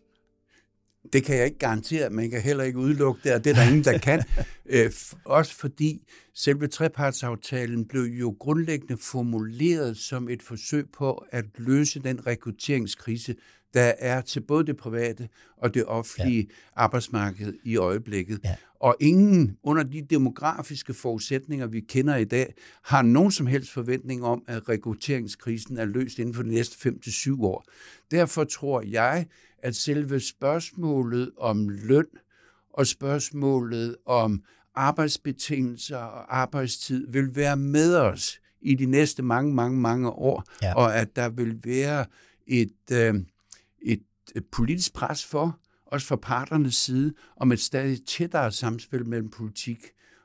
Det 1.13 1.23
kan 1.23 1.37
jeg 1.37 1.45
ikke 1.45 1.57
garantere, 1.57 2.09
man 2.09 2.29
kan 2.29 2.41
heller 2.41 2.63
ikke 2.63 2.79
udelukke 2.79 3.21
det, 3.23 3.33
og 3.33 3.43
det 3.43 3.49
er 3.49 3.53
der 3.53 3.67
ingen, 3.67 3.83
der 3.83 3.97
kan. 3.97 4.23
Øh, 4.65 4.91
også 5.25 5.55
fordi 5.55 6.07
selve 6.33 6.67
trepartsaftalen 6.67 7.85
blev 7.85 8.01
jo 8.01 8.35
grundlæggende 8.39 8.97
formuleret 8.97 9.97
som 9.97 10.29
et 10.29 10.43
forsøg 10.43 10.85
på 10.97 11.25
at 11.31 11.45
løse 11.57 11.99
den 11.99 12.27
rekrutteringskrise, 12.27 13.35
der 13.73 13.91
er 13.99 14.21
til 14.21 14.41
både 14.41 14.65
det 14.65 14.77
private 14.77 15.29
og 15.57 15.73
det 15.73 15.85
offentlige 15.85 16.39
ja. 16.39 16.55
arbejdsmarked 16.75 17.53
i 17.63 17.77
øjeblikket. 17.77 18.39
Ja. 18.43 18.55
Og 18.79 18.95
ingen 18.99 19.57
under 19.63 19.83
de 19.83 20.01
demografiske 20.09 20.93
forudsætninger, 20.93 21.67
vi 21.67 21.79
kender 21.79 22.15
i 22.15 22.25
dag, 22.25 22.53
har 22.83 23.01
nogen 23.01 23.31
som 23.31 23.47
helst 23.47 23.71
forventning 23.71 24.23
om, 24.23 24.43
at 24.47 24.69
rekrutteringskrisen 24.69 25.77
er 25.77 25.85
løst 25.85 26.19
inden 26.19 26.33
for 26.33 26.43
de 26.43 26.49
næste 26.49 26.89
5-7 26.89 27.43
år. 27.43 27.65
Derfor 28.11 28.43
tror 28.43 28.81
jeg, 28.81 29.25
at 29.63 29.75
selve 29.75 30.19
spørgsmålet 30.19 31.31
om 31.37 31.69
løn 31.69 32.05
og 32.73 32.87
spørgsmålet 32.87 33.95
om 34.05 34.43
arbejdsbetingelser 34.75 35.97
og 35.97 36.37
arbejdstid 36.37 37.07
vil 37.11 37.35
være 37.35 37.57
med 37.57 37.95
os 37.95 38.39
i 38.61 38.75
de 38.75 38.85
næste 38.85 39.23
mange, 39.23 39.53
mange, 39.53 39.79
mange 39.79 40.09
år, 40.09 40.43
Ja. 40.61 40.75
og 40.75 40.95
at 40.95 41.15
der 41.15 41.29
vil 41.29 41.59
være 41.63 42.05
et, 42.47 42.73
øh, 42.91 43.15
et, 43.81 44.03
politisk 44.51 44.93
pres 44.93 45.25
for, 45.25 45.59
også 45.85 46.07
fra 46.07 46.15
parternes 46.15 46.75
side, 46.75 47.13
om 47.37 47.51
et 47.51 47.59
stadig 47.59 48.05
tættere 48.05 48.51
samspil 48.51 49.05
mellem 49.05 49.29
politik 49.29 49.79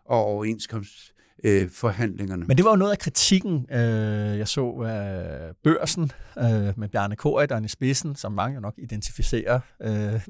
og 0.05 0.25
overenskomst 0.25 1.15
øh, 1.45 1.71
forhandlingerne. 1.71 2.45
Men 2.45 2.57
det 2.57 2.65
var 2.65 2.71
jo 2.71 2.77
noget 2.77 2.93
af 2.93 2.99
kritikken, 2.99 3.67
øh, 3.73 4.39
jeg 4.39 4.49
så 4.49 4.71
af 4.87 5.51
børsen 5.65 6.13
øh, 6.39 6.73
med 6.77 6.89
Bjarne 6.89 7.17
Korydon 7.17 7.65
i 7.65 7.69
spidsen, 7.69 8.17
som 8.17 8.33
mange 8.33 8.55
jo 8.55 8.61
nok 8.61 8.75
identificerer. 8.79 9.61
Øh, 9.83 10.21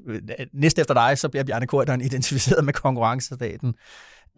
næste 0.53 0.81
efter 0.81 0.95
dig, 0.95 1.19
så 1.19 1.29
bliver 1.29 1.45
Bjarne 1.45 1.67
Korydon 1.67 2.01
identificeret 2.01 2.65
med 2.65 2.73
konkurrencestaten. 2.73 3.75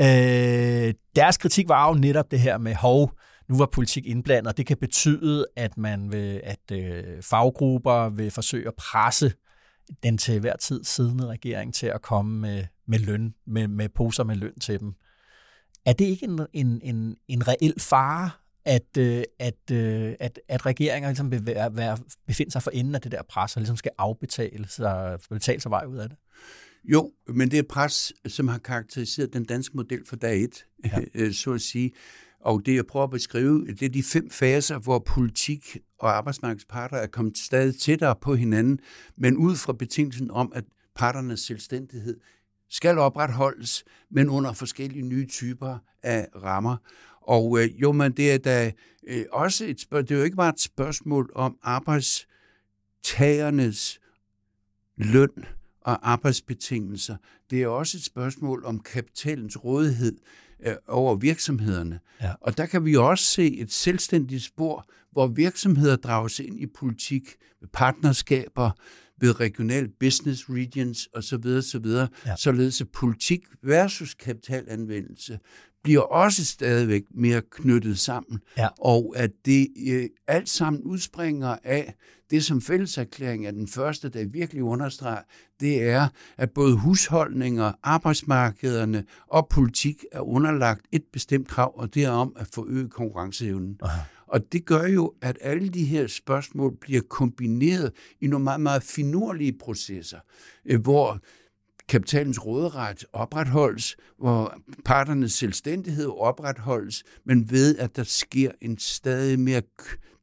Øh, 0.01 0.95
deres 1.17 1.37
kritik 1.39 1.69
var 1.69 1.89
jo 1.89 1.95
netop 1.95 2.31
det 2.31 2.41
her 2.41 2.59
med, 2.59 2.75
hov, 2.75 3.13
nu 3.49 3.59
var 3.59 3.67
politik 3.73 4.07
indblandet, 4.07 4.47
og 4.47 4.57
det 4.57 4.67
kan 4.67 4.77
betyde, 4.77 5.47
at 5.57 5.79
man 5.79 6.13
vil, 6.13 6.41
at 6.45 6.73
øh, 6.73 7.23
faggrupper 7.23 8.09
vil 8.09 8.31
forsøge 8.31 8.69
at 8.69 8.75
presse 8.75 9.33
den 10.03 10.19
til 10.19 10.41
hver 10.41 10.57
tid 10.57 10.85
siddende 10.85 11.27
regering 11.27 11.75
til 11.75 11.87
at 11.87 12.03
komme 12.03 12.41
med, 12.41 12.65
med 12.87 12.99
løn, 12.99 13.35
med, 13.47 13.69
med 13.69 13.89
poser 13.89 14.25
med 14.25 14.37
løn 14.37 14.59
til 14.61 14.81
dem. 14.81 14.95
Er 15.87 15.93
det 15.93 16.05
ikke 16.05 16.25
en, 16.25 16.41
en, 16.53 16.81
en, 16.83 17.17
en 17.29 17.49
reel 17.49 17.81
fare, 17.81 18.31
at, 18.65 18.97
øh, 18.99 19.23
at, 19.39 19.71
øh, 19.73 20.15
at, 20.21 20.41
at 20.49 20.67
regeringer 20.67 21.09
ligesom 21.09 21.31
vil 21.31 21.47
være, 21.47 21.77
være, 21.77 21.99
befinde 22.27 22.53
sig 22.53 22.63
for 22.63 22.71
enden 22.71 22.95
af 22.95 23.01
det 23.01 23.13
der 23.13 23.23
pres, 23.23 23.57
og 23.57 23.61
ligesom 23.61 23.77
skal 23.77 23.91
afbetale 23.99 24.69
sig, 24.69 25.19
betale 25.31 25.61
sig 25.61 25.71
vej 25.71 25.85
ud 25.85 25.97
af 25.97 26.09
det? 26.09 26.19
Jo, 26.85 27.13
men 27.29 27.51
det 27.51 27.59
er 27.59 27.63
pres, 27.63 28.13
som 28.27 28.49
har 28.49 28.59
karakteriseret 28.59 29.33
den 29.33 29.45
danske 29.45 29.77
model 29.77 30.07
for 30.07 30.17
dag 30.17 30.43
et, 30.43 30.67
ja. 31.17 31.33
så 31.43 31.53
at 31.53 31.61
sige. 31.61 31.93
Og 32.41 32.67
det, 32.67 32.75
jeg 32.75 32.87
prøver 32.87 33.05
at 33.05 33.11
beskrive, 33.11 33.67
det 33.67 33.83
er 33.83 33.89
de 33.89 34.03
fem 34.03 34.31
faser, 34.31 34.79
hvor 34.79 34.99
politik 34.99 35.77
og 35.99 36.17
arbejdsmarkedsparter 36.17 36.97
er 36.97 37.07
kommet 37.07 37.39
stadig 37.39 37.81
tættere 37.81 38.17
på 38.21 38.35
hinanden, 38.35 38.79
men 39.17 39.37
ud 39.37 39.57
fra 39.57 39.73
betingelsen 39.73 40.31
om, 40.31 40.53
at 40.55 40.65
parternes 40.97 41.41
selvstændighed 41.41 42.21
skal 42.71 42.99
opretholdes, 42.99 43.85
men 44.11 44.29
under 44.29 44.53
forskellige 44.53 45.03
nye 45.03 45.27
typer 45.27 45.79
af 46.03 46.29
rammer. 46.43 46.77
Og 47.21 47.61
øh, 47.61 47.83
jo, 47.83 47.93
men 47.93 48.13
det 48.13 48.33
er 48.33 48.39
da 48.39 48.73
øh, 49.07 49.25
også 49.33 49.65
et 49.65 49.81
spørgsmål, 49.81 50.09
det 50.09 50.15
er 50.15 50.19
jo 50.19 50.25
ikke 50.25 50.37
bare 50.37 50.49
et 50.49 50.61
spørgsmål 50.61 51.31
om 51.35 51.59
arbejdstagernes 51.63 54.01
løn 54.97 55.45
og 55.81 56.11
arbejdsbetingelser. 56.11 57.17
Det 57.51 57.63
er 57.63 57.69
også 57.69 57.97
et 57.97 58.05
spørgsmål 58.05 58.65
om 58.65 58.81
kapitalens 58.81 59.65
rådighed 59.65 60.17
øh, 60.67 60.75
over 60.89 61.15
virksomhederne. 61.15 62.01
Ja. 62.21 62.33
Og 62.41 62.57
der 62.57 62.67
kan 62.67 62.85
vi 62.85 62.97
også 62.97 63.25
se 63.25 63.57
et 63.57 63.73
selvstændigt 63.73 64.43
spor, 64.43 64.87
hvor 65.13 65.27
virksomheder 65.27 65.97
drages 65.97 66.41
ind 66.41 66.61
i 66.61 66.67
politik 66.67 67.37
med 67.61 67.69
partnerskaber, 67.73 68.71
ved 69.21 69.41
regional 69.41 69.89
business 70.01 70.51
regions 70.51 71.09
osv. 71.15 71.47
osv. 71.47 71.87
Ja. 71.87 72.37
Således 72.37 72.81
at 72.81 72.89
politik 72.89 73.41
versus 73.63 74.15
kapitalanvendelse 74.15 75.39
bliver 75.83 76.01
også 76.01 76.45
stadigvæk 76.45 77.03
mere 77.15 77.43
knyttet 77.51 77.99
sammen. 77.99 78.41
Ja. 78.59 78.69
Og 78.81 79.15
at 79.17 79.31
det 79.45 79.69
øh, 79.89 80.09
alt 80.27 80.49
sammen 80.49 80.83
udspringer 80.83 81.57
af 81.65 81.95
det, 82.31 82.45
som 82.45 82.61
fælleserklæringen 82.61 83.47
er 83.47 83.51
den 83.51 83.69
første, 83.69 84.09
der 84.09 84.27
virkelig 84.27 84.63
understreger, 84.63 85.23
det 85.61 85.83
er, 85.83 86.09
at 86.39 86.51
både 86.51 86.77
husholdninger, 86.77 87.73
arbejdsmarkederne 87.83 89.05
og 89.27 89.49
politik 89.49 90.05
er 90.13 90.21
underlagt 90.21 90.87
et 90.93 91.03
bestemt 91.13 91.49
krav, 91.49 91.73
og 91.77 91.95
det 91.95 92.05
er 92.05 92.11
om 92.11 92.37
at 92.37 92.47
forøge 92.55 92.89
konkurrenceevnen. 92.89 93.79
Aha. 93.83 94.01
Og 94.31 94.53
det 94.53 94.65
gør 94.65 94.87
jo, 94.87 95.15
at 95.23 95.39
alle 95.41 95.69
de 95.69 95.85
her 95.85 96.07
spørgsmål 96.07 96.77
bliver 96.81 97.03
kombineret 97.09 97.93
i 98.21 98.27
nogle 98.27 98.45
meget, 98.45 98.61
meget 98.61 98.83
finurlige 98.83 99.53
processer, 99.59 100.19
øh, 100.65 100.81
hvor 100.81 101.21
kapitalens 101.89 102.47
råderet 102.47 103.05
opretholdes, 103.13 103.97
hvor 104.19 104.59
parternes 104.85 105.33
selvstændighed 105.33 106.07
opretholdes, 106.07 107.05
men 107.25 107.51
ved 107.51 107.79
at 107.79 107.97
der 107.97 108.03
sker 108.03 108.51
en 108.61 108.79
stadig 108.79 109.41
mere 109.41 109.63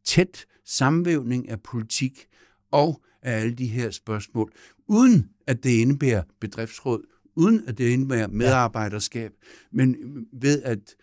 tæt 0.06 0.46
sammenvævning 0.66 1.50
af 1.50 1.62
politik 1.62 2.28
og 2.72 3.02
af 3.22 3.40
alle 3.40 3.54
de 3.54 3.68
her 3.68 3.92
spørgsmål, 3.92 4.52
uden 4.88 5.30
at 5.48 5.64
det 5.64 5.70
indebærer 5.70 6.24
bedriftsråd, 6.40 7.04
uden 7.36 7.64
at 7.68 7.78
det 7.78 7.90
indebærer 7.90 8.28
medarbejderskab, 8.28 9.32
men 9.72 9.96
ved 10.34 10.62
at 10.64 10.96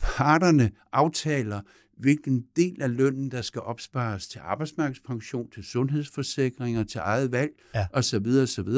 parterne 0.00 0.70
aftaler, 0.92 1.60
hvilken 1.96 2.44
del 2.56 2.82
af 2.82 2.96
lønnen, 2.96 3.30
der 3.30 3.42
skal 3.42 3.60
opspares 3.60 4.28
til 4.28 4.40
arbejdsmarkedspension, 4.44 5.50
til 5.50 5.64
sundhedsforsikringer, 5.64 6.84
til 6.84 7.00
eget 7.04 7.32
valg 7.32 7.50
ja. 7.74 7.86
osv. 7.92 8.26
osv. 8.42 8.68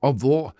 Og 0.00 0.12
hvor 0.12 0.56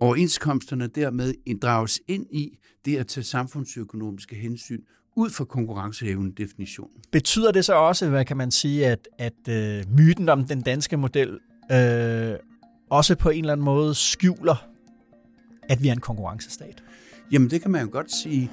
overenskomsterne 0.00 0.86
dermed 0.86 1.34
inddrages 1.46 2.00
ind 2.08 2.26
i 2.30 2.58
det 2.84 2.96
at 2.96 3.06
tage 3.06 3.24
samfundsøkonomiske 3.24 4.36
hensyn 4.36 4.80
ud 5.16 5.30
fra 5.30 5.44
konkurrenceevnen 5.44 6.30
definitionen. 6.32 6.96
Betyder 7.12 7.52
det 7.52 7.64
så 7.64 7.74
også, 7.74 8.08
hvad 8.08 8.24
kan 8.24 8.36
man 8.36 8.50
sige, 8.50 8.86
at, 8.86 9.08
at 9.18 9.32
uh, 9.48 9.96
myten 9.96 10.28
om 10.28 10.44
den 10.44 10.60
danske 10.60 10.96
model 10.96 11.30
uh, 11.70 12.38
også 12.90 13.16
på 13.16 13.30
en 13.30 13.40
eller 13.40 13.52
anden 13.52 13.64
måde 13.64 13.94
skjuler, 13.94 14.68
at 15.68 15.82
vi 15.82 15.88
er 15.88 15.92
en 15.92 16.00
konkurrencestat? 16.00 16.82
Jamen 17.32 17.50
det 17.50 17.62
kan 17.62 17.70
man 17.70 17.82
jo 17.82 17.88
godt 17.92 18.12
sige. 18.12 18.50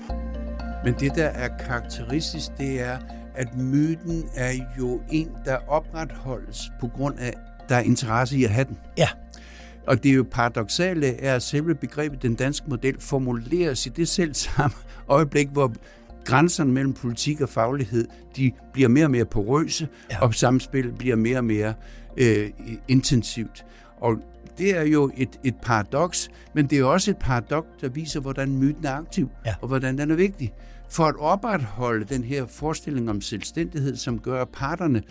Men 0.85 0.93
det, 0.99 1.15
der 1.15 1.25
er 1.25 1.49
karakteristisk, 1.65 2.47
det 2.57 2.81
er, 2.81 2.97
at 3.35 3.57
myten 3.57 4.23
er 4.35 4.51
jo 4.79 5.01
en, 5.11 5.29
der 5.45 5.57
opretholdes 5.67 6.71
på 6.79 6.87
grund 6.87 7.19
af, 7.19 7.33
der 7.69 7.75
er 7.75 7.81
interesse 7.81 8.37
i 8.37 8.43
at 8.43 8.49
have 8.49 8.65
den. 8.65 8.77
Ja. 8.97 9.07
Og 9.87 10.03
det 10.03 10.11
er 10.11 10.15
jo 10.15 10.25
paradoxale, 10.31 11.21
er, 11.21 11.35
at 11.35 11.43
selve 11.43 11.75
begrebet 11.75 12.21
den 12.21 12.35
danske 12.35 12.69
model 12.69 13.01
formuleres 13.01 13.85
i 13.85 13.89
det 13.89 14.07
selv 14.07 14.33
samme 14.33 14.75
øjeblik, 15.07 15.47
hvor 15.47 15.73
grænserne 16.25 16.71
mellem 16.71 16.93
politik 16.93 17.41
og 17.41 17.49
faglighed, 17.49 18.07
de 18.35 18.51
bliver 18.73 18.89
mere 18.89 19.05
og 19.05 19.11
mere 19.11 19.25
porøse, 19.25 19.87
ja. 20.11 20.21
og 20.21 20.35
samspillet 20.35 20.97
bliver 20.97 21.15
mere 21.15 21.37
og 21.37 21.45
mere 21.45 21.73
øh, 22.17 22.49
intensivt. 22.87 23.65
Og 23.97 24.17
det 24.57 24.77
er 24.77 24.83
jo 24.83 25.11
et, 25.17 25.39
et 25.43 25.55
paradoks, 25.61 26.29
men 26.53 26.65
det 26.67 26.79
er 26.79 26.83
også 26.85 27.11
et 27.11 27.17
paradoks, 27.17 27.67
der 27.81 27.89
viser, 27.89 28.19
hvordan 28.19 28.57
myten 28.57 28.85
er 28.85 28.91
aktiv, 28.91 29.29
ja. 29.45 29.55
og 29.61 29.67
hvordan 29.67 29.97
den 29.97 30.11
er 30.11 30.15
vigtig. 30.15 30.53
For 30.91 31.03
at 31.03 31.15
opretholde 31.19 32.05
den 32.05 32.23
her 32.23 32.45
forestilling 32.45 33.09
om 33.09 33.21
selvstændighed, 33.21 33.95
som 33.95 34.19
gør 34.19 34.45
parterne 34.45 35.03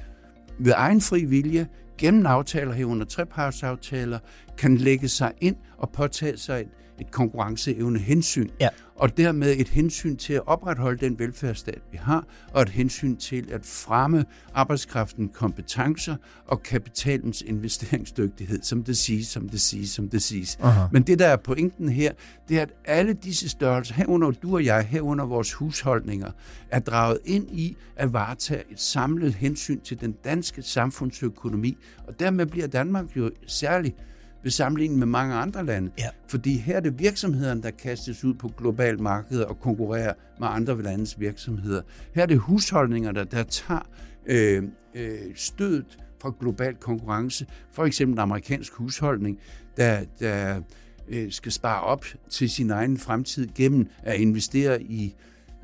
ved 0.59 0.73
egen 0.77 1.01
fri 1.01 1.25
vilje, 1.25 1.69
gennem 1.99 2.27
aftaler 2.27 2.73
herunder 2.73 3.07
trepartsaftaler, 3.07 4.19
kan 4.59 4.77
lægge 4.77 5.09
sig 5.09 5.33
ind 5.41 5.57
og 5.79 5.91
påtage 5.93 6.37
sig 6.37 6.61
et, 6.61 6.69
et 7.01 7.11
konkurrenceevne 7.11 7.99
hensyn. 7.99 8.49
Ja 8.61 8.69
og 9.01 9.17
dermed 9.17 9.57
et 9.59 9.69
hensyn 9.69 10.17
til 10.17 10.33
at 10.33 10.43
opretholde 10.47 11.07
den 11.07 11.19
velfærdsstat, 11.19 11.81
vi 11.93 11.97
har, 11.97 12.25
og 12.53 12.63
et 12.63 12.69
hensyn 12.69 13.17
til 13.17 13.49
at 13.53 13.67
fremme 13.67 14.25
arbejdskraften 14.55 15.29
kompetencer 15.29 16.17
og 16.47 16.63
kapitalens 16.63 17.43
investeringsdygtighed, 17.43 18.63
som 18.63 18.85
det 18.85 18.99
siges, 18.99 19.27
som 19.27 19.49
det 19.49 19.61
siges, 19.61 19.91
som 19.91 20.09
det 20.09 20.23
siges. 20.23 20.59
Aha. 20.63 20.87
Men 20.93 21.03
det, 21.03 21.19
der 21.19 21.27
er 21.27 21.37
pointen 21.37 21.89
her, 21.89 22.13
det 22.49 22.59
er, 22.59 22.63
at 22.63 22.73
alle 22.85 23.13
disse 23.13 23.49
størrelser, 23.49 23.95
herunder 23.95 24.31
du 24.31 24.55
og 24.55 24.65
jeg, 24.65 24.87
herunder 24.87 25.25
vores 25.25 25.53
husholdninger, 25.53 26.31
er 26.71 26.81
draget 26.81 27.19
ind 27.25 27.51
i 27.51 27.77
at 27.97 28.13
varetage 28.13 28.63
et 28.71 28.81
samlet 28.81 29.35
hensyn 29.35 29.81
til 29.81 30.01
den 30.01 30.13
danske 30.25 30.63
samfundsøkonomi, 30.63 31.77
og 32.07 32.21
dermed 32.21 32.47
bliver 32.47 32.67
Danmark 32.67 33.17
jo 33.17 33.31
særligt 33.47 33.97
ved 34.43 34.51
sammenligning 34.51 34.99
med 34.99 35.07
mange 35.07 35.35
andre 35.35 35.67
lande. 35.67 35.91
Ja. 35.99 36.09
Fordi 36.29 36.59
her 36.59 36.77
er 36.77 36.81
det 36.81 36.99
virksomhederne, 36.99 37.63
der 37.63 37.71
kastes 37.71 38.25
ud 38.25 38.35
på 38.35 38.49
globalt 38.49 39.01
marked 39.01 39.41
og 39.41 39.61
konkurrerer 39.61 40.13
med 40.41 40.49
andre 40.51 40.83
landes 40.83 41.21
virksomheder. 41.21 41.83
Her 42.15 42.23
er 42.23 42.27
det 42.27 42.39
husholdninger, 42.39 43.13
der, 43.13 43.25
der 43.25 43.43
tager 43.43 43.87
øh, 44.27 44.63
øh, 44.95 45.19
stødet 45.35 45.99
fra 46.23 46.35
global 46.41 46.75
konkurrence. 46.75 47.47
For 47.73 47.85
eksempel 47.85 48.13
en 48.13 48.19
amerikansk 48.19 48.73
husholdning, 48.73 49.39
der, 49.77 50.01
der 50.21 50.61
øh, 51.09 51.33
skal 51.33 51.53
spare 51.53 51.81
op 51.81 52.05
til 52.31 52.51
sin 52.51 52.71
egen 52.71 52.99
fremtid 52.99 53.49
gennem 53.55 53.87
at 54.03 54.21
investere 54.21 54.83
i 54.83 55.15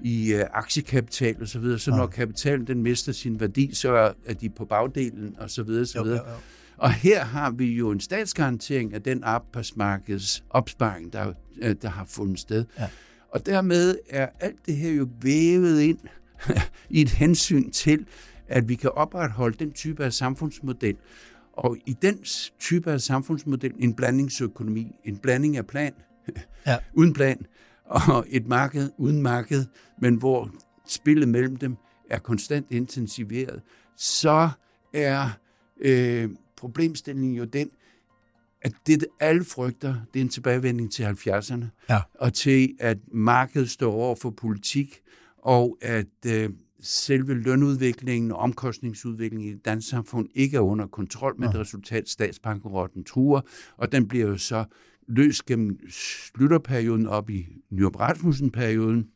i 0.02 0.32
øh, 0.34 0.44
aktiekapital 0.52 1.36
og 1.40 1.48
så 1.48 1.58
videre. 1.58 1.78
Så 1.78 1.90
når 1.90 2.06
kapitalen 2.06 2.66
den 2.66 2.82
mister 2.82 3.12
sin 3.12 3.40
værdi, 3.40 3.74
så 3.74 4.12
er 4.26 4.34
de 4.34 4.48
på 4.48 4.64
bagdelen 4.64 5.36
og 5.38 5.50
så 5.50 5.62
videre. 5.62 5.86
Så 5.86 6.02
videre. 6.02 6.18
Jo, 6.18 6.24
jo, 6.24 6.30
jo. 6.30 6.38
Og 6.76 6.92
her 6.92 7.24
har 7.24 7.50
vi 7.50 7.72
jo 7.72 7.90
en 7.90 8.00
statsgarantering 8.00 8.94
af 8.94 9.02
den 9.02 9.24
arbejdsmarkeds 9.24 10.44
opsparing, 10.50 11.12
der, 11.12 11.32
øh, 11.62 11.76
der 11.82 11.88
har 11.88 12.04
fundet 12.04 12.38
sted. 12.38 12.64
Ja. 12.78 12.88
Og 13.28 13.46
dermed 13.46 13.98
er 14.10 14.28
alt 14.40 14.66
det 14.66 14.76
her 14.76 14.90
jo 14.90 15.08
vævet 15.20 15.80
ind 15.80 15.98
i 16.90 17.00
et 17.00 17.10
hensyn 17.10 17.70
til, 17.70 18.06
at 18.48 18.68
vi 18.68 18.74
kan 18.74 18.90
opretholde 18.90 19.56
den 19.58 19.72
type 19.72 20.04
af 20.04 20.12
samfundsmodel. 20.12 20.96
Og 21.52 21.76
i 21.86 21.96
den 22.02 22.18
type 22.58 22.92
af 22.92 23.00
samfundsmodel, 23.00 23.72
en 23.78 23.94
blandingsøkonomi, 23.94 24.92
en 25.04 25.18
blanding 25.18 25.56
af 25.56 25.66
plan, 25.66 25.92
ja. 26.66 26.76
uden 26.98 27.12
plan, 27.12 27.46
og 27.84 28.26
et 28.28 28.46
marked 28.46 28.90
uden 28.98 29.22
marked, 29.22 29.64
men 30.00 30.14
hvor 30.14 30.50
spillet 30.86 31.28
mellem 31.28 31.56
dem 31.56 31.76
er 32.10 32.18
konstant 32.18 32.66
intensiveret, 32.70 33.62
så 33.96 34.50
er 34.94 35.28
øh, 35.80 36.28
problemstillingen 36.56 37.36
jo 37.36 37.44
den, 37.44 37.70
at 38.62 38.72
det 38.86 39.06
alle 39.20 39.44
frygter, 39.44 39.94
det 40.14 40.20
er 40.20 40.24
en 40.24 40.28
tilbagevending 40.28 40.92
til 40.92 41.02
70'erne, 41.04 41.64
ja. 41.90 42.00
og 42.14 42.34
til 42.34 42.76
at 42.80 42.98
markedet 43.12 43.70
står 43.70 43.92
over 43.92 44.14
for 44.14 44.30
politik, 44.30 45.00
og 45.38 45.78
at 45.82 46.06
øh, 46.26 46.50
selve 46.80 47.34
lønudviklingen 47.34 48.32
og 48.32 48.38
omkostningsudviklingen 48.38 49.48
i 49.48 49.52
det 49.52 49.64
danske 49.64 49.90
samfund 49.90 50.28
ikke 50.34 50.56
er 50.56 50.60
under 50.60 50.86
kontrol, 50.86 51.34
med 51.38 51.48
ja. 51.48 51.52
det 51.52 51.60
resultat 51.60 52.08
statsbankerotten 52.08 53.04
truer, 53.04 53.40
og 53.76 53.92
den 53.92 54.08
bliver 54.08 54.26
jo 54.26 54.38
så 54.38 54.64
løst 55.08 55.46
gennem 55.46 55.78
slutterperioden 55.90 57.06
op 57.06 57.30
i 57.30 57.46
Nyrup 57.70 57.96
Rasmussen-perioden, 57.96 59.08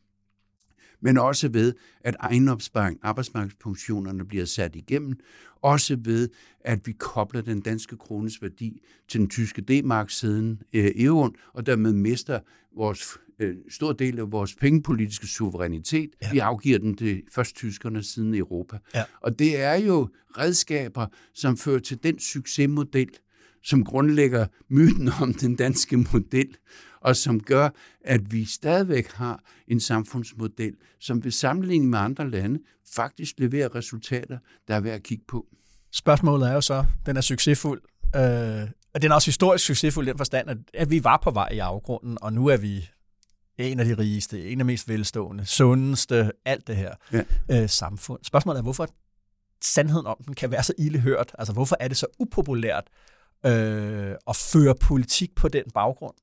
men 1.01 1.17
også 1.17 1.49
ved, 1.49 1.73
at 2.01 2.15
egenopsparing, 2.19 2.99
arbejdsmarkedspensionerne 3.01 4.25
bliver 4.25 4.45
sat 4.45 4.75
igennem, 4.75 5.19
også 5.61 5.97
ved, 5.99 6.29
at 6.59 6.87
vi 6.87 6.91
kobler 6.91 7.41
den 7.41 7.61
danske 7.61 7.97
krones 7.97 8.41
værdi 8.41 8.81
til 9.07 9.19
den 9.19 9.29
tyske 9.29 9.61
D-mark 9.61 10.09
siden 10.09 10.61
øh, 10.73 10.91
euroen, 10.95 11.35
og 11.53 11.65
dermed 11.65 11.93
mister 11.93 12.39
vores 12.75 13.17
øh, 13.39 13.55
stor 13.69 13.93
del 13.93 14.19
af 14.19 14.31
vores 14.31 14.55
pengepolitiske 14.55 15.27
suverænitet. 15.27 16.09
Ja. 16.21 16.31
Vi 16.31 16.39
afgiver 16.39 16.79
den 16.79 16.97
til 16.97 17.23
først 17.31 17.55
tyskerne 17.55 18.03
siden 18.03 18.35
Europa. 18.35 18.77
Ja. 18.95 19.03
Og 19.21 19.39
det 19.39 19.61
er 19.61 19.75
jo 19.75 20.09
redskaber, 20.37 21.07
som 21.33 21.57
fører 21.57 21.79
til 21.79 22.03
den 22.03 22.19
succesmodel, 22.19 23.09
som 23.63 23.85
grundlægger 23.85 24.47
myten 24.69 25.09
om 25.21 25.33
den 25.33 25.55
danske 25.55 25.97
model, 25.97 26.57
og 27.01 27.15
som 27.15 27.39
gør, 27.39 27.69
at 28.05 28.31
vi 28.31 28.45
stadigvæk 28.45 29.11
har 29.11 29.43
en 29.67 29.79
samfundsmodel, 29.79 30.73
som 30.99 31.23
ved 31.23 31.31
sammenligning 31.31 31.89
med 31.89 31.99
andre 31.99 32.29
lande 32.29 32.59
faktisk 32.95 33.35
leverer 33.37 33.75
resultater, 33.75 34.37
der 34.67 34.75
er 34.75 34.79
værd 34.79 34.95
at 34.95 35.03
kigge 35.03 35.23
på. 35.27 35.45
Spørgsmålet 35.91 36.49
er 36.49 36.53
jo 36.53 36.61
så, 36.61 36.85
den 37.05 37.17
er 37.17 37.21
succesfuld, 37.21 37.81
øh, 38.15 38.69
og 38.93 39.01
den 39.01 39.11
er 39.11 39.15
også 39.15 39.27
historisk 39.27 39.65
succesfuld 39.65 40.07
i 40.07 40.09
den 40.09 40.17
forstand, 40.17 40.49
at, 40.49 40.57
at 40.73 40.89
vi 40.89 41.03
var 41.03 41.19
på 41.23 41.31
vej 41.31 41.49
i 41.51 41.59
afgrunden, 41.59 42.17
og 42.21 42.33
nu 42.33 42.47
er 42.47 42.57
vi 42.57 42.89
en 43.57 43.79
af 43.79 43.85
de 43.85 43.97
rigeste, 43.97 44.45
en 44.45 44.59
af 44.59 44.63
de 44.63 44.67
mest 44.67 44.89
velstående, 44.89 45.45
sundeste, 45.45 46.31
alt 46.45 46.67
det 46.67 46.75
her 46.75 46.93
ja. 47.13 47.23
øh, 47.51 47.69
samfund. 47.69 48.19
Spørgsmålet 48.23 48.59
er, 48.59 48.63
hvorfor 48.63 48.87
sandheden 49.61 50.05
om 50.05 50.17
den 50.25 50.33
kan 50.33 50.51
være 50.51 50.63
så 50.63 50.73
ildehørt? 50.77 51.31
Altså, 51.39 51.53
hvorfor 51.53 51.77
er 51.79 51.87
det 51.87 51.97
så 51.97 52.07
upopulært 52.19 52.87
øh, 53.45 54.15
at 54.27 54.35
føre 54.35 54.75
politik 54.81 55.35
på 55.35 55.47
den 55.47 55.63
baggrund? 55.73 56.15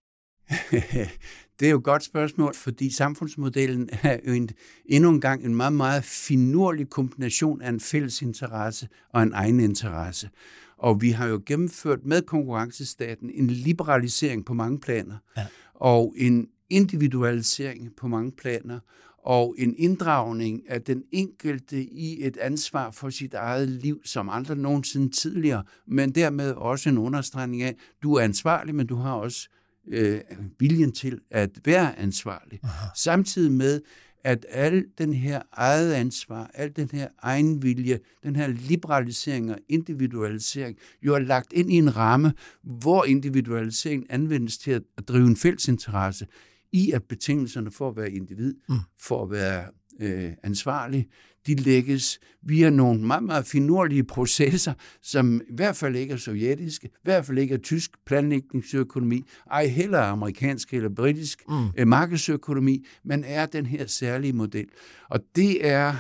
det 1.61 1.67
er 1.67 1.71
jo 1.71 1.79
et 1.79 1.85
godt 1.85 2.05
spørgsmål, 2.05 2.55
fordi 2.55 2.91
samfundsmodellen 2.91 3.89
er 4.03 4.19
jo 4.27 4.33
en, 4.33 4.49
endnu 4.87 5.11
en 5.11 5.21
gang 5.21 5.45
en 5.45 5.55
meget, 5.55 5.73
meget 5.73 6.05
finurlig 6.05 6.91
kombination 6.91 7.63
af 7.63 7.69
en 7.69 7.81
fælles 7.81 8.23
interesse 8.23 8.89
og 9.13 9.23
en 9.23 9.33
egen 9.33 9.61
interesse. 9.61 10.31
Og 10.79 11.03
vi 11.03 11.11
har 11.11 11.27
jo 11.27 11.43
gennemført 11.47 12.05
med 12.05 12.23
konkurrencestaten 12.23 13.31
en 13.31 13.47
liberalisering 13.47 14.45
på 14.45 14.55
mange 14.55 14.81
planer, 14.81 15.17
ja. 15.37 15.47
og 15.75 16.15
en 16.17 16.49
individualisering 16.71 17.97
på 17.97 18.09
mange 18.09 18.33
planer, 18.33 18.81
og 19.25 19.55
en 19.59 19.75
inddragning 19.79 20.71
af 20.71 20.83
den 20.83 21.03
enkelte 21.13 21.85
i 21.85 22.27
et 22.27 22.37
ansvar 22.37 22.91
for 22.91 23.11
sit 23.11 23.35
eget 23.35 23.69
liv, 23.69 24.01
som 24.05 24.29
aldrig 24.29 24.59
nogensinde 24.59 25.09
tidligere, 25.09 25.63
men 25.87 26.11
dermed 26.11 26.53
også 26.53 26.89
en 26.89 26.99
understregning 26.99 27.63
af, 27.63 27.77
du 28.03 28.15
er 28.15 28.25
ansvarlig, 28.25 28.75
men 28.75 28.87
du 28.87 28.97
har 28.97 29.13
også 29.13 29.49
øh, 29.89 30.21
viljen 30.59 30.93
til 30.93 31.21
at 31.31 31.51
være 31.65 31.99
ansvarlig. 31.99 32.61
Aha. 32.63 32.87
Samtidig 32.95 33.53
med, 33.53 33.81
at 34.25 34.47
al 34.49 34.85
den 34.99 35.13
her 35.13 35.43
eget 35.53 35.93
ansvar, 35.93 36.51
al 36.55 36.77
den 36.77 36.89
her 36.93 37.09
egenvilje, 37.23 37.99
den 38.23 38.37
her 38.37 38.47
liberalisering 38.47 39.51
og 39.51 39.59
individualisering, 39.69 40.77
jo 41.03 41.15
er 41.15 41.19
lagt 41.19 41.53
ind 41.53 41.73
i 41.73 41.75
en 41.75 41.97
ramme, 41.97 42.33
hvor 42.63 43.05
individualisering 43.05 44.07
anvendes 44.11 44.59
til 44.59 44.71
at 44.71 45.09
drive 45.09 45.27
en 45.27 45.37
fælles 45.37 45.69
interesse 45.69 46.27
i, 46.73 46.93
at 46.93 47.03
betingelserne 47.03 47.71
for 47.71 47.89
at 47.89 47.97
være 47.97 48.11
individ, 48.11 48.55
mm. 48.69 48.79
for 48.99 49.23
at 49.23 49.31
være 49.31 49.65
øh, 50.01 50.33
ansvarlig, 50.43 51.09
de 51.47 51.55
lægges 51.55 52.19
via 52.43 52.71
nogle 52.71 53.01
meget, 53.01 53.23
meget 53.23 53.47
finurlige 53.47 54.05
processer, 54.05 54.75
som 55.03 55.41
i 55.49 55.55
hvert 55.55 55.77
fald 55.77 55.97
ikke 55.97 56.13
er 56.13 56.17
sovjetiske, 56.17 56.87
i 56.87 56.91
hvert 57.03 57.27
fald 57.27 57.39
ikke 57.39 57.55
er 57.55 57.59
tysk 57.59 57.91
planlægningsøkonomi, 58.07 59.23
ej 59.51 59.67
heller 59.67 60.01
amerikansk 60.01 60.75
eller 60.75 60.89
britisk 60.89 61.43
mm. 61.49 61.67
øh, 61.77 61.89
markedsøkonomi, 61.89 62.85
men 63.05 63.25
er 63.25 63.47
den 63.47 63.67
her 63.67 63.87
særlige 63.87 64.33
model. 64.33 64.67
Og 65.09 65.21
det 65.37 65.67
er, 65.67 65.95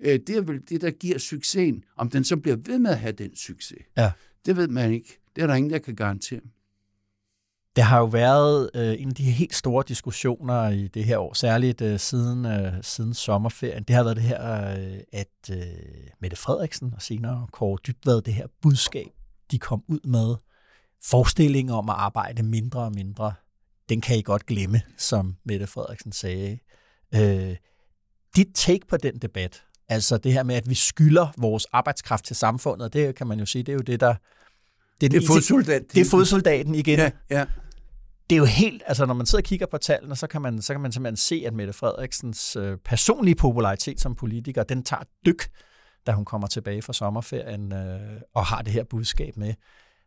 øh, 0.00 0.18
det 0.26 0.30
er 0.30 0.40
vel 0.40 0.60
det, 0.68 0.80
der 0.80 0.90
giver 0.90 1.18
succesen. 1.18 1.84
Om 1.96 2.10
den 2.10 2.24
så 2.24 2.36
bliver 2.36 2.56
ved 2.56 2.78
med 2.78 2.90
at 2.90 2.98
have 2.98 3.12
den 3.12 3.36
succes, 3.36 3.78
ja. 3.96 4.10
det 4.46 4.56
ved 4.56 4.68
man 4.68 4.92
ikke. 4.92 5.18
Det 5.36 5.42
er 5.42 5.46
der 5.46 5.54
ingen, 5.54 5.72
der 5.72 5.78
kan 5.78 5.94
garantere. 5.94 6.40
Det 7.78 7.86
har 7.86 7.98
jo 7.98 8.04
været 8.04 8.70
øh, 8.74 9.02
en 9.02 9.08
af 9.08 9.14
de 9.14 9.22
helt 9.22 9.54
store 9.54 9.84
diskussioner 9.88 10.68
i 10.68 10.88
det 10.88 11.04
her 11.04 11.18
år, 11.18 11.34
særligt 11.34 11.80
øh, 11.80 11.98
siden, 11.98 12.46
øh, 12.46 12.72
siden 12.82 13.14
sommerferien. 13.14 13.82
Det 13.82 13.96
har 13.96 14.02
været 14.02 14.16
det 14.16 14.24
her, 14.24 14.70
øh, 14.70 14.98
at 15.12 15.50
øh, 15.50 15.56
Mette 16.20 16.36
Frederiksen 16.36 16.92
og 16.96 17.02
senere 17.02 17.46
Kåre 17.52 17.78
Dybvad, 17.86 18.22
det 18.22 18.34
her 18.34 18.46
budskab, 18.62 19.06
de 19.50 19.58
kom 19.58 19.82
ud 19.88 20.08
med, 20.08 20.34
forestillingen 21.04 21.74
om 21.74 21.88
at 21.88 21.94
arbejde 21.98 22.42
mindre 22.42 22.80
og 22.80 22.92
mindre, 22.94 23.32
den 23.88 24.00
kan 24.00 24.18
I 24.18 24.22
godt 24.22 24.46
glemme, 24.46 24.80
som 24.96 25.36
Mette 25.44 25.66
Frederiksen 25.66 26.12
sagde. 26.12 26.58
Øh, 27.14 27.56
dit 28.36 28.48
take 28.54 28.86
på 28.88 28.96
den 28.96 29.18
debat, 29.18 29.62
altså 29.88 30.18
det 30.18 30.32
her 30.32 30.42
med, 30.42 30.54
at 30.54 30.68
vi 30.68 30.74
skylder 30.74 31.28
vores 31.36 31.64
arbejdskraft 31.64 32.24
til 32.24 32.36
samfundet, 32.36 32.92
det 32.92 33.14
kan 33.14 33.26
man 33.26 33.38
jo 33.38 33.46
sige, 33.46 33.62
det 33.62 33.72
er 33.72 33.76
jo 33.76 33.82
det, 33.82 34.00
der 34.00 34.14
det 35.00 35.06
er, 35.06 35.10
det 35.10 35.22
er 35.22 35.26
fodsoldaten. 35.26 35.88
Det 35.94 36.00
er 36.00 36.10
fodsoldaten 36.10 36.74
igen. 36.74 36.98
Ja, 36.98 37.10
ja 37.30 37.44
det 38.30 38.36
er 38.36 38.38
jo 38.38 38.44
helt, 38.44 38.82
altså 38.86 39.06
når 39.06 39.14
man 39.14 39.26
sidder 39.26 39.42
og 39.42 39.46
kigger 39.46 39.66
på 39.66 39.78
tallene, 39.78 40.16
så 40.16 40.26
kan 40.26 40.42
man, 40.42 40.62
så 40.62 40.74
kan 40.74 40.80
man 40.80 40.92
simpelthen 40.92 41.16
se, 41.16 41.42
at 41.46 41.54
Mette 41.54 41.72
Frederiksens 41.72 42.56
øh, 42.56 42.78
personlige 42.84 43.34
popularitet 43.34 44.00
som 44.00 44.14
politiker, 44.14 44.62
den 44.62 44.82
tager 44.82 45.02
dyk, 45.26 45.50
da 46.06 46.12
hun 46.12 46.24
kommer 46.24 46.46
tilbage 46.46 46.82
fra 46.82 46.92
sommerferien 46.92 47.72
øh, 47.72 48.20
og 48.34 48.46
har 48.46 48.62
det 48.62 48.72
her 48.72 48.84
budskab 48.84 49.36
med. 49.36 49.54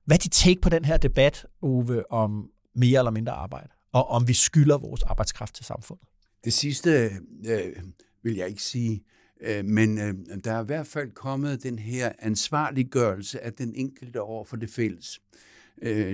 Hvad 0.06 0.18
er 0.18 0.20
dit 0.20 0.32
take 0.32 0.62
på 0.62 0.70
den 0.70 0.86
her 0.86 0.98
debat, 0.98 1.46
Ove, 1.62 2.12
om 2.12 2.50
mere 2.76 3.00
eller 3.00 3.12
mindre 3.12 3.34
arbejde, 3.34 3.70
og 3.94 4.08
om 4.08 4.28
vi 4.28 4.34
skylder 4.34 4.78
vores 4.78 5.04
arbejdskraft 5.04 5.56
til 5.56 5.66
samfundet? 5.66 6.08
Det 6.44 6.54
sidste 6.54 7.10
øh, 7.46 7.84
vil 8.24 8.36
jeg 8.36 8.48
ikke 8.48 8.64
sige, 8.64 9.04
øh, 9.42 9.66
men 9.66 9.98
øh, 9.98 10.14
der 10.44 10.54
er 10.54 10.64
i 10.64 10.66
hvert 10.66 10.88
fald 10.88 11.12
kommet 11.12 11.64
den 11.64 11.80
her 11.80 12.12
ansvarliggørelse 12.20 13.44
af 13.44 13.54
den 13.54 13.76
enkelte 13.76 14.22
over 14.22 14.46
for 14.46 14.56
det 14.56 14.70
fælles 14.70 15.20
øh, 15.34 15.42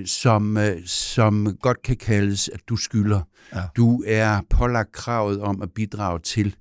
som, 0.06 0.56
øh, 0.56 0.86
som 0.86 1.56
godt 1.62 1.82
kan 1.82 1.96
kaldes, 1.96 2.48
at 2.48 2.60
du 2.68 2.76
skylder. 2.76 3.20
Ja. 3.54 3.62
Du 3.76 4.04
er 4.06 4.40
pålagt 4.50 4.92
kravet 4.92 5.40
om 5.40 5.62
at 5.62 5.72
bidrage 5.72 6.18
til, 6.18 6.56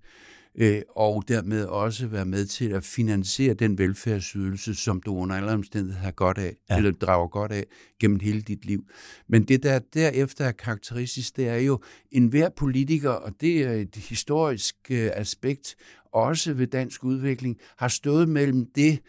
øh, 0.55 0.81
og 0.95 1.23
dermed 1.27 1.65
også 1.65 2.07
være 2.07 2.25
med 2.25 2.45
til 2.45 2.69
at 2.69 2.83
finansiere 2.83 3.53
den 3.53 3.77
velfærdsydelse, 3.77 4.75
som 4.75 5.01
du 5.01 5.15
under 5.15 5.35
alle 5.35 5.51
omstændigheder 5.51 6.03
har 6.03 6.11
godt 6.11 6.37
af, 6.37 6.55
ja. 6.69 6.77
eller 6.77 6.91
drager 6.91 7.27
godt 7.27 7.51
af 7.51 7.65
gennem 7.99 8.19
hele 8.19 8.41
dit 8.41 8.65
liv. 8.65 8.83
Men 9.29 9.43
det, 9.43 9.63
der 9.63 9.79
derefter 9.93 10.45
er 10.45 10.51
karakteristisk, 10.51 11.37
det 11.37 11.47
er 11.47 11.57
jo 11.57 11.81
enhver 12.11 12.49
politiker, 12.49 13.09
og 13.09 13.31
det 13.41 13.63
er 13.63 13.71
et 13.71 13.95
historisk 13.95 14.75
øh, 14.89 15.09
aspekt, 15.13 15.75
også 16.13 16.53
ved 16.53 16.67
dansk 16.67 17.03
udvikling, 17.03 17.57
har 17.77 17.87
stået 17.87 18.29
mellem 18.29 18.65
det, 18.75 18.99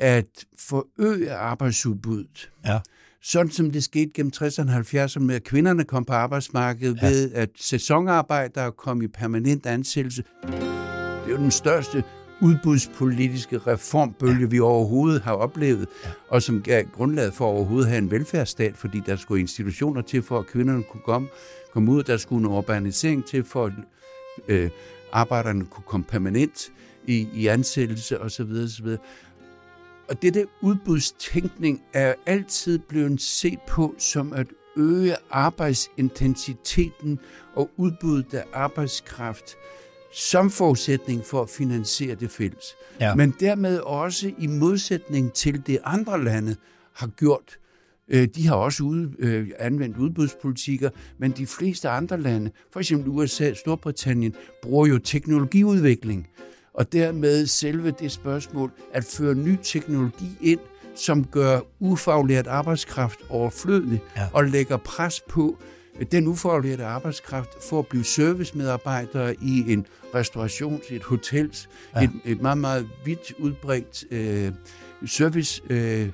at 0.00 0.44
forøge 0.58 1.32
arbejdsudbuddet, 1.32 2.50
ja 2.66 2.80
sådan 3.26 3.52
som 3.52 3.70
det 3.70 3.84
skete 3.84 4.10
gennem 4.14 4.32
60'erne 4.36 4.70
og 4.70 4.78
70'erne 4.78 5.20
med, 5.20 5.34
at 5.34 5.44
kvinderne 5.44 5.84
kom 5.84 6.04
på 6.04 6.12
arbejdsmarkedet 6.12 6.98
ja. 7.02 7.08
ved, 7.08 7.32
at 7.32 7.50
sæsonarbejdere 7.56 8.72
kom 8.72 9.02
i 9.02 9.06
permanent 9.06 9.66
ansættelse. 9.66 10.22
Det 10.42 10.52
er 11.26 11.30
jo 11.30 11.36
den 11.36 11.50
største 11.50 12.04
udbudspolitiske 12.42 13.58
reformbølge, 13.58 14.40
ja. 14.40 14.46
vi 14.46 14.60
overhovedet 14.60 15.22
har 15.22 15.32
oplevet, 15.32 15.86
ja. 16.04 16.10
og 16.28 16.42
som 16.42 16.62
gav 16.62 16.84
grundlaget 16.84 17.34
for 17.34 17.44
at 17.44 17.54
overhovedet 17.54 17.88
have 17.88 17.98
en 17.98 18.10
velfærdsstat, 18.10 18.76
fordi 18.76 19.02
der 19.06 19.16
skulle 19.16 19.40
institutioner 19.40 20.02
til, 20.02 20.22
for 20.22 20.38
at 20.38 20.46
kvinderne 20.46 20.82
kunne 20.82 21.02
komme, 21.04 21.28
komme 21.72 21.92
ud, 21.92 22.02
der 22.02 22.16
skulle 22.16 22.40
en 22.40 22.46
urbanisering 22.46 23.24
til, 23.24 23.44
for 23.44 23.66
at 23.66 23.72
øh, 24.48 24.70
arbejderne 25.12 25.64
kunne 25.64 25.84
komme 25.86 26.04
permanent 26.04 26.70
i, 27.06 27.28
i 27.34 27.46
ansættelse 27.46 28.20
osv. 28.20 28.50
osv. 28.64 28.96
Og 30.08 30.22
dette 30.22 30.46
udbudstænkning 30.60 31.82
er 31.92 32.14
altid 32.26 32.78
blevet 32.78 33.20
set 33.20 33.58
på 33.68 33.94
som 33.98 34.32
at 34.32 34.46
øge 34.76 35.16
arbejdsintensiteten 35.30 37.18
og 37.54 37.70
udbuddet 37.76 38.34
af 38.34 38.44
arbejdskraft 38.52 39.56
som 40.12 40.50
forudsætning 40.50 41.24
for 41.24 41.42
at 41.42 41.50
finansiere 41.50 42.14
det 42.14 42.30
fælles. 42.30 42.64
Ja. 43.00 43.14
Men 43.14 43.34
dermed 43.40 43.78
også 43.78 44.32
i 44.38 44.46
modsætning 44.46 45.32
til 45.32 45.66
det 45.66 45.78
andre 45.84 46.24
lande 46.24 46.56
har 46.92 47.06
gjort. 47.06 47.58
Øh, 48.08 48.28
de 48.28 48.46
har 48.46 48.54
også 48.54 49.08
øh, 49.18 49.50
anvendt 49.58 49.96
udbudspolitikker, 49.96 50.90
men 51.18 51.30
de 51.30 51.46
fleste 51.46 51.88
andre 51.88 52.20
lande, 52.20 52.50
for 52.72 52.80
eksempel 52.80 53.08
USA 53.08 53.50
og 53.50 53.56
Storbritannien, 53.56 54.34
bruger 54.62 54.86
jo 54.86 54.98
teknologiudvikling 54.98 56.28
og 56.76 56.92
dermed 56.92 57.46
selve 57.46 57.90
det 57.90 58.12
spørgsmål 58.12 58.70
at 58.92 59.04
føre 59.04 59.34
ny 59.34 59.58
teknologi 59.62 60.38
ind, 60.40 60.60
som 60.94 61.24
gør 61.24 61.60
ufaglært 61.80 62.46
arbejdskraft 62.46 63.18
overflødig 63.28 64.00
ja. 64.16 64.26
og 64.32 64.44
lægger 64.44 64.76
pres 64.76 65.20
på 65.20 65.58
den 66.12 66.26
ufaglærte 66.26 66.84
arbejdskraft 66.84 67.50
for 67.68 67.78
at 67.78 67.86
blive 67.86 68.04
servicemedarbejdere 68.04 69.34
i 69.34 69.72
en 69.72 69.86
restauration, 70.14 70.80
et 70.90 71.02
hotels, 71.02 71.68
ja. 71.96 72.02
et, 72.04 72.10
et 72.24 72.42
meget, 72.42 72.58
meget 72.58 72.88
vidt 73.04 73.32
udbredt 73.38 74.04
øh, 74.10 74.52
service 75.06 75.62
øh, 75.70 76.08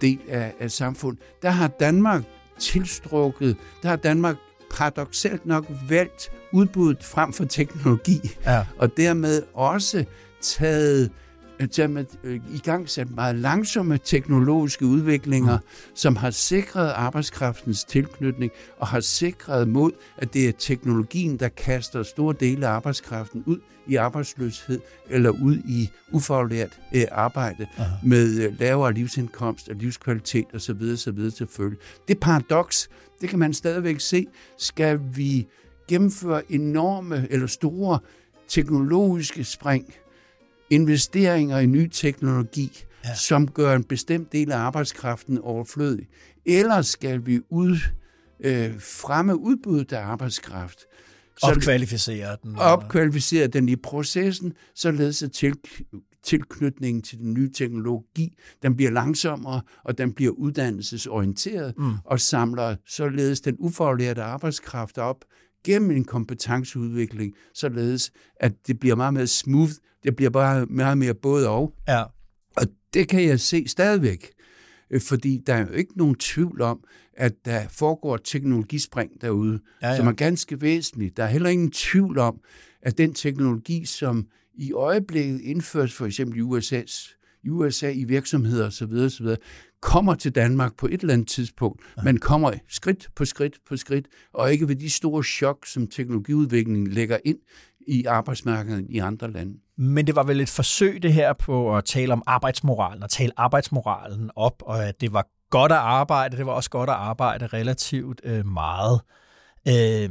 del 0.00 0.18
af, 0.28 0.54
af 0.60 0.70
samfundet. 0.70 1.22
Der 1.42 1.50
har 1.50 1.68
Danmark 1.68 2.22
tilstrukket, 2.58 3.56
der 3.82 3.88
har 3.88 3.96
Danmark 3.96 4.36
paradoxalt 4.74 5.46
nok 5.46 5.64
valgt 5.88 6.32
udbuddet 6.52 7.04
frem 7.04 7.32
for 7.32 7.44
teknologi, 7.44 8.20
ja. 8.46 8.66
og 8.78 8.96
dermed 8.96 9.42
også 9.54 10.04
taget 10.40 11.10
i 12.54 12.58
gang 12.64 12.88
sat 12.88 13.10
meget 13.10 13.36
langsomme 13.36 13.98
teknologiske 13.98 14.86
udviklinger, 14.86 15.58
mm. 15.58 15.94
som 15.94 16.16
har 16.16 16.30
sikret 16.30 16.90
arbejdskraftens 16.90 17.84
tilknytning 17.84 18.52
og 18.78 18.86
har 18.86 19.00
sikret 19.00 19.68
mod, 19.68 19.92
at 20.18 20.34
det 20.34 20.48
er 20.48 20.52
teknologien, 20.52 21.36
der 21.36 21.48
kaster 21.48 22.02
store 22.02 22.34
dele 22.40 22.66
af 22.66 22.70
arbejdskraften 22.70 23.42
ud 23.46 23.58
i 23.86 23.96
arbejdsløshed 23.96 24.80
eller 25.10 25.30
ud 25.30 25.56
i 25.56 25.90
ufaglært 26.12 26.80
øh, 26.94 27.04
arbejde 27.12 27.66
Aha. 27.78 27.94
med 28.02 28.40
øh, 28.40 28.60
lavere 28.60 28.92
livsindkomst 28.92 29.68
og 29.68 29.74
livskvalitet 29.74 30.46
osv. 30.54 30.82
osv. 30.92 31.30
til 31.30 31.46
følge. 31.46 31.76
Det 32.08 32.20
paradoks, 32.20 32.88
det 33.20 33.28
kan 33.28 33.38
man 33.38 33.54
stadigvæk 33.54 34.00
se. 34.00 34.26
Skal 34.58 35.00
vi 35.14 35.46
gennemføre 35.88 36.52
enorme 36.52 37.26
eller 37.30 37.46
store 37.46 37.98
teknologiske 38.48 39.44
spring, 39.44 39.94
investeringer 40.70 41.58
i 41.58 41.66
ny 41.66 41.88
teknologi, 41.88 42.84
ja. 43.04 43.14
som 43.14 43.48
gør 43.48 43.76
en 43.76 43.84
bestemt 43.84 44.32
del 44.32 44.52
af 44.52 44.58
arbejdskraften 44.58 45.38
overflødig? 45.38 46.06
Eller 46.46 46.82
skal 46.82 47.26
vi 47.26 47.40
ud, 47.50 47.76
øh, 48.44 48.80
fremme 48.80 49.36
udbuddet 49.40 49.92
af 49.92 50.04
arbejdskraft? 50.04 50.78
Så 51.38 51.46
opkvalificere 51.46 52.36
den. 52.42 52.56
Opkvalificere 52.56 53.46
den 53.46 53.68
i 53.68 53.76
processen, 53.76 54.52
således 54.74 55.22
at 55.22 55.32
til, 55.32 55.54
tilknytningen 56.24 57.02
til 57.02 57.18
den 57.18 57.34
nye 57.34 57.50
teknologi, 57.52 58.34
den 58.62 58.76
bliver 58.76 58.90
langsommere, 58.90 59.60
og 59.84 59.98
den 59.98 60.12
bliver 60.12 60.32
uddannelsesorienteret, 60.32 61.74
mm. 61.78 61.92
og 62.04 62.20
samler 62.20 62.76
således 62.86 63.40
den 63.40 63.56
ufaglærte 63.58 64.22
arbejdskraft 64.22 64.98
op 64.98 65.24
gennem 65.64 65.90
en 65.90 66.04
kompetenceudvikling, 66.04 67.34
således 67.54 68.12
at 68.40 68.52
det 68.66 68.78
bliver 68.80 68.96
meget 68.96 69.14
mere 69.14 69.26
smooth, 69.26 69.72
det 70.04 70.16
bliver 70.16 70.30
bare 70.30 70.66
meget 70.66 70.98
mere 70.98 71.14
både 71.14 71.48
og. 71.48 71.74
Ja. 71.88 72.02
Og 72.56 72.66
det 72.94 73.08
kan 73.08 73.24
jeg 73.24 73.40
se 73.40 73.68
stadigvæk, 73.68 74.30
øh, 74.90 75.00
fordi 75.00 75.42
der 75.46 75.54
er 75.54 75.66
jo 75.66 75.72
ikke 75.72 75.98
nogen 75.98 76.14
tvivl 76.14 76.60
om, 76.60 76.84
at 77.16 77.32
der 77.44 77.68
foregår 77.68 78.16
teknologispring 78.16 79.20
derude, 79.20 79.60
ja, 79.82 79.88
ja. 79.88 79.96
som 79.96 80.06
er 80.06 80.12
ganske 80.12 80.60
væsentligt. 80.60 81.16
Der 81.16 81.24
er 81.24 81.28
heller 81.28 81.48
ingen 81.48 81.70
tvivl 81.70 82.18
om, 82.18 82.40
at 82.82 82.98
den 82.98 83.14
teknologi, 83.14 83.84
som 83.84 84.26
i 84.54 84.72
øjeblikket 84.72 85.40
indføres 85.40 85.92
for 85.92 86.06
eksempel 86.06 86.38
i 86.38 86.42
USA's 86.42 87.18
USA 87.50 87.90
i 87.90 88.04
virksomheder 88.04 88.66
osv., 88.66 88.92
osv., 88.92 89.26
kommer 89.80 90.14
til 90.14 90.34
Danmark 90.34 90.76
på 90.76 90.86
et 90.86 91.00
eller 91.00 91.14
andet 91.14 91.28
tidspunkt, 91.28 91.82
ja. 91.96 92.02
men 92.02 92.18
kommer 92.18 92.52
skridt 92.68 93.08
på 93.16 93.24
skridt 93.24 93.58
på 93.68 93.76
skridt, 93.76 94.08
og 94.32 94.52
ikke 94.52 94.68
ved 94.68 94.76
de 94.76 94.90
store 94.90 95.24
chok, 95.24 95.66
som 95.66 95.86
teknologiudviklingen 95.86 96.86
lægger 96.86 97.18
ind 97.24 97.38
i 97.88 98.04
arbejdsmarkedet 98.04 98.86
i 98.88 98.98
andre 98.98 99.30
lande. 99.30 99.58
Men 99.76 100.06
det 100.06 100.16
var 100.16 100.22
vel 100.22 100.40
et 100.40 100.48
forsøg 100.48 101.02
det 101.02 101.12
her 101.12 101.32
på 101.32 101.76
at 101.76 101.84
tale 101.84 102.12
om 102.12 102.22
arbejdsmoralen 102.26 103.02
og 103.02 103.10
tale 103.10 103.32
arbejdsmoralen 103.36 104.30
op, 104.36 104.62
og 104.62 104.84
at 104.88 105.00
det 105.00 105.12
var 105.12 105.26
godt 105.50 105.72
at 105.72 105.78
arbejde, 105.78 106.36
det 106.36 106.46
var 106.46 106.52
også 106.52 106.70
godt 106.70 106.90
at 106.90 106.96
arbejde 106.96 107.46
relativt 107.46 108.20
øh, 108.24 108.46
meget. 108.46 109.00
Øh, 109.68 110.10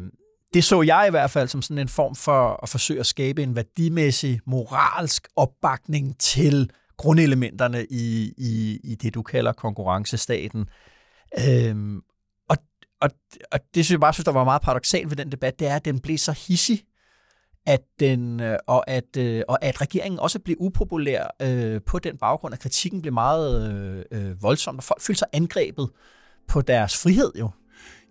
det 0.54 0.64
så 0.64 0.82
jeg 0.82 1.06
i 1.08 1.12
hvert 1.12 1.32
fald 1.32 1.48
som 1.48 1.62
sådan 1.62 1.78
en 1.78 1.88
form 1.88 2.16
for 2.16 2.60
at 2.64 2.70
forsøge 2.70 3.00
at 3.00 3.06
skabe 3.06 3.44
en 3.44 3.56
værdimæssig, 3.56 4.40
moralsk 4.46 5.28
opbakning 5.36 6.20
til 6.20 6.70
grundelementerne 6.98 7.86
i, 7.90 8.34
i, 8.38 8.80
i 8.84 8.96
det, 8.96 9.14
du 9.14 9.24
kalder 9.24 9.54
konkurrencestaten. 9.54 10.70
Øhm, 11.48 12.02
og, 12.50 12.58
og, 13.02 13.10
og 13.52 13.60
det 13.60 13.86
synes 13.86 13.92
jeg 13.92 14.00
bare 14.00 14.14
synes, 14.14 14.26
der 14.26 14.32
var 14.32 14.44
meget 14.44 14.62
paradoxalt 14.62 15.10
ved 15.10 15.18
den 15.18 15.32
debat, 15.32 15.60
det 15.60 15.68
er, 15.68 15.76
at 15.76 15.86
den 15.86 16.00
blev 16.00 16.18
så 16.18 16.32
hissig, 16.48 16.84
at 17.68 17.82
den, 18.00 18.40
øh, 18.40 18.58
og, 18.68 18.90
at, 18.90 19.18
øh, 19.18 19.44
og 19.48 19.64
at 19.64 19.82
regeringen 19.82 20.20
også 20.20 20.40
blev 20.40 20.56
upopulær 20.60 21.36
øh, 21.42 21.82
på 21.82 22.00
den 22.00 22.18
baggrund, 22.18 22.54
at 22.54 22.60
kritikken 22.60 23.02
blev 23.02 23.14
meget 23.14 23.72
øh, 24.12 24.30
øh 24.30 24.44
voldsom, 24.44 24.78
og 24.78 24.84
folk 24.84 25.02
følte 25.02 25.20
sig 25.20 25.28
angrebet 25.34 25.90
på 26.48 26.62
deres 26.62 26.98
frihed 26.98 27.32
jo. 27.40 27.50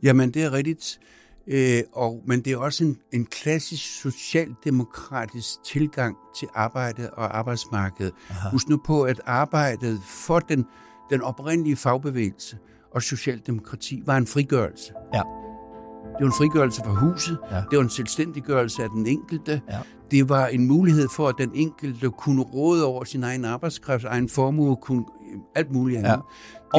Jamen, 0.03 0.31
det 0.31 0.45
er 0.45 0.53
rigtigt. 0.53 1.01
Øh, 1.49 1.83
og, 1.93 2.23
men 2.27 2.41
det 2.45 2.53
er 2.53 2.57
også 2.57 2.85
en, 2.85 2.99
en 3.13 3.27
klassisk 3.27 4.01
socialdemokratisk 4.03 5.49
tilgang 5.65 6.17
til 6.39 6.49
arbejde 6.55 7.11
og 7.11 7.39
arbejdsmarkedet. 7.39 8.13
Aha. 8.31 8.49
Husk 8.51 8.69
nu 8.69 8.81
på, 8.87 9.03
at 9.03 9.21
arbejdet 9.27 10.01
for 10.27 10.39
den, 10.39 10.65
den 11.11 11.23
oprindelige 11.23 11.77
fagbevægelse 11.77 12.59
og 12.95 13.03
socialdemokrati 13.03 14.03
var 14.07 14.17
en 14.17 14.27
frigørelse. 14.27 14.93
Ja. 15.15 15.46
Det 16.19 16.25
var 16.25 16.27
en 16.27 16.33
frigørelse 16.39 16.83
fra 16.85 16.93
huset. 16.93 17.39
Ja. 17.51 17.57
Det 17.71 17.77
var 17.79 17.83
en 17.83 17.91
selvstændiggørelse 17.91 18.83
af 18.83 18.89
den 18.91 19.07
enkelte. 19.07 19.61
Ja. 19.71 19.79
Det 20.11 20.29
var 20.29 20.47
en 20.47 20.67
mulighed 20.67 21.09
for, 21.17 21.29
at 21.29 21.35
den 21.39 21.51
enkelte 21.55 22.11
kunne 22.11 22.43
råde 22.43 22.85
over 22.85 23.05
sin 23.05 23.25
egen 23.25 23.45
arbejdskraft, 23.45 24.05
egen 24.05 24.29
formue, 24.29 24.77
kunne 24.77 25.05
alt 25.55 25.73
muligt 25.73 25.99
andet. 25.99 26.11
Ja. 26.11 26.17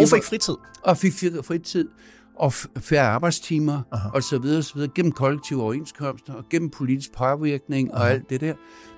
Og 0.02 0.08
fik 0.08 0.24
fritid. 0.24 0.56
Og 0.84 0.98
fik 0.98 1.14
fritid 1.44 1.90
og 2.36 2.54
færre 2.54 3.08
arbejdstimer 3.08 3.82
Aha. 3.92 4.10
og 4.14 4.24
så 4.24 4.40
videre, 4.40 4.64
så 4.64 4.74
videre, 4.74 4.92
gennem 4.96 5.12
kollektive 5.12 5.64
overenskomster 5.64 6.34
og 6.34 6.44
gennem 6.50 6.70
politisk 6.70 7.14
påvirkning 7.18 7.94
Aha. 7.94 8.04
og 8.04 8.12
alt 8.12 8.30
det 8.30 8.42
der. 8.42 8.54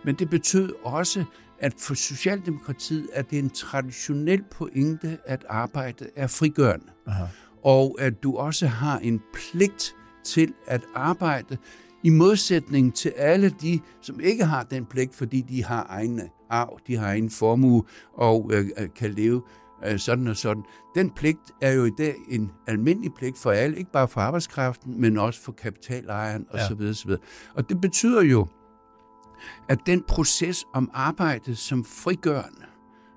Men 0.06 0.16
det 0.16 0.30
betød 0.30 0.74
også, 0.84 1.24
at 1.60 1.74
for 1.80 1.94
Socialdemokratiet 1.94 3.08
er 3.14 3.22
det 3.22 3.40
en 3.40 3.50
traditionel 3.50 4.44
pointe, 4.52 5.18
at 5.26 5.46
arbejdet 5.50 6.10
er 6.16 6.28
frigørende. 6.28 6.86
Aha. 7.08 7.24
Og 7.64 7.98
at 8.00 8.24
du 8.24 8.38
også 8.38 8.68
har 8.68 8.98
en 9.00 9.22
pligt 9.34 9.96
til 10.30 10.54
at 10.68 10.82
arbejde, 10.96 11.58
i 12.04 12.10
modsætning 12.10 12.96
til 12.96 13.10
alle 13.10 13.50
de, 13.50 13.80
som 14.02 14.20
ikke 14.20 14.46
har 14.46 14.64
den 14.64 14.86
pligt, 14.86 15.16
fordi 15.16 15.42
de 15.42 15.64
har 15.64 15.86
egne 15.90 16.30
arv, 16.50 16.80
de 16.88 16.98
har 16.98 17.08
egen 17.08 17.30
formue 17.30 17.84
og 18.14 18.50
øh, 18.54 18.66
øh 18.78 18.90
kan 18.96 19.14
leve 19.14 19.42
øh, 19.86 20.00
sådan 20.00 20.28
og 20.28 20.36
sådan. 20.36 20.64
Den 20.96 21.10
pligt 21.10 21.52
er 21.62 21.72
jo 21.72 21.86
i 21.86 21.92
dag 21.98 22.16
en 22.30 22.52
almindelig 22.68 23.14
pligt 23.14 23.38
for 23.38 23.52
alle, 23.52 23.78
ikke 23.78 23.92
bare 23.92 24.08
for 24.08 24.22
arbejdskraften, 24.22 25.02
men 25.02 25.18
også 25.18 25.42
for 25.42 25.52
kapitalejeren 25.52 26.46
osv. 26.52 26.82
Ja. 26.82 26.90
osv. 26.90 27.12
Og 27.54 27.70
det 27.70 27.82
betyder 27.82 28.24
jo, 28.24 28.48
at 29.70 29.80
den 29.86 30.04
proces 30.08 30.66
om 30.74 30.92
arbejdet 30.94 31.58
som 31.58 31.86
frigørende, 31.86 32.66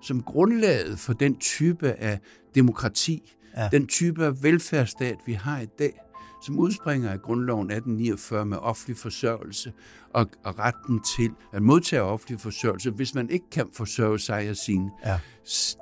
som 0.03 0.23
grundlaget 0.23 0.99
for 0.99 1.13
den 1.13 1.37
type 1.37 1.93
af 1.93 2.21
demokrati, 2.55 3.33
ja. 3.57 3.69
den 3.73 3.87
type 3.87 4.25
af 4.25 4.43
velfærdsstat, 4.43 5.17
vi 5.27 5.33
har 5.33 5.61
i 5.61 5.67
dag, 5.67 6.02
som 6.43 6.59
udspringer 6.59 7.11
af 7.11 7.23
grundloven 7.23 7.71
1849 7.71 8.47
med 8.47 8.59
offentlig 8.59 8.97
forsørgelse 8.97 9.73
og, 10.15 10.27
og 10.45 10.59
retten 10.59 11.01
til 11.17 11.31
at 11.53 11.63
modtage 11.63 12.03
offentlig 12.03 12.41
forsørgelse, 12.41 12.91
hvis 12.91 13.15
man 13.15 13.31
ikke 13.31 13.51
kan 13.51 13.69
forsørge 13.73 14.19
sig 14.19 14.51
og 14.51 14.57
sine. 14.57 14.91
Ja. 15.07 15.21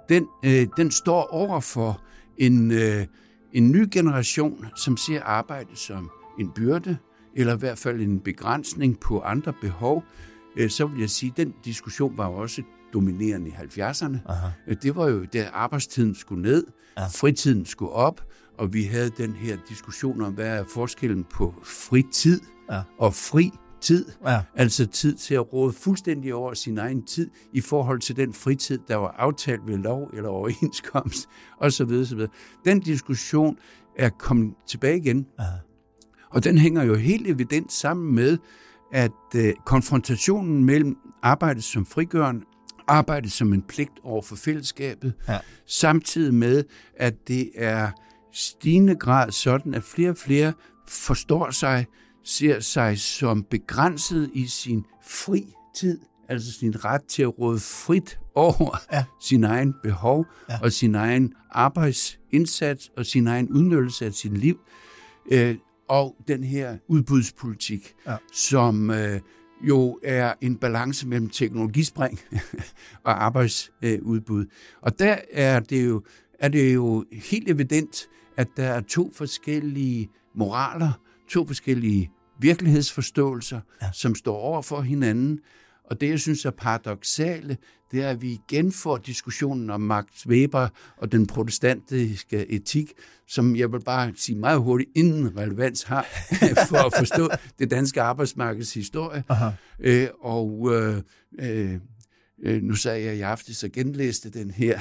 Den, 0.09 0.27
øh, 0.45 0.67
den 0.77 0.91
står 0.91 1.23
over 1.23 1.61
for 1.61 2.03
en, 2.39 2.71
øh, 2.71 3.07
en 3.53 3.73
ny 3.73 3.89
generation, 3.93 4.67
som 4.77 4.97
ser 4.97 5.23
arbejde 5.23 5.77
som 5.77 6.11
en 6.41 6.51
byrde, 6.51 6.97
eller 7.37 7.57
i 7.57 7.59
hvert 7.59 7.79
fald 7.79 8.01
en 8.01 8.21
begrænsning 8.21 9.01
på 9.01 9.21
andre 9.21 9.53
behov, 9.61 10.05
øh, 10.57 10.71
så 10.71 10.87
vil 10.87 11.01
jeg 11.01 11.11
sige, 11.11 11.31
at 11.31 11.37
den 11.37 11.55
diskussion 11.65 12.19
var 12.19 12.27
også 12.27 12.63
dominerende 12.93 13.49
i 13.49 13.53
70'erne. 13.53 14.19
Aha. 14.27 14.49
Øh, 14.67 14.77
det 14.83 14.97
var 14.97 15.09
jo, 15.09 15.25
da 15.25 15.49
arbejdstiden 15.53 16.15
skulle 16.15 16.43
ned, 16.43 16.67
ja. 16.99 17.07
fritiden 17.07 17.67
skulle 17.67 17.93
op, 17.93 18.23
og 18.61 18.73
vi 18.73 18.85
havde 18.85 19.11
den 19.11 19.33
her 19.33 19.57
diskussion 19.69 20.23
om, 20.23 20.33
hvad 20.33 20.59
er 20.59 20.65
forskellen 20.65 21.25
på 21.25 21.55
fritid 21.65 22.41
ja. 22.71 22.83
og 22.99 23.15
fri 23.15 23.51
tid. 23.81 24.07
Ja. 24.27 24.41
Altså 24.55 24.87
tid 24.87 25.15
til 25.15 25.35
at 25.35 25.53
råde 25.53 25.73
fuldstændig 25.73 26.35
over 26.35 26.55
sin 26.55 26.79
egen 26.79 27.03
tid 27.03 27.31
i 27.53 27.61
forhold 27.61 28.01
til 28.01 28.17
den 28.17 28.33
fritid, 28.33 28.79
der 28.89 28.97
var 28.97 29.15
aftalt 29.19 29.67
ved 29.67 29.77
lov 29.77 30.11
eller 30.13 30.29
overenskomst 30.29 31.29
osv. 31.61 31.83
osv. 31.83 32.27
Den 32.65 32.81
diskussion 32.81 33.59
er 33.99 34.09
kommet 34.09 34.55
tilbage 34.67 34.97
igen. 34.97 35.27
Ja. 35.39 35.45
Og 36.31 36.45
den 36.45 36.59
hænger 36.59 36.83
jo 36.83 36.95
helt 36.95 37.27
evident 37.27 37.73
sammen 37.73 38.15
med, 38.15 38.39
at 38.93 39.11
øh, 39.37 39.55
konfrontationen 39.67 40.65
mellem 40.65 40.97
arbejdet 41.23 41.65
som 41.65 41.87
frigørende 41.87 42.45
arbejde 42.89 43.31
som 43.31 43.53
en 43.53 43.63
pligt 43.63 44.01
over 44.03 44.23
for 44.23 44.37
fællesskabet, 44.37 45.15
ja. 45.29 45.39
samtidig 45.67 46.35
med, 46.35 46.65
at 46.97 47.29
det 47.29 47.51
er 47.55 47.91
stigende 48.33 48.95
grad 48.95 49.31
sådan, 49.31 49.75
at 49.75 49.83
flere 49.83 50.11
og 50.11 50.17
flere 50.17 50.53
forstår 50.89 51.51
sig, 51.51 51.87
ser 52.25 52.61
sig 52.61 52.99
som 52.99 53.43
begrænset 53.43 54.31
i 54.35 54.47
sin 54.47 54.85
fri 55.05 55.55
tid, 55.75 55.99
altså 56.29 56.53
sin 56.53 56.85
ret 56.85 57.03
til 57.03 57.23
at 57.23 57.39
råde 57.39 57.59
frit 57.59 58.19
over 58.35 58.77
ja. 58.93 59.05
sin 59.21 59.45
egen 59.45 59.75
behov 59.83 60.27
ja. 60.49 60.59
og 60.63 60.73
sin 60.73 60.95
egen 60.95 61.33
arbejdsindsats 61.51 62.91
og 62.97 63.07
sin 63.07 63.27
egen 63.27 63.49
udnyttelse 63.49 64.07
af 64.07 64.13
sit 64.13 64.39
liv. 64.39 64.59
Øh, 65.33 65.57
og 65.89 66.17
den 66.29 66.45
her 66.45 66.77
udbudspolitik, 66.89 67.95
ja. 68.07 68.17
som 68.33 68.91
øh, 68.91 69.21
jo 69.63 69.99
er 70.03 70.35
en 70.41 70.57
balance 70.57 71.07
mellem 71.07 71.29
teknologispring 71.29 72.21
og 73.05 73.25
arbejdsudbud. 73.25 74.47
og 74.81 74.99
der 74.99 75.17
er 75.33 75.61
det, 75.61 75.87
jo, 75.87 76.03
er 76.39 76.49
det 76.49 76.75
jo 76.75 77.05
helt 77.13 77.51
evident, 77.51 78.09
at 78.37 78.49
der 78.57 78.69
er 78.69 78.81
to 78.81 79.13
forskellige 79.15 80.11
moraler, 80.35 80.93
to 81.31 81.47
forskellige 81.47 82.11
virkelighedsforståelser, 82.39 83.61
ja. 83.83 83.89
som 83.93 84.15
står 84.15 84.37
over 84.37 84.63
for 84.63 84.81
hinanden. 84.81 85.41
Og 85.85 86.01
det, 86.01 86.09
jeg 86.09 86.21
synes 86.21 86.45
er 86.45 86.51
paradoxale, 86.51 87.57
det 87.91 88.03
er, 88.03 88.09
at 88.09 88.23
vi 88.23 88.41
igen 88.49 88.73
får 88.73 88.97
diskussionen 88.97 89.71
om 89.71 89.81
Max 89.81 90.27
Weber 90.27 90.69
og 90.97 91.13
den 91.13 91.27
protestantiske 91.27 92.47
etik, 92.51 92.93
som 93.27 93.57
jeg 93.57 93.73
vil 93.73 93.81
bare 93.81 94.13
sige 94.17 94.39
meget 94.39 94.61
hurtigt, 94.61 94.91
inden 94.95 95.37
relevans 95.37 95.83
har 95.83 96.07
for 96.69 96.87
at 96.87 96.93
forstå 96.99 97.29
det 97.59 97.71
danske 97.71 98.03
arbejdsmarkeds 98.03 98.75
historie. 98.75 99.25
Aha. 99.29 99.51
Øh, 99.81 100.09
og 100.21 100.69
øh, 100.73 101.03
øh, 101.41 101.75
øh 102.43 102.63
nu 102.63 102.75
sagde 102.75 103.05
jeg 103.05 103.17
i 103.17 103.21
aftes 103.21 103.65
og 103.65 103.71
genlæste 103.71 104.31
den 104.31 104.51
her 104.51 104.81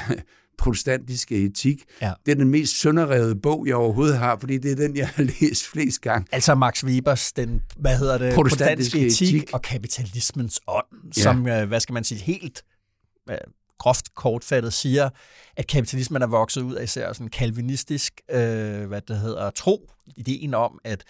protestantiske 0.59 1.45
etik. 1.45 1.83
Ja. 2.01 2.13
Det 2.25 2.31
er 2.31 2.35
den 2.35 2.47
mest 2.47 2.79
sønderrevede 2.79 3.35
bog, 3.35 3.67
jeg 3.67 3.75
overhovedet 3.75 4.17
har, 4.17 4.37
fordi 4.39 4.57
det 4.57 4.71
er 4.71 4.75
den, 4.75 4.97
jeg 4.97 5.07
har 5.07 5.23
læst 5.41 5.67
flest 5.67 6.01
gange. 6.01 6.27
Altså 6.31 6.55
Max 6.55 6.83
Webers, 6.83 7.33
den, 7.33 7.61
hvad 7.77 7.97
hedder 7.97 8.17
det, 8.17 8.33
protestantiske, 8.33 8.97
protestantiske 8.97 9.25
etik, 9.25 9.35
etik 9.35 9.53
og 9.53 9.61
kapitalismens 9.61 10.59
ånd, 10.67 10.85
ja. 11.17 11.21
som, 11.21 11.47
øh, 11.47 11.67
hvad 11.67 11.79
skal 11.79 11.93
man 11.93 12.03
sige, 12.03 12.21
helt 12.21 12.63
øh, 13.29 13.37
groft 13.79 14.15
kortfattet 14.15 14.73
siger, 14.73 15.09
at 15.57 15.67
kapitalismen 15.67 16.21
er 16.21 16.27
vokset 16.27 16.61
ud 16.61 16.75
af 16.75 16.83
især 16.83 17.13
sådan 17.13 17.27
kalvinistisk, 17.27 18.21
øh, 18.31 18.85
hvad 18.85 19.01
det 19.01 19.17
hedder, 19.17 19.49
tro, 19.49 19.89
ideen 20.15 20.53
om, 20.53 20.79
at 20.83 21.03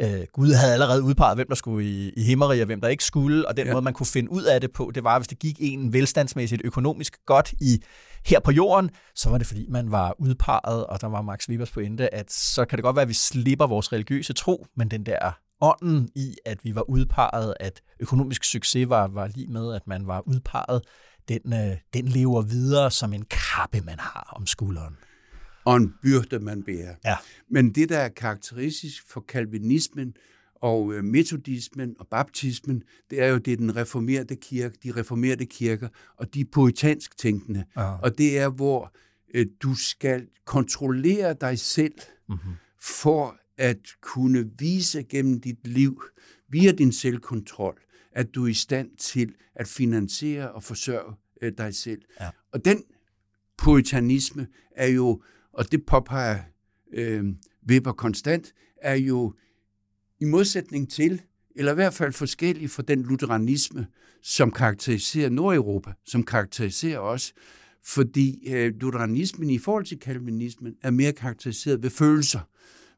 øh, 0.00 0.26
Gud 0.32 0.52
havde 0.52 0.72
allerede 0.72 1.02
udpeget, 1.02 1.36
hvem 1.36 1.48
der 1.48 1.54
skulle 1.54 1.86
i, 1.86 2.10
i 2.16 2.22
himmeri, 2.22 2.60
og 2.60 2.66
hvem 2.66 2.80
der 2.80 2.88
ikke 2.88 3.04
skulle, 3.04 3.48
og 3.48 3.56
den 3.56 3.66
ja. 3.66 3.72
måde, 3.72 3.82
man 3.82 3.92
kunne 3.92 4.06
finde 4.06 4.32
ud 4.32 4.42
af 4.42 4.60
det 4.60 4.72
på, 4.72 4.90
det 4.94 5.04
var, 5.04 5.18
hvis 5.18 5.28
det 5.28 5.38
gik 5.38 5.56
en 5.60 5.92
velstandsmæssigt 5.92 6.62
økonomisk 6.64 7.18
godt 7.26 7.54
i 7.60 7.82
her 8.26 8.40
på 8.40 8.50
jorden, 8.50 8.90
så 9.14 9.30
var 9.30 9.38
det 9.38 9.46
fordi, 9.46 9.66
man 9.68 9.90
var 9.90 10.14
udpeget, 10.18 10.86
og 10.86 11.00
der 11.00 11.06
var 11.06 11.22
Max 11.22 11.48
Webers 11.48 11.70
pointe, 11.70 12.14
at 12.14 12.32
så 12.32 12.64
kan 12.64 12.76
det 12.76 12.82
godt 12.82 12.96
være, 12.96 13.02
at 13.02 13.08
vi 13.08 13.14
slipper 13.14 13.66
vores 13.66 13.92
religiøse 13.92 14.32
tro, 14.32 14.66
men 14.76 14.88
den 14.88 15.06
der 15.06 15.32
ånden 15.60 16.08
i, 16.14 16.34
at 16.44 16.58
vi 16.64 16.74
var 16.74 16.90
udpeget, 16.90 17.54
at 17.60 17.80
økonomisk 18.00 18.44
succes 18.44 18.88
var, 18.88 19.06
var 19.06 19.26
lige 19.26 19.46
med, 19.46 19.74
at 19.74 19.86
man 19.86 20.06
var 20.06 20.22
udpeget, 20.26 20.82
den, 21.28 21.52
øh, 21.52 21.76
den 21.94 22.08
lever 22.08 22.42
videre 22.42 22.90
som 22.90 23.12
en 23.12 23.24
kappe, 23.30 23.80
man 23.80 23.98
har 23.98 24.32
om 24.36 24.46
skulderen 24.46 24.96
og 25.66 25.76
en 25.76 25.94
byrde, 26.02 26.38
man 26.38 26.62
bærer. 26.62 26.94
Ja. 27.04 27.16
Men 27.48 27.70
det, 27.70 27.88
der 27.88 27.98
er 27.98 28.08
karakteristisk 28.08 29.08
for 29.08 29.20
kalvinismen 29.20 30.16
og 30.54 30.94
øh, 30.94 31.04
metodismen 31.04 31.94
og 31.98 32.06
baptismen, 32.08 32.82
det 33.10 33.22
er 33.22 33.26
jo, 33.26 33.38
det 33.38 33.52
er 33.52 33.56
den 33.56 33.76
reformerede 33.76 34.36
kirke, 34.36 34.78
de 34.82 34.92
reformerede 34.92 35.46
kirker, 35.46 35.88
og 36.16 36.34
de 36.34 36.44
poetansk 36.44 37.18
tænkende. 37.18 37.64
Ja. 37.76 37.82
Og 37.82 38.18
det 38.18 38.38
er, 38.38 38.48
hvor 38.48 38.94
øh, 39.34 39.46
du 39.62 39.74
skal 39.74 40.26
kontrollere 40.44 41.36
dig 41.40 41.58
selv 41.58 41.94
mm-hmm. 42.28 42.52
for 42.80 43.36
at 43.56 43.80
kunne 44.00 44.50
vise 44.58 45.02
gennem 45.02 45.40
dit 45.40 45.66
liv, 45.66 46.02
via 46.48 46.72
din 46.72 46.92
selvkontrol, 46.92 47.80
at 48.12 48.34
du 48.34 48.44
er 48.44 48.48
i 48.48 48.54
stand 48.54 48.96
til 48.96 49.34
at 49.54 49.68
finansiere 49.68 50.52
og 50.52 50.62
forsørge 50.62 51.14
øh, 51.42 51.52
dig 51.58 51.74
selv. 51.74 52.02
Ja. 52.20 52.30
Og 52.52 52.64
den 52.64 52.84
puritanisme 53.58 54.46
er 54.76 54.86
jo, 54.86 55.22
og 55.56 55.72
det 55.72 55.86
påpeger 55.86 56.38
øh, 56.92 57.24
Weber 57.68 57.92
konstant, 57.92 58.54
er 58.82 58.94
jo 58.94 59.34
i 60.20 60.24
modsætning 60.24 60.90
til, 60.90 61.22
eller 61.56 61.72
i 61.72 61.74
hvert 61.74 61.94
fald 61.94 62.12
forskellig 62.12 62.70
fra 62.70 62.82
den 62.82 63.02
lutheranisme, 63.02 63.86
som 64.22 64.50
karakteriserer 64.50 65.30
Nordeuropa, 65.30 65.92
som 66.04 66.22
karakteriserer 66.22 66.98
os, 66.98 67.32
fordi 67.84 68.48
øh, 68.48 68.74
lutheranismen 68.80 69.50
i 69.50 69.58
forhold 69.58 69.84
til 69.84 69.98
kalvinismen 69.98 70.74
er 70.82 70.90
mere 70.90 71.12
karakteriseret 71.12 71.82
ved 71.82 71.90
følelser, 71.90 72.40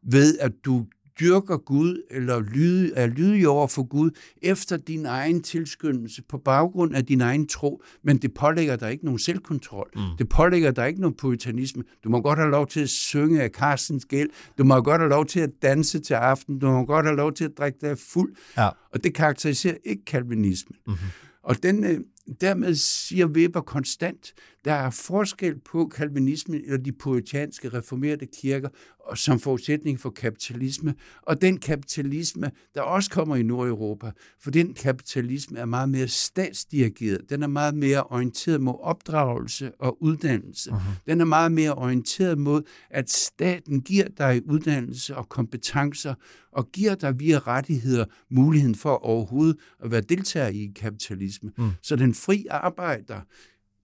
ved 0.03 0.39
at 0.39 0.53
du 0.65 0.87
dyrker 1.21 1.57
Gud, 1.57 2.03
eller 2.11 2.41
lyde, 2.41 2.95
er 2.95 3.07
lydig 3.07 3.49
over 3.49 3.67
for 3.67 3.83
Gud, 3.83 4.11
efter 4.43 4.77
din 4.77 5.07
egen 5.07 5.43
tilskyndelse, 5.43 6.23
på 6.23 6.39
baggrund 6.39 6.95
af 6.95 7.07
din 7.07 7.21
egen 7.21 7.49
tro, 7.49 7.83
men 8.03 8.19
det 8.19 8.35
pålægger 8.35 8.77
dig 8.77 8.93
ikke 8.93 9.05
nogen 9.05 9.19
selvkontrol. 9.19 9.91
Mm. 9.95 10.03
Det 10.19 10.29
pålægger 10.29 10.71
dig 10.71 10.89
ikke 10.89 11.01
nogen 11.01 11.17
puritanisme. 11.17 11.85
Du 12.05 12.09
må 12.09 12.21
godt 12.21 12.39
have 12.39 12.51
lov 12.51 12.67
til 12.67 12.81
at 12.81 12.89
synge 12.89 13.43
af 13.43 13.51
Carstens 13.51 14.05
gæld. 14.05 14.29
Du 14.59 14.65
må 14.65 14.81
godt 14.81 15.01
have 15.01 15.11
lov 15.11 15.27
til 15.27 15.41
at 15.41 15.51
danse 15.63 15.99
til 15.99 16.15
aften. 16.15 16.59
Du 16.59 16.71
må 16.71 16.85
godt 16.85 17.07
have 17.07 17.17
lov 17.17 17.33
til 17.33 17.45
at 17.45 17.59
drikke 17.59 17.79
dig 17.81 17.99
fuld. 17.99 18.35
Ja. 18.57 18.69
Og 18.93 19.05
det 19.05 19.15
karakteriserer 19.15 19.77
ikke 19.85 20.05
kalvinismen. 20.05 20.77
Mm-hmm. 20.87 21.09
Og 21.43 21.63
den, 21.63 21.85
øh, 21.85 22.01
dermed 22.41 22.75
siger 22.75 23.27
Weber 23.27 23.61
konstant, 23.61 24.35
der 24.65 24.73
er 24.73 24.91
forskel 24.91 25.59
på 25.61 25.87
kalvinismen 25.87 26.61
eller 26.65 26.77
de 26.77 26.93
puritanske 26.93 27.69
reformerede 27.69 28.27
kirker 28.27 28.69
og 29.09 29.19
som 29.19 29.41
forudsætning 29.41 30.01
for 30.01 30.11
kapitalisme, 30.11 30.95
og 31.23 31.41
den 31.41 31.59
kapitalisme, 31.59 32.51
der 32.75 32.81
også 32.81 33.11
kommer 33.11 33.37
i 33.37 33.43
Nordeuropa, 33.43 34.11
for 34.41 34.51
den 34.51 34.75
kapitalisme 34.75 35.59
er 35.59 35.65
meget 35.65 35.89
mere 35.89 36.09
statsdirigeret, 36.09 37.31
den 37.31 37.43
er 37.43 37.47
meget 37.47 37.75
mere 37.75 38.03
orienteret 38.03 38.61
mod 38.61 38.75
opdragelse 38.81 39.73
og 39.79 40.03
uddannelse. 40.03 40.71
Uh-huh. 40.71 41.03
Den 41.07 41.21
er 41.21 41.25
meget 41.25 41.53
mere 41.53 41.75
orienteret 41.75 42.39
mod, 42.39 42.63
at 42.91 43.11
staten 43.11 43.81
giver 43.81 44.09
dig 44.19 44.43
uddannelse 44.47 45.17
og 45.17 45.29
kompetencer, 45.29 46.15
og 46.53 46.73
giver 46.73 46.95
dig 46.95 47.21
via 47.21 47.39
rettigheder 47.39 48.05
muligheden 48.31 48.75
for 48.75 48.95
overhovedet 48.95 49.57
at 49.85 49.91
være 49.91 50.01
deltager 50.01 50.49
i 50.49 50.73
kapitalisme. 50.77 51.53
Mm. 51.59 51.71
Så 51.83 51.97
den 51.97 52.15
fri 52.15 52.47
arbejder 52.51 53.21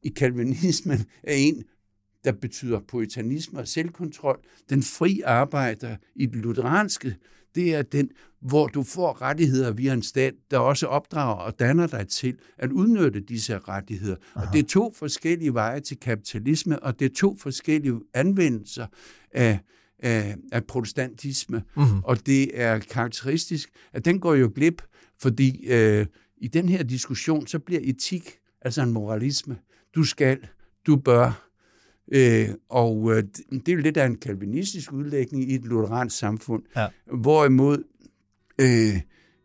i 0.05 0.09
kalvinismen 0.09 0.99
er 1.23 1.35
en, 1.35 1.65
der 2.25 2.33
betyder 2.33 2.81
puritanisme 2.89 3.59
og 3.59 3.69
selvkontrol. 3.69 4.39
Den 4.71 4.83
fri 4.83 5.23
arbejder 5.25 5.97
i 6.15 6.27
det 6.27 6.37
lutheranske, 6.37 7.17
det 7.55 7.75
er 7.75 7.83
den, 7.83 8.11
hvor 8.41 8.67
du 8.67 8.83
får 8.83 9.23
rettigheder 9.23 9.73
via 9.73 9.93
en 9.93 10.03
stat, 10.03 10.35
der 10.51 10.59
også 10.59 10.87
opdrager 10.87 11.35
og 11.35 11.59
danner 11.59 11.87
dig 11.87 12.09
til 12.09 12.37
at 12.59 12.73
udnytte 12.73 13.21
disse 13.21 13.59
rettigheder. 13.59 14.17
Aha. 14.35 14.47
Og 14.47 14.53
det 14.53 14.59
er 14.59 14.69
to 14.69 14.93
forskellige 14.97 15.55
veje 15.55 15.81
til 15.81 16.01
kapitalisme, 16.01 16.83
og 16.83 16.99
det 16.99 17.05
er 17.05 17.15
to 17.17 17.37
forskellige 17.41 18.01
anvendelser 18.15 18.87
af, 19.33 19.59
af, 19.99 20.37
af 20.53 20.65
protestantisme. 20.65 21.63
Mm-hmm. 21.77 22.01
Og 22.05 22.27
det 22.27 22.61
er 22.61 22.79
karakteristisk, 22.79 23.71
at 23.93 24.05
den 24.05 24.21
går 24.21 24.35
jo 24.35 24.53
glip, 24.55 24.83
fordi 25.21 25.67
øh, 25.67 26.07
i 26.37 26.49
den 26.49 26.69
her 26.69 26.83
diskussion, 26.83 27.47
så 27.47 27.59
bliver 27.59 27.81
etik 27.85 28.31
altså 28.61 28.83
en 28.83 28.93
moralisme. 28.93 29.57
Du 29.95 30.05
skal, 30.05 30.39
du 30.87 30.97
bør, 30.97 31.45
Øh, 32.13 32.49
og 32.69 33.13
øh, 33.13 33.23
det 33.51 33.69
er 33.69 33.73
jo 33.73 33.79
lidt 33.79 33.97
af 33.97 34.07
en 34.07 34.17
kalvinistisk 34.17 34.93
udlægning 34.93 35.51
i 35.51 35.55
et 35.55 35.65
lutheransk 35.65 36.19
samfund. 36.19 36.63
Ja. 36.77 36.87
Hvorimod 37.13 37.85
øh, 38.61 39.01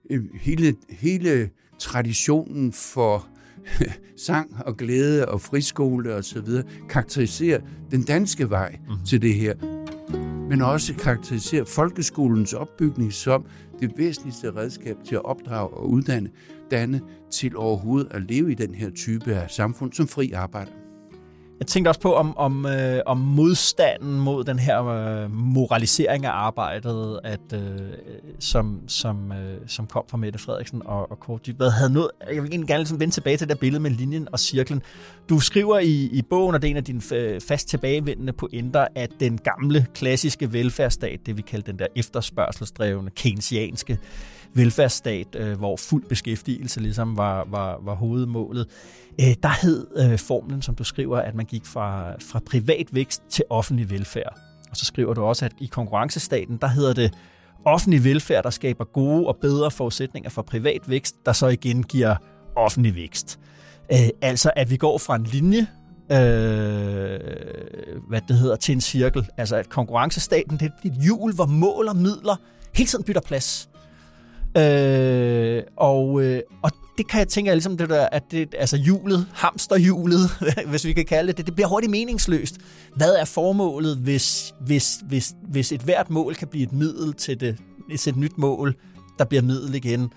øh, 0.10 0.24
hele, 0.34 0.76
hele 0.90 1.50
traditionen 1.80 2.74
for 2.74 3.28
sang 4.26 4.56
og 4.66 4.78
glæde 4.78 5.28
og 5.28 5.42
friskole 5.42 6.16
og 6.16 6.24
så 6.24 6.42
videre 6.42 6.64
karakteriserer 6.90 7.60
den 7.92 8.04
danske 8.04 8.50
vej 8.50 8.72
mm-hmm. 8.72 9.06
til 9.06 9.22
det 9.22 9.34
her. 9.34 9.56
Men 10.50 10.62
også 10.62 10.94
karakteriserer 10.96 11.66
folkeskolens 11.66 12.54
opbygning 12.54 13.14
som 13.14 13.46
det 13.80 13.92
væsentligste 13.98 14.56
redskab 14.56 14.98
til 15.06 15.16
at 15.16 15.26
opdrage 15.26 15.70
og 15.70 15.90
uddanne 15.90 16.30
danne 16.72 17.02
til 17.32 17.58
overhovedet 17.58 18.08
at 18.12 18.22
leve 18.22 18.52
i 18.52 18.56
den 18.56 18.76
her 18.76 18.90
type 18.90 19.36
af 19.36 19.52
samfund 19.52 19.94
som 19.94 20.08
fri 20.08 20.32
arbejder. 20.32 20.72
Jeg 21.60 21.68
tænkte 21.68 21.90
også 21.90 22.02
på, 22.02 22.14
om, 22.14 22.38
om, 22.38 22.66
øh, 22.66 23.00
om 23.06 23.18
modstanden 23.18 24.20
mod 24.20 24.44
den 24.44 24.60
her 24.60 24.86
øh, 24.86 25.32
moralisering 25.32 26.26
af 26.26 26.32
arbejdet, 26.32 27.20
at, 27.24 27.54
øh, 27.54 27.60
som, 28.40 28.82
som, 28.88 29.32
øh, 29.32 29.58
som 29.68 29.88
kom 29.88 30.04
fra 30.10 30.18
Mette 30.18 30.40
Frederiksen 30.40 30.82
og, 30.86 31.12
og 31.12 31.20
Kåre 31.20 31.40
Dybvad, 31.46 31.70
havde 31.70 31.94
noget... 31.94 32.10
Jeg 32.34 32.44
vil 32.44 32.50
egentlig 32.50 32.68
gerne 32.68 32.80
ligesom 32.80 33.00
vende 33.00 33.14
tilbage 33.14 33.38
til 33.38 33.48
det 33.48 33.56
der 33.56 33.60
billede 33.60 33.84
med 33.84 33.92
linjen 33.92 34.28
og 34.32 34.40
cirklen. 34.40 34.82
Du 35.30 35.40
skriver 35.40 35.80
i, 35.80 36.10
i 36.12 36.22
bogen, 36.30 36.56
og 36.56 36.62
det 36.62 36.68
er 36.68 36.72
en 36.72 36.78
af 36.78 36.84
dine 36.84 37.02
øh, 37.14 37.42
fast 37.42 37.68
tilbagevendende 37.70 38.34
pointer, 38.34 38.88
at 38.96 39.12
den 39.20 39.38
gamle, 39.38 39.86
klassiske 39.94 40.54
velfærdsstat, 40.54 41.20
det 41.26 41.38
vi 41.38 41.42
kalder 41.42 41.66
den 41.66 41.80
der 41.80 41.88
efterspørgselsdrevne, 41.96 43.10
keynesianske 43.10 43.98
velfærdsstat, 44.54 45.36
øh, 45.36 45.58
hvor 45.58 45.78
fuld 45.78 46.04
beskæftigelse 46.10 46.80
ligesom 46.80 47.18
var, 47.18 47.48
var, 47.50 47.80
var 47.82 47.96
hovedmålet, 47.96 48.68
øh, 49.22 49.36
der 49.44 49.66
hed 49.66 49.88
øh, 49.98 50.20
formlen, 50.20 50.62
som 50.62 50.76
du 50.76 50.84
skriver, 50.84 51.18
at 51.18 51.36
man 51.36 51.46
gik 51.46 51.66
fra, 51.66 52.14
fra 52.22 52.40
privat 52.46 52.88
vækst 52.92 53.22
til 53.30 53.46
offentlig 53.50 53.90
velfærd. 53.90 54.40
Og 54.72 54.78
så 54.78 54.86
skriver 54.86 55.14
du 55.14 55.22
også, 55.22 55.46
at 55.46 55.52
i 55.60 55.66
konkurrencestaten, 55.66 56.58
der 56.58 56.68
hedder 56.68 56.94
det 56.94 57.14
offentlig 57.66 58.04
velfærd, 58.04 58.44
der 58.44 58.50
skaber 58.50 58.84
gode 58.84 59.28
og 59.28 59.38
bedre 59.42 59.72
forudsætninger 59.72 60.30
for 60.30 60.42
privat 60.42 60.90
vækst, 60.90 61.16
der 61.26 61.34
så 61.34 61.48
igen 61.48 61.84
giver 61.84 62.16
offentlig 62.56 62.96
vækst. 62.96 63.40
Øh, 63.92 64.10
altså, 64.22 64.52
at 64.56 64.72
vi 64.72 64.78
går 64.78 64.98
fra 64.98 65.16
en 65.16 65.24
linje, 65.24 65.68
øh, 66.12 67.20
hvad 68.08 68.22
det 68.28 68.38
hedder, 68.38 68.56
til 68.56 68.74
en 68.74 68.82
cirkel. 68.82 69.28
Altså, 69.38 69.56
at 69.56 69.70
konkurrencestaten, 69.70 70.58
det 70.58 70.72
er 70.84 70.90
et 70.90 70.94
hjul, 71.04 71.34
hvor 71.34 71.46
mål 71.46 71.88
og 71.88 71.96
midler 71.96 72.36
hele 72.76 72.88
tiden 72.88 73.04
bytter 73.04 73.22
plads. 73.22 73.69
Øh, 74.58 75.64
og, 75.78 76.24
øh, 76.24 76.42
og 76.62 76.72
det 76.98 77.08
kan 77.08 77.20
jeg 77.20 77.28
tænke, 77.28 77.52
ligesom 77.52 77.78
det 77.78 77.90
der, 77.90 78.08
at 78.12 78.24
det, 78.32 78.56
altså 78.58 78.78
hjulet, 78.78 79.28
hamsterhjulet, 79.34 80.30
hvis 80.70 80.86
vi 80.86 80.94
kan 80.94 81.06
kalde 81.06 81.34
det, 81.34 81.46
det 81.46 81.56
bliver 81.56 81.68
hurtigt 81.68 81.92
meningsløst. 81.92 82.58
Hvad 82.96 83.16
er 83.16 83.26
formålet, 83.26 83.98
hvis, 83.98 84.54
hvis, 84.62 85.00
hvis, 85.08 85.34
hvis 85.48 85.72
et 85.72 85.82
hvert 85.82 86.10
mål 86.10 86.36
kan 86.36 86.48
blive 86.48 86.64
et 86.64 86.74
middel 86.74 87.14
til, 87.14 87.40
det, 87.40 87.58
til 88.00 88.10
et 88.10 88.18
nyt 88.18 88.38
mål, 88.38 88.76
der 89.20 89.26
bliver 89.26 89.42
middel 89.42 89.76
igen? 89.76 90.14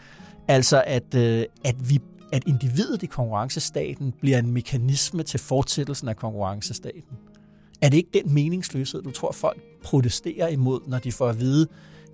Altså 0.48 0.84
at, 0.86 1.14
øh, 1.14 1.44
at 1.64 1.90
vi 1.90 2.00
at 2.32 2.42
individet 2.46 3.02
i 3.02 3.06
konkurrencestaten 3.06 4.12
bliver 4.20 4.38
en 4.38 4.50
mekanisme 4.50 5.22
til 5.22 5.40
fortsættelsen 5.40 6.08
af 6.08 6.16
konkurrencestaten. 6.16 7.16
Er 7.82 7.88
det 7.88 7.96
ikke 7.96 8.10
den 8.14 8.34
meningsløshed, 8.34 9.02
du 9.02 9.10
tror, 9.10 9.32
folk 9.32 9.60
protesterer 9.84 10.48
imod, 10.48 10.80
når 10.86 10.98
de 10.98 11.12
får 11.12 11.28
at 11.28 11.40
vide, 11.40 11.68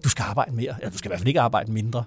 du 0.04 0.08
skal 0.08 0.22
arbejde 0.22 0.56
mere, 0.56 0.74
eller 0.78 0.90
du 0.90 0.98
skal 0.98 1.08
i 1.08 1.10
hvert 1.10 1.20
fald 1.20 1.28
ikke 1.28 1.40
arbejde 1.40 1.72
mindre? 1.72 2.04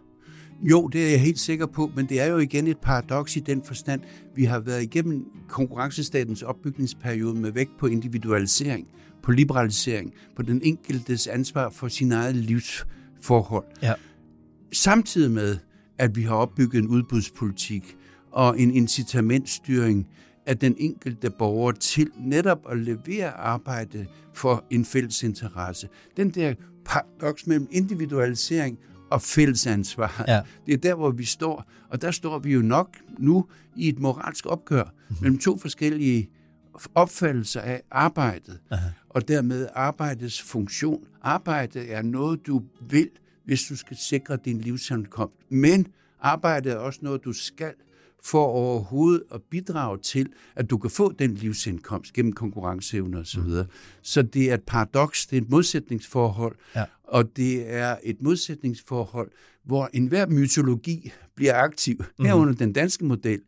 Jo, 0.62 0.88
det 0.88 1.06
er 1.06 1.10
jeg 1.10 1.22
helt 1.22 1.40
sikker 1.40 1.66
på, 1.66 1.92
men 1.96 2.06
det 2.06 2.22
er 2.22 2.26
jo 2.26 2.38
igen 2.38 2.68
et 2.68 2.78
paradoks 2.78 3.36
i 3.36 3.40
den 3.40 3.64
forstand, 3.64 4.02
vi 4.36 4.44
har 4.44 4.60
været 4.60 4.84
igennem 4.84 5.26
konkurrencestatens 5.50 6.42
opbygningsperiode 6.42 7.40
med 7.40 7.52
vægt 7.52 7.72
på 7.80 7.88
individualisering, 7.88 8.88
på 9.24 9.32
liberalisering, 9.32 10.14
på 10.36 10.42
den 10.42 10.62
enkeltes 10.64 11.28
ansvar 11.28 11.70
for 11.70 11.88
sin 11.88 12.12
eget 12.12 12.36
livsforhold. 12.36 13.66
Ja. 13.82 13.94
Samtidig 14.74 15.32
med, 15.32 15.58
at 15.98 16.16
vi 16.16 16.22
har 16.22 16.36
opbygget 16.36 16.80
en 16.80 16.88
udbudspolitik 16.88 17.96
og 18.32 18.60
en 18.60 18.72
incitamentstyring 18.72 20.08
af 20.46 20.58
den 20.58 20.76
enkelte 20.78 21.30
borger 21.30 21.72
til 21.72 22.10
netop 22.20 22.60
at 22.72 22.78
levere 22.78 23.30
arbejde 23.30 24.06
for 24.34 24.66
en 24.70 24.86
fælles 24.86 25.24
interesse. 25.24 25.88
Den 26.18 26.30
der 26.30 26.54
paradoks 26.86 27.48
mellem 27.48 27.68
individualisering 27.72 28.80
og 29.12 29.22
fællesansvar. 29.22 30.24
Ja. 30.28 30.42
Det 30.66 30.74
er 30.74 30.78
der, 30.78 30.96
hvor 30.96 31.12
vi 31.12 31.26
står. 31.26 31.66
Og 31.90 32.02
der 32.02 32.12
står 32.12 32.40
vi 32.40 32.54
jo 32.54 32.62
nok 32.62 32.98
nu 33.20 33.46
i 33.76 33.90
et 33.90 34.00
moralsk 34.00 34.46
opgør 34.46 34.84
mm-hmm. 34.84 35.18
mellem 35.22 35.40
to 35.40 35.58
forskellige 35.58 36.30
opfattelser 36.96 37.62
af 37.62 37.82
arbejdet, 37.92 38.60
Aha. 38.72 38.90
og 39.10 39.28
dermed 39.28 39.68
arbejdets 39.74 40.42
funktion. 40.42 41.04
Arbejdet 41.22 41.94
er 41.94 42.02
noget, 42.02 42.48
du 42.48 42.64
vil, 42.90 43.10
hvis 43.46 43.62
du 43.62 43.76
skal 43.76 43.98
sikre 43.98 44.38
din 44.46 44.62
livsindkomst. 44.62 45.36
Men 45.50 45.88
arbejdet 46.20 46.74
er 46.74 46.78
også 46.78 47.00
noget, 47.02 47.24
du 47.24 47.34
skal 47.34 47.74
for 48.24 48.46
overhovedet 48.46 49.24
at 49.34 49.42
bidrage 49.50 49.98
til, 49.98 50.28
at 50.56 50.70
du 50.70 50.78
kan 50.78 50.90
få 50.90 51.12
den 51.12 51.36
livsindkomst 51.36 52.14
gennem 52.14 52.34
konkurrenceevne 52.34 53.20
osv. 53.20 53.40
Mm. 53.40 53.64
Så 54.02 54.22
det 54.22 54.50
er 54.50 54.54
et 54.54 54.64
paradoks, 54.64 55.28
det 55.28 55.38
er 55.38 55.42
et 55.42 55.50
modsætningsforhold, 55.50 56.56
ja. 56.76 56.86
og 57.04 57.38
det 57.38 57.74
er 57.74 57.96
et 58.04 58.22
modsætningsforhold, 58.22 59.32
hvor 59.66 59.90
enhver 59.94 60.26
mytologi 60.28 61.12
bliver 61.36 61.56
aktiv, 61.56 62.04
mm. 62.20 62.26
herunder 62.26 62.54
den 62.54 62.74
danske 62.74 63.06
model, 63.06 63.42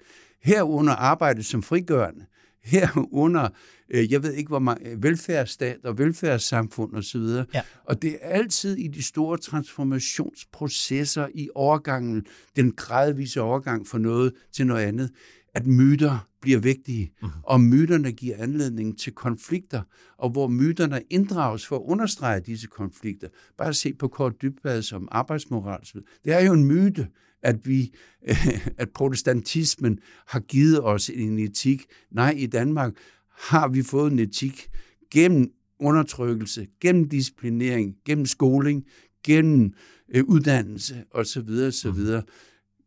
herunder 0.43 0.93
arbejdet 0.93 1.45
som 1.45 1.63
frigørende, 1.63 2.26
herunder, 2.63 3.49
jeg 3.93 4.23
ved 4.23 4.33
ikke 4.33 4.47
hvor 4.47 4.59
mange, 4.59 4.89
øh, 4.89 5.03
velfærdsstat 5.03 5.85
og 5.85 5.97
velfærdssamfund 5.97 6.95
osv. 6.95 7.21
Ja. 7.53 7.61
Og 7.85 8.01
det 8.01 8.17
er 8.21 8.29
altid 8.29 8.77
i 8.77 8.87
de 8.87 9.03
store 9.03 9.37
transformationsprocesser 9.37 11.27
i 11.33 11.49
overgangen, 11.55 12.25
den 12.55 12.71
gradvise 12.71 13.41
overgang 13.41 13.87
fra 13.87 13.97
noget 13.97 14.33
til 14.51 14.67
noget 14.67 14.83
andet, 14.83 15.09
at 15.53 15.65
myter 15.65 16.27
bliver 16.41 16.59
vigtige, 16.59 17.11
mm. 17.21 17.29
og 17.43 17.61
myterne 17.61 18.11
giver 18.11 18.35
anledning 18.37 18.99
til 18.99 19.13
konflikter, 19.13 19.81
og 20.17 20.29
hvor 20.29 20.47
myterne 20.47 21.01
inddrages 21.09 21.67
for 21.67 21.75
at 21.75 21.81
understrege 21.85 22.39
disse 22.39 22.67
konflikter. 22.67 23.27
Bare 23.57 23.73
se 23.73 23.93
på 23.93 24.07
Kort 24.07 24.41
Dybbad 24.41 24.81
som 24.81 25.07
arbejdsmoral. 25.11 25.79
Det 26.25 26.33
er 26.33 26.39
jo 26.39 26.53
en 26.53 26.65
myte, 26.65 27.07
at 27.43 27.67
vi, 27.67 27.93
at 28.77 28.89
protestantismen 28.89 29.99
har 30.27 30.39
givet 30.39 30.83
os 30.83 31.09
en 31.09 31.39
etik. 31.39 31.85
Nej, 32.11 32.33
i 32.37 32.45
Danmark 32.45 32.93
har 33.34 33.67
vi 33.67 33.84
fået 33.84 34.11
en 34.11 34.19
etik 34.19 34.69
gennem 35.11 35.51
undertrykkelse, 35.79 36.67
gennem 36.81 37.09
disciplinering, 37.09 37.95
gennem 38.05 38.25
skoling, 38.25 38.86
gennem 39.23 39.73
øh, 40.15 40.23
uddannelse 40.23 41.03
osv. 41.11 41.49
osv. 41.67 42.21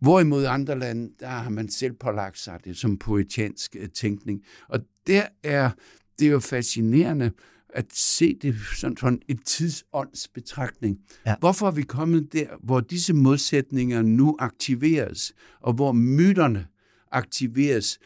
Hvorimod 0.01 0.45
andre 0.45 0.79
lande, 0.79 1.11
der 1.21 1.29
har 1.29 1.51
man 1.51 1.69
selv 1.69 1.93
pålagt 1.93 2.39
sig 2.39 2.61
det 2.65 2.77
som 2.77 2.99
poetiansk 2.99 3.77
øh, 3.79 3.89
tænkning. 3.89 4.43
Og 4.69 4.81
der 5.07 5.27
er 5.43 5.71
det 6.19 6.27
er 6.27 6.31
jo 6.31 6.41
fascinerende 6.41 7.31
at 7.69 7.87
se 7.93 8.39
det 8.43 8.57
sådan, 8.77 8.97
sådan 8.97 9.23
et 9.29 9.39
tidsåndsbetragtning. 9.45 10.99
Ja. 11.27 11.35
Hvorfor 11.41 11.67
er 11.67 11.71
vi 11.71 11.83
kommet 11.83 12.33
der, 12.33 12.47
hvor 12.63 12.81
disse 12.81 13.15
modsætninger 13.15 14.03
nu 14.03 14.37
aktiveres, 14.39 15.33
og 15.61 15.73
hvor 15.73 15.93
myterne 15.93 16.67
aktiveres 17.13 17.99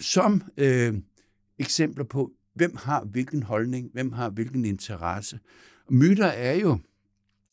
som 0.00 0.42
øh, 0.56 0.94
eksempler 1.60 2.04
på, 2.04 2.30
hvem 2.54 2.76
har 2.76 3.04
hvilken 3.04 3.42
holdning, 3.42 3.90
hvem 3.92 4.12
har 4.12 4.30
hvilken 4.30 4.64
interesse. 4.64 5.38
Myter 5.90 6.26
er 6.26 6.54
jo 6.54 6.78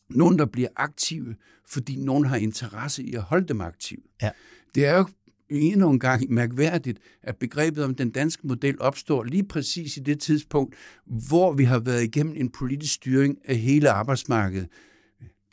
nogen, 0.10 0.40
der 0.40 0.46
bliver 0.46 0.70
aktive, 0.76 1.36
fordi 1.68 1.96
nogen 1.96 2.26
har 2.26 2.38
interesse 2.38 3.04
i 3.04 3.14
at 3.14 3.22
holde 3.22 3.48
dem 3.48 3.62
aktive. 3.62 4.02
Ja. 4.22 4.32
Det 4.76 4.86
er 4.86 4.98
jo 4.98 5.06
endnu 5.50 5.90
en 5.90 6.00
gang 6.00 6.34
mærkværdigt, 6.34 7.00
at 7.24 7.38
begrebet 7.38 7.84
om 7.84 7.96
den 7.96 8.10
danske 8.10 8.48
model 8.48 8.82
opstår 8.82 9.24
lige 9.24 9.44
præcis 9.44 9.98
i 9.98 10.00
det 10.00 10.20
tidspunkt, 10.20 10.76
hvor 11.06 11.54
vi 11.54 11.64
har 11.64 11.80
været 11.80 12.04
igennem 12.04 12.34
en 12.38 12.50
politisk 12.50 12.94
styring 12.94 13.38
af 13.46 13.56
hele 13.56 13.90
arbejdsmarkedet. 13.90 14.68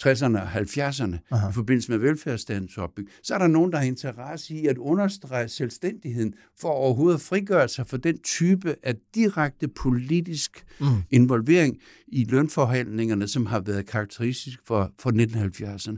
60'erne 0.02 0.38
og 0.40 0.52
70'erne 0.52 1.16
Aha. 1.30 1.48
i 1.48 1.52
forbindelse 1.52 1.90
med 1.90 1.98
velfærdsstatens 1.98 2.78
opbygning, 2.78 3.10
så 3.22 3.34
er 3.34 3.38
der 3.38 3.46
nogen, 3.46 3.72
der 3.72 3.78
har 3.78 3.84
interesse 3.84 4.54
i 4.54 4.66
at 4.66 4.78
understrege 4.78 5.48
selvstændigheden 5.48 6.34
for 6.60 6.68
overhovedet 6.68 7.14
at 7.14 7.20
frigøre 7.20 7.68
sig 7.68 7.86
for 7.86 7.96
den 7.96 8.18
type 8.18 8.76
af 8.82 8.94
direkte 9.14 9.68
politisk 9.68 10.64
mm. 10.80 10.86
involvering 11.10 11.78
i 12.06 12.24
lønforhandlingerne, 12.24 13.28
som 13.28 13.46
har 13.46 13.60
været 13.60 13.86
karakteristisk 13.86 14.60
for, 14.66 14.92
for 14.98 15.10
1970'erne. 15.10 15.96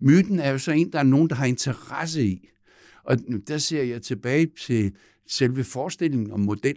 Myten 0.00 0.38
er 0.38 0.50
jo 0.50 0.58
så 0.58 0.72
en, 0.72 0.92
der 0.92 0.98
er 0.98 1.02
nogen, 1.02 1.28
der 1.28 1.34
har 1.34 1.46
interesse 1.46 2.24
i. 2.24 2.48
Og 3.04 3.18
der 3.48 3.58
ser 3.58 3.82
jeg 3.82 4.02
tilbage 4.02 4.50
til 4.66 4.92
selve 5.28 5.64
forestillingen 5.64 6.30
om 6.30 6.40
model. 6.40 6.76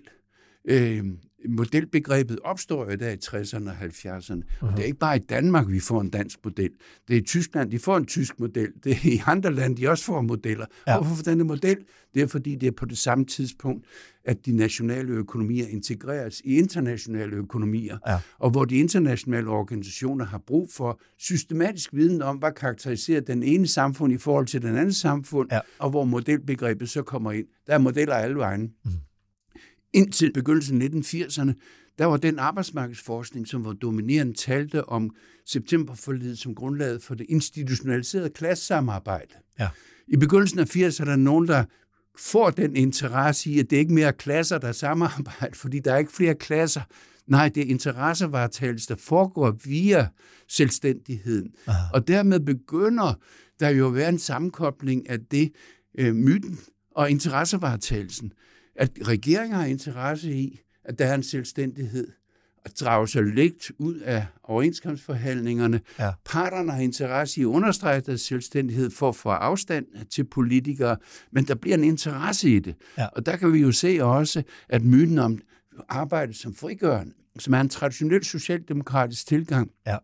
Øh, 0.69 1.03
modelbegrebet 1.49 2.39
opstår 2.43 2.91
jo 2.91 2.97
der 2.97 3.09
i 3.09 3.17
60'erne 3.25 3.69
og 3.69 3.75
70'erne. 3.81 4.41
Uh-huh. 4.61 4.71
Det 4.71 4.79
er 4.79 4.85
ikke 4.85 4.99
bare 4.99 5.15
i 5.15 5.19
Danmark, 5.19 5.65
vi 5.69 5.79
får 5.79 6.01
en 6.01 6.09
dansk 6.09 6.39
model. 6.43 6.69
Det 7.07 7.13
er 7.13 7.17
i 7.17 7.23
Tyskland, 7.23 7.71
de 7.71 7.79
får 7.79 7.97
en 7.97 8.05
tysk 8.05 8.39
model. 8.39 8.67
Det 8.83 8.91
er 8.91 9.07
i 9.09 9.21
andre 9.25 9.53
lande, 9.53 9.77
de 9.77 9.87
også 9.87 10.03
får 10.03 10.21
modeller. 10.21 10.65
Ja. 10.87 11.01
Hvorfor 11.01 11.23
denne 11.23 11.43
model? 11.43 11.77
Det 12.13 12.21
er 12.21 12.27
fordi, 12.27 12.55
det 12.55 12.67
er 12.67 12.71
på 12.71 12.85
det 12.85 12.97
samme 12.97 13.25
tidspunkt, 13.25 13.85
at 14.25 14.45
de 14.45 14.51
nationale 14.51 15.13
økonomier 15.13 15.67
integreres 15.67 16.41
i 16.45 16.57
internationale 16.57 17.35
økonomier, 17.35 17.97
ja. 18.07 18.19
og 18.39 18.49
hvor 18.49 18.65
de 18.65 18.75
internationale 18.75 19.49
organisationer 19.49 20.25
har 20.25 20.37
brug 20.47 20.69
for 20.73 20.99
systematisk 21.17 21.93
viden 21.93 22.21
om, 22.21 22.37
hvad 22.37 22.51
karakteriserer 22.51 23.21
den 23.21 23.43
ene 23.43 23.67
samfund 23.67 24.13
i 24.13 24.17
forhold 24.17 24.45
til 24.45 24.61
den 24.61 24.75
anden 24.75 24.93
samfund, 24.93 25.49
ja. 25.51 25.59
og 25.79 25.89
hvor 25.89 26.03
modelbegrebet 26.03 26.89
så 26.89 27.01
kommer 27.01 27.31
ind. 27.31 27.45
Der 27.67 27.73
er 27.73 27.77
modeller 27.77 28.15
alle 28.15 28.35
vejen. 28.35 28.71
Mm. 28.85 28.91
Indtil 29.97 30.33
begyndelsen 30.33 30.81
af 30.81 30.87
1980'erne, 30.87 31.53
der 31.99 32.05
var 32.05 32.17
den 32.17 32.39
arbejdsmarkedsforskning, 32.39 33.47
som 33.47 33.65
var 33.65 33.73
dominerende, 33.73 34.33
talte 34.33 34.89
om 34.89 35.15
septemberforlidet 35.45 36.37
som 36.37 36.55
grundlaget 36.55 37.03
for 37.03 37.15
det 37.15 37.25
institutionaliserede 37.29 38.29
klassesamarbejde. 38.29 39.33
Ja. 39.59 39.67
I 40.07 40.17
begyndelsen 40.17 40.59
af 40.59 40.75
80'erne 40.75 41.01
er 41.01 41.05
der 41.05 41.15
nogen, 41.15 41.47
der 41.47 41.63
får 42.17 42.49
den 42.49 42.75
interesse 42.75 43.49
i, 43.49 43.59
at 43.59 43.69
det 43.69 43.77
ikke 43.77 43.93
mere 43.93 44.07
er 44.07 44.11
klasser, 44.11 44.57
der 44.57 44.71
samarbejder, 44.71 45.55
fordi 45.55 45.79
der 45.79 45.93
er 45.93 45.97
ikke 45.97 46.11
flere 46.11 46.35
klasser. 46.35 46.81
Nej, 47.27 47.49
det 47.49 47.63
er 47.63 47.67
interessevaretagelse, 47.67 48.87
der 48.87 48.95
foregår 48.95 49.57
via 49.65 50.07
selvstændigheden. 50.47 51.51
Aha. 51.67 51.83
Og 51.93 52.07
dermed 52.07 52.39
begynder 52.39 53.13
der 53.59 53.69
jo 53.69 53.87
at 53.87 53.95
være 53.95 54.09
en 54.09 54.19
sammenkobling 54.19 55.09
af 55.09 55.19
det, 55.19 55.51
øh, 55.99 56.15
myten 56.15 56.59
og 56.95 57.11
interessevaretagelsen 57.11 58.31
at 58.77 58.91
regeringer 59.01 59.57
har 59.57 59.65
interesse 59.65 60.33
i, 60.33 60.61
at 60.83 60.99
der 60.99 61.05
er 61.05 61.15
en 61.15 61.23
selvstændighed, 61.23 62.07
at 62.65 62.79
drage 62.79 63.07
sig 63.07 63.23
lidt 63.23 63.71
ud 63.77 63.95
af 63.95 64.25
overenskomstforhandlingerne. 64.43 65.81
Ja. 65.99 66.11
Parterne 66.25 66.71
har 66.71 66.79
interesse 66.79 67.39
i 67.39 67.43
at 67.43 67.47
understrege 67.47 68.01
deres 68.01 68.21
selvstændighed 68.21 68.89
for 68.89 69.09
at 69.09 69.15
få 69.15 69.29
afstand 69.29 69.85
til 70.09 70.23
politikere, 70.23 70.97
men 71.31 71.43
der 71.43 71.55
bliver 71.55 71.77
en 71.77 71.83
interesse 71.83 72.49
i 72.49 72.59
det. 72.59 72.75
Ja. 72.97 73.05
Og 73.05 73.25
der 73.25 73.37
kan 73.37 73.53
vi 73.53 73.59
jo 73.59 73.71
se 73.71 73.99
også, 74.01 74.43
at 74.69 74.83
myten 74.83 75.19
om 75.19 75.39
arbejde 75.89 76.33
som 76.33 76.55
frigørende, 76.55 77.13
som 77.39 77.53
er 77.53 77.61
en 77.61 77.69
traditionel 77.69 78.23
socialdemokratisk 78.23 79.27
tilgang, 79.27 79.71
ja. 79.87 79.97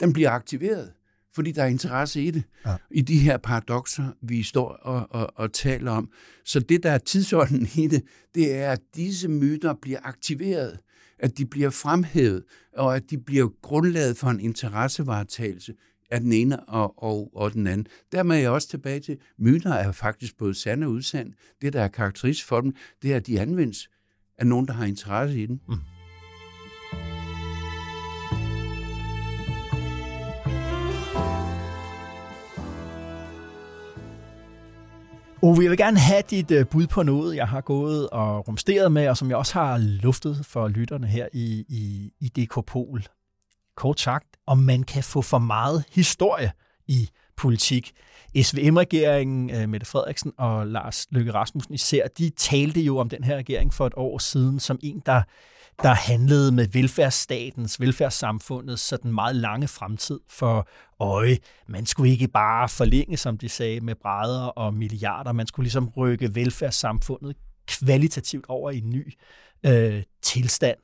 den 0.00 0.12
bliver 0.12 0.30
aktiveret 0.30 0.92
fordi 1.36 1.52
der 1.52 1.62
er 1.62 1.66
interesse 1.66 2.22
i 2.22 2.30
det, 2.30 2.42
ja. 2.66 2.76
i 2.90 3.00
de 3.00 3.18
her 3.18 3.36
paradoxer, 3.36 4.08
vi 4.22 4.42
står 4.42 4.68
og, 4.68 5.06
og, 5.10 5.32
og 5.34 5.52
taler 5.52 5.90
om. 5.90 6.10
Så 6.44 6.60
det, 6.60 6.82
der 6.82 6.90
er 6.90 6.98
tidsånden 6.98 7.68
i 7.76 7.86
det, 7.86 8.02
det 8.34 8.54
er, 8.54 8.72
at 8.72 8.80
disse 8.94 9.28
myter 9.28 9.74
bliver 9.82 9.98
aktiveret, 10.02 10.78
at 11.18 11.38
de 11.38 11.46
bliver 11.46 11.70
fremhævet, 11.70 12.44
og 12.76 12.96
at 12.96 13.10
de 13.10 13.18
bliver 13.18 13.48
grundlaget 13.62 14.16
for 14.16 14.28
en 14.28 14.40
interessevaretagelse 14.40 15.74
af 16.10 16.20
den 16.20 16.32
ene 16.32 16.68
og, 16.68 17.02
og, 17.02 17.30
og 17.34 17.52
den 17.52 17.66
anden. 17.66 17.86
Dermed 18.12 18.36
er 18.36 18.40
jeg 18.40 18.50
også 18.50 18.68
tilbage 18.68 19.00
til, 19.00 19.18
myter 19.38 19.72
er 19.72 19.92
faktisk 19.92 20.36
både 20.38 20.54
sande 20.54 20.86
og 20.86 20.92
usand. 20.92 21.32
Det, 21.62 21.72
der 21.72 21.82
er 21.82 21.88
karakteristisk 21.88 22.46
for 22.46 22.60
dem, 22.60 22.74
det 23.02 23.12
er, 23.12 23.16
at 23.16 23.26
de 23.26 23.40
anvendes 23.40 23.88
af 24.38 24.46
nogen, 24.46 24.66
der 24.66 24.72
har 24.72 24.84
interesse 24.84 25.42
i 25.42 25.46
den. 25.46 25.60
Mm. 25.68 25.95
Ove, 35.46 35.62
jeg 35.62 35.70
vil 35.70 35.78
gerne 35.78 35.98
have 35.98 36.22
dit 36.30 36.50
øh, 36.50 36.66
bud 36.66 36.86
på 36.86 37.02
noget, 37.02 37.36
jeg 37.36 37.48
har 37.48 37.60
gået 37.60 38.10
og 38.10 38.48
rumsteret 38.48 38.92
med, 38.92 39.08
og 39.08 39.16
som 39.16 39.28
jeg 39.28 39.36
også 39.36 39.52
har 39.52 39.78
luftet 39.78 40.46
for 40.46 40.68
lytterne 40.68 41.06
her 41.06 41.28
i, 41.32 41.64
i, 41.68 42.12
i 42.20 42.28
DKPol. 42.28 43.04
Kort 43.76 44.00
sagt, 44.00 44.26
om 44.46 44.58
man 44.58 44.82
kan 44.82 45.02
få 45.02 45.22
for 45.22 45.38
meget 45.38 45.84
historie 45.92 46.52
i 46.86 47.08
politik. 47.36 47.92
SVM-regeringen, 48.42 49.50
øh, 49.50 49.68
Mette 49.68 49.86
Frederiksen 49.86 50.32
og 50.38 50.66
Lars 50.66 51.06
Løkke 51.10 51.34
Rasmussen 51.34 51.74
især, 51.74 52.08
de 52.18 52.30
talte 52.30 52.80
jo 52.80 52.98
om 52.98 53.08
den 53.08 53.24
her 53.24 53.36
regering 53.36 53.74
for 53.74 53.86
et 53.86 53.94
år 53.96 54.18
siden 54.18 54.60
som 54.60 54.78
en, 54.82 55.02
der 55.06 55.22
der 55.82 55.94
handlede 55.94 56.52
med 56.52 56.68
velfærdsstatens, 56.72 57.80
velfærdssamfundets 57.80 58.82
sådan 58.82 59.12
meget 59.12 59.36
lange 59.36 59.68
fremtid 59.68 60.20
for 60.28 60.68
øje. 61.00 61.38
Man 61.68 61.86
skulle 61.86 62.10
ikke 62.10 62.28
bare 62.28 62.68
forlænge, 62.68 63.16
som 63.16 63.38
de 63.38 63.48
sagde, 63.48 63.80
med 63.80 63.94
brædder 63.94 64.46
og 64.46 64.74
milliarder. 64.74 65.32
Man 65.32 65.46
skulle 65.46 65.64
ligesom 65.64 65.88
rykke 65.96 66.34
velfærdssamfundet 66.34 67.36
kvalitativt 67.66 68.44
over 68.48 68.70
i 68.70 68.78
en 68.78 68.90
ny 68.90 69.14
øh, 69.66 70.02
tilstand. 70.22 70.78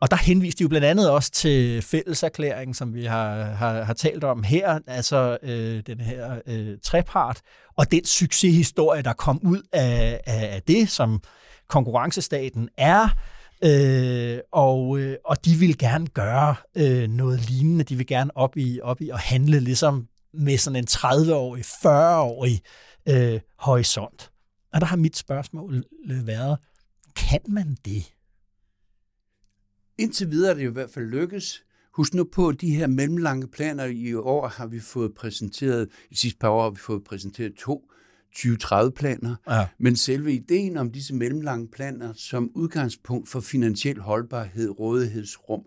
Og 0.00 0.10
der 0.10 0.16
henviste 0.16 0.58
de 0.58 0.62
jo 0.62 0.68
blandt 0.68 0.86
andet 0.86 1.10
også 1.10 1.30
til 1.30 1.82
fælleserklæringen, 1.82 2.74
som 2.74 2.94
vi 2.94 3.04
har, 3.04 3.42
har, 3.42 3.82
har 3.82 3.94
talt 3.94 4.24
om 4.24 4.42
her, 4.42 4.78
altså 4.86 5.38
øh, 5.42 5.82
den 5.86 6.00
her 6.00 6.40
øh, 6.46 6.78
trepart, 6.82 7.40
og 7.76 7.90
den 7.90 8.04
succeshistorie, 8.04 9.02
der 9.02 9.12
kom 9.12 9.40
ud 9.42 9.62
af, 9.72 10.20
af 10.26 10.62
det, 10.68 10.88
som 10.88 11.22
konkurrencestaten 11.68 12.68
er, 12.76 13.08
Øh, 13.64 14.38
og, 14.52 14.98
øh, 14.98 15.16
og 15.24 15.44
de 15.44 15.54
vil 15.54 15.78
gerne 15.78 16.06
gøre 16.06 16.54
øh, 16.76 17.08
noget 17.08 17.50
lignende. 17.50 17.84
De 17.84 17.96
vil 17.96 18.06
gerne 18.06 18.36
op 18.36 18.56
i, 18.56 18.80
op 18.80 19.00
i 19.00 19.10
at 19.10 19.18
handle 19.18 19.60
ligesom 19.60 20.08
med 20.34 20.58
sådan 20.58 20.76
en 20.76 20.86
30-årig, 20.90 21.64
40-årig 21.64 22.62
øh, 23.08 23.40
horisont. 23.58 24.30
Og 24.72 24.80
der 24.80 24.86
har 24.86 24.96
mit 24.96 25.16
spørgsmål 25.16 25.84
øh, 26.10 26.26
været, 26.26 26.58
kan 27.16 27.40
man 27.48 27.76
det? 27.84 28.14
Indtil 29.98 30.30
videre 30.30 30.50
er 30.50 30.54
det 30.54 30.64
jo 30.64 30.70
i 30.70 30.72
hvert 30.72 30.90
fald 30.90 31.06
lykkes. 31.06 31.62
Husk 31.94 32.14
nu 32.14 32.24
på, 32.24 32.48
at 32.48 32.60
de 32.60 32.74
her 32.74 32.86
mellemlange 32.86 33.48
planer 33.48 33.84
i 33.84 34.14
år 34.14 34.48
har 34.48 34.66
vi 34.66 34.80
fået 34.80 35.14
præsenteret, 35.14 35.88
i 36.10 36.14
sidste 36.14 36.38
par 36.38 36.48
år 36.48 36.62
har 36.62 36.70
vi 36.70 36.76
fået 36.76 37.04
præsenteret 37.04 37.54
to 37.54 37.91
2030-planer, 38.36 39.34
Ja. 39.50 39.66
men 39.78 39.96
selve 39.96 40.32
ideen 40.32 40.76
om 40.76 40.90
disse 40.90 41.14
mellemlange 41.14 41.68
planer 41.68 42.12
som 42.16 42.50
udgangspunkt 42.54 43.28
for 43.28 43.40
finansiel 43.40 44.00
holdbarhed, 44.00 44.78
rådighedsrum, 44.80 45.60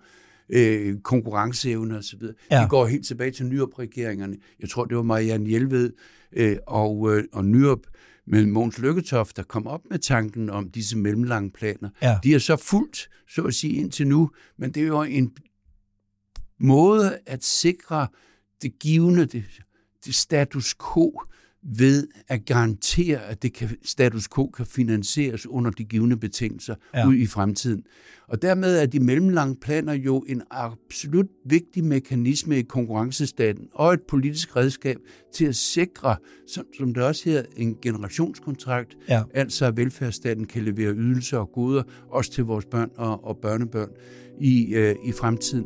øh, 0.50 1.00
konkurrenceevne 1.00 1.98
osv., 1.98 2.22
Ja. 2.52 2.62
det 2.62 2.70
går 2.70 2.86
helt 2.88 3.06
tilbage 3.06 3.32
til 3.32 3.46
Nyrup-regeringerne. 3.46 4.38
Jeg 4.60 4.70
tror, 4.70 4.86
det 4.86 4.98
var 4.98 5.04
Marianne 5.04 5.48
Hjelved 5.50 5.94
øh, 6.34 6.58
og, 6.68 7.18
øh, 7.18 7.24
og 7.34 7.46
Nyrup, 7.46 7.80
men 8.28 8.52
Mogens 8.52 8.78
Lykketoft, 8.78 9.38
der 9.38 9.44
kom 9.44 9.68
op 9.68 9.82
med 9.92 10.00
tanken 10.00 10.50
om 10.50 10.70
disse 10.70 10.98
mellemlange 10.98 11.52
planer. 11.52 11.90
Ja. 12.02 12.20
De 12.24 12.34
er 12.34 12.40
så 12.40 12.56
fuldt, 12.56 13.10
så 13.30 13.42
at 13.44 13.54
sige, 13.54 13.74
indtil 13.74 14.08
nu, 14.08 14.30
men 14.58 14.72
det 14.72 14.84
er 14.84 14.88
jo 14.88 15.02
en 15.04 15.32
måde 16.60 17.20
at 17.26 17.44
sikre 17.44 18.08
det 18.62 18.80
givende, 18.80 19.26
det, 19.26 19.44
det 20.06 20.16
status 20.16 20.76
quo, 20.94 21.22
ved 21.78 22.08
at 22.28 22.46
garantere, 22.46 23.24
at 23.26 23.44
det 23.44 23.54
kan, 23.54 23.70
status 23.84 24.28
quo 24.36 24.48
kan 24.48 24.66
finansieres 24.66 25.48
under 25.48 25.72
de 25.72 25.84
givende 25.84 26.18
betingelser 26.18 26.76
Ja. 26.94 27.08
ud 27.08 27.16
i 27.16 27.26
fremtiden. 27.28 27.84
Og 28.28 28.42
dermed 28.42 28.78
er 28.78 28.86
de 28.86 29.00
mellemlange 29.00 29.56
planer 29.56 29.94
jo 29.94 30.26
en 30.28 30.42
absolut 30.52 31.26
vigtig 31.46 31.84
mekanisme 31.84 32.60
i 32.60 32.62
konkurrencestaten 32.62 33.68
og 33.74 33.94
et 33.94 34.02
politisk 34.02 34.56
redskab 34.56 34.98
til 35.34 35.46
at 35.46 35.56
sikre, 35.56 36.16
som, 36.48 36.66
som 36.78 36.94
det 36.94 37.04
også 37.04 37.22
hedder, 37.26 37.44
en 37.58 37.76
generationskontrakt, 37.82 38.98
Ja. 39.10 39.24
altså 39.34 39.66
at 39.66 39.78
velfærdsstaten 39.78 40.46
kan 40.46 40.64
levere 40.64 40.94
ydelser 40.94 41.38
og 41.38 41.52
goder, 41.54 41.84
også 42.12 42.32
til 42.32 42.44
vores 42.44 42.66
børn 42.66 42.90
og, 42.98 43.24
og 43.24 43.38
børnebørn 43.38 43.90
i, 44.42 44.74
øh, 44.76 44.96
i 45.06 45.12
fremtiden. 45.12 45.66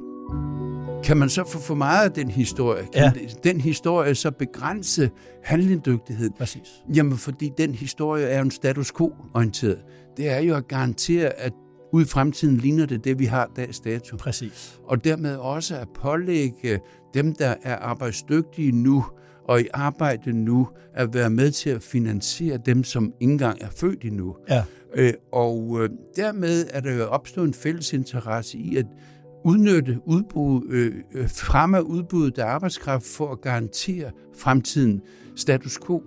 Kan 1.04 1.18
man 1.18 1.30
så 1.30 1.44
få 1.48 1.60
for 1.60 1.76
meget 1.76 2.06
af 2.06 2.12
den 2.12 2.30
historie? 2.32 2.84
Kan 2.94 3.02
Ja. 3.04 3.12
den 3.44 3.62
historie 3.62 4.16
så 4.16 4.32
begrænse 4.32 5.10
handlingdygtighed? 5.44 6.30
Præcis. 6.38 6.70
Jamen, 6.96 7.18
fordi 7.18 7.52
den 7.58 7.74
historie 7.76 8.26
er 8.26 8.38
jo 8.38 8.44
en 8.46 8.52
status 8.52 8.92
quo-orienteret. 8.92 9.78
Det 10.18 10.30
er 10.30 10.40
jo 10.40 10.56
at 10.56 10.68
garantere, 10.68 11.40
at 11.40 11.54
ud 11.94 12.02
i 12.02 12.06
fremtiden 12.08 12.58
ligner 12.58 12.86
det 12.86 13.04
det, 13.04 13.20
vi 13.20 13.26
har 13.26 13.50
dags 13.56 13.80
dato. 13.80 14.18
Præcis. 14.18 14.80
Og 14.84 15.04
dermed 15.04 15.36
også 15.36 15.76
at 15.78 15.88
pålægge 16.02 16.80
dem, 17.14 17.36
der 17.36 17.54
er 17.64 17.76
arbejdsdygtige 17.76 18.72
nu 18.72 19.06
og 19.48 19.62
i 19.62 19.68
arbejde 19.74 20.34
nu, 20.34 20.68
at 20.94 21.14
være 21.14 21.30
med 21.30 21.52
til 21.52 21.70
at 21.70 21.84
finansiere 21.84 22.58
dem, 22.66 22.84
som 22.84 23.14
ikke 23.20 23.32
engang 23.32 23.58
er 23.62 23.70
født 23.70 24.04
endnu. 24.06 24.36
Ja. 24.50 24.64
Øh, 24.96 25.14
og 25.32 25.78
øh, 25.82 25.90
dermed 26.16 26.66
er 26.74 26.80
der 26.80 26.94
jo 26.94 27.04
opstået 27.06 27.48
en 27.48 27.54
fælles 27.54 27.94
interesse 27.94 28.58
i 28.58 28.76
at 28.78 28.86
udnytte 29.46 30.00
udbud, 30.06 30.62
øh, 30.70 30.94
øh, 31.14 31.30
fremme 31.30 31.84
udbuddet 31.88 32.40
af 32.40 32.46
arbejdskraft 32.46 33.06
for 33.06 33.32
at 33.32 33.42
garantere 33.42 34.12
fremtiden 34.38 35.02
status 35.36 35.80
quo. 35.86 36.04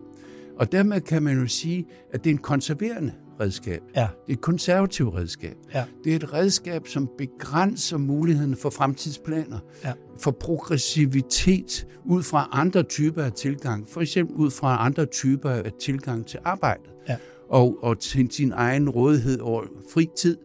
Og 0.58 0.72
dermed 0.72 1.00
kan 1.00 1.22
man 1.22 1.38
jo 1.40 1.46
sige, 1.46 1.86
at 2.12 2.24
det 2.24 2.30
er 2.30 2.34
en 2.34 2.40
konserverende 2.42 3.12
redskab. 3.40 3.80
Ja. 3.96 4.00
Det 4.00 4.32
er 4.32 4.36
et 4.36 4.40
konservativt 4.40 5.14
redskab. 5.14 5.56
Ja. 5.74 5.84
Det 6.04 6.12
er 6.12 6.16
et 6.16 6.32
redskab, 6.32 6.86
som 6.86 7.10
begrænser 7.18 7.98
muligheden 7.98 8.56
for 8.56 8.70
fremtidsplaner, 8.70 9.58
Ja. 9.84 9.92
for 10.20 10.30
progressivitet 10.30 11.86
ud 12.04 12.22
fra 12.22 12.48
andre 12.52 12.82
typer 12.82 13.22
af 13.22 13.32
tilgang. 13.32 13.88
For 13.88 14.00
eksempel 14.00 14.36
ud 14.36 14.50
fra 14.50 14.86
andre 14.86 15.06
typer 15.06 15.50
af 15.50 15.72
tilgang 15.80 16.26
til 16.26 16.38
arbejdet. 16.44 16.92
Ja. 17.08 17.16
Og, 17.48 17.78
og 17.82 17.98
til 17.98 18.28
sin 18.30 18.52
egen 18.54 18.88
rådighed 18.90 19.40
over 19.40 19.62
fri 19.92 20.08
tid 20.16 20.36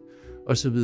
osv. 0.48 0.76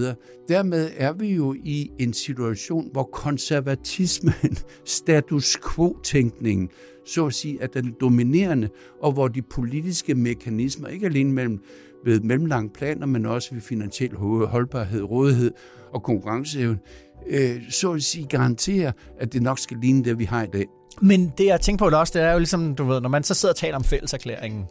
Dermed 0.48 0.90
er 0.96 1.12
vi 1.12 1.34
jo 1.34 1.54
i 1.64 1.90
en 1.98 2.12
situation, 2.12 2.88
hvor 2.92 3.02
konservatismen, 3.02 4.56
status 4.84 5.58
quo-tænkningen, 5.74 6.68
så 7.06 7.26
at 7.26 7.34
sige, 7.34 7.58
er 7.60 7.66
den 7.66 7.94
dominerende, 8.00 8.68
og 9.02 9.12
hvor 9.12 9.28
de 9.28 9.42
politiske 9.42 10.14
mekanismer, 10.14 10.88
ikke 10.88 11.06
alene 11.06 11.32
mellem 11.32 11.60
ved 12.04 12.20
mellemlange 12.20 12.70
planer, 12.70 13.06
men 13.06 13.26
også 13.26 13.54
ved 13.54 13.60
finansiel 13.60 14.16
holdbarhed, 14.46 15.02
rådighed 15.02 15.50
og 15.92 16.02
konkurrenceevne, 16.02 16.78
øh, 17.26 17.70
så 17.70 17.92
at 17.92 18.02
sige 18.02 18.26
garanterer, 18.26 18.92
at 19.20 19.32
det 19.32 19.42
nok 19.42 19.58
skal 19.58 19.76
ligne 19.76 20.04
det, 20.04 20.18
vi 20.18 20.24
har 20.24 20.42
i 20.42 20.46
dag. 20.46 20.66
Men 21.02 21.32
det, 21.38 21.46
jeg 21.46 21.60
tænker 21.60 21.84
på 21.84 21.90
det 21.90 21.98
også, 21.98 22.18
det 22.18 22.22
er 22.22 22.32
jo 22.32 22.38
ligesom, 22.38 22.74
du 22.74 22.84
ved, 22.84 23.00
når 23.00 23.08
man 23.08 23.22
så 23.22 23.34
sidder 23.34 23.52
og 23.52 23.56
taler 23.56 23.76
om 23.76 23.84
fælleserklæringen, 23.84 24.64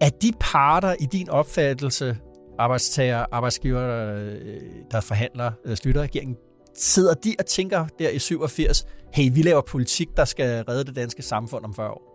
er 0.00 0.08
de 0.08 0.32
parter 0.40 0.94
i 1.00 1.06
din 1.12 1.28
opfattelse, 1.30 2.16
arbejdstager, 2.58 3.24
arbejdsgiver, 3.32 4.14
øh, 4.16 4.60
der 4.90 5.00
forhandler 5.00 5.52
øh, 5.64 5.76
støtteregeringen, 5.76 6.36
sidder 6.74 7.14
de 7.14 7.34
og 7.38 7.46
tænker 7.46 7.86
der 7.98 8.08
i 8.10 8.18
87, 8.18 8.86
hey, 9.14 9.30
vi 9.34 9.42
laver 9.42 9.60
politik, 9.60 10.08
der 10.16 10.24
skal 10.24 10.64
redde 10.64 10.84
det 10.84 10.96
danske 10.96 11.22
samfund 11.22 11.64
om 11.64 11.74
40 11.74 11.90
år? 11.90 12.14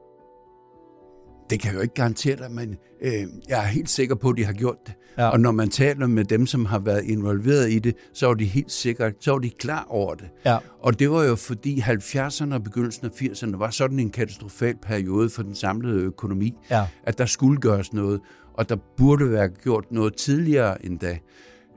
Det 1.49 1.59
kan 1.59 1.69
jeg 1.71 1.75
jo 1.75 1.81
ikke 1.81 1.93
garantere 1.93 2.35
dig, 2.35 2.51
men 2.51 2.75
øh, 3.01 3.13
jeg 3.49 3.59
er 3.59 3.67
helt 3.67 3.89
sikker 3.89 4.15
på, 4.15 4.29
at 4.29 4.37
de 4.37 4.45
har 4.45 4.53
gjort 4.53 4.77
det. 4.87 4.93
Ja. 5.17 5.29
Og 5.29 5.39
når 5.39 5.51
man 5.51 5.69
taler 5.69 6.07
med 6.07 6.25
dem, 6.25 6.45
som 6.47 6.65
har 6.65 6.79
været 6.79 7.03
involveret 7.03 7.71
i 7.71 7.79
det, 7.79 7.95
så 8.13 8.29
er 8.29 8.33
de 8.33 8.45
helt 8.45 8.71
sikkert, 8.71 9.13
så 9.19 9.33
er 9.33 9.39
de 9.39 9.49
klar 9.49 9.85
over 9.89 10.15
det. 10.15 10.29
Ja. 10.45 10.57
Og 10.81 10.99
det 10.99 11.11
var 11.11 11.23
jo 11.23 11.35
fordi 11.35 11.79
70'erne 11.79 12.53
og 12.53 12.63
begyndelsen 12.63 13.05
af 13.05 13.09
80'erne 13.21 13.57
var 13.57 13.69
sådan 13.69 13.99
en 13.99 14.09
katastrofal 14.09 14.75
periode 14.81 15.29
for 15.29 15.43
den 15.43 15.55
samlede 15.55 16.01
økonomi, 16.01 16.53
Ja. 16.69 16.87
at 17.03 17.17
der 17.17 17.25
skulle 17.25 17.59
gøres 17.61 17.93
noget, 17.93 18.21
og 18.53 18.69
der 18.69 18.75
burde 18.97 19.31
være 19.31 19.49
gjort 19.49 19.91
noget 19.91 20.15
tidligere 20.15 20.85
end 20.85 20.99
da. 20.99 21.17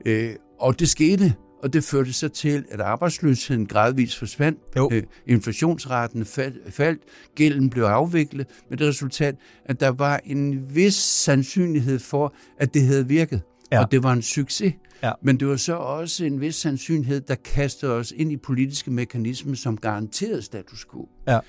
Øh, 0.05 0.35
og 0.59 0.79
det 0.79 0.89
skete, 0.89 1.33
og 1.63 1.73
det 1.73 1.83
førte 1.83 2.13
så 2.13 2.29
til, 2.29 2.65
at 2.71 2.81
arbejdsløsheden 2.81 3.65
gradvist 3.65 4.17
forsvandt. 4.19 4.59
Jo. 4.77 4.89
Øh, 4.93 5.03
inflationsraten 5.27 6.25
fald- 6.25 6.71
faldt, 6.71 7.01
gælden 7.35 7.69
blev 7.69 7.83
afviklet, 7.83 8.47
med 8.69 8.77
det 8.77 8.87
resultat, 8.87 9.35
at 9.65 9.79
der 9.79 9.87
var 9.89 10.19
en 10.25 10.75
vis 10.75 10.93
sandsynlighed 10.95 11.99
for, 11.99 12.35
at 12.59 12.73
det 12.73 12.81
havde 12.81 13.07
virket. 13.07 13.41
Ja. 13.71 13.83
Og 13.83 13.91
det 13.91 14.03
var 14.03 14.13
en 14.13 14.21
succes. 14.21 14.73
Ja. 15.03 15.11
Men 15.21 15.39
det 15.39 15.47
var 15.47 15.55
så 15.55 15.73
også 15.75 16.25
en 16.25 16.41
vis 16.41 16.55
sandsynlighed, 16.55 17.21
der 17.21 17.35
kastede 17.35 17.91
os 17.91 18.13
ind 18.15 18.31
i 18.31 18.37
politiske 18.37 18.91
mekanismer, 18.91 19.55
som 19.55 19.77
garanterede 19.77 20.41
status 20.41 20.85
quo. 20.91 21.09
Ja. 21.27 21.39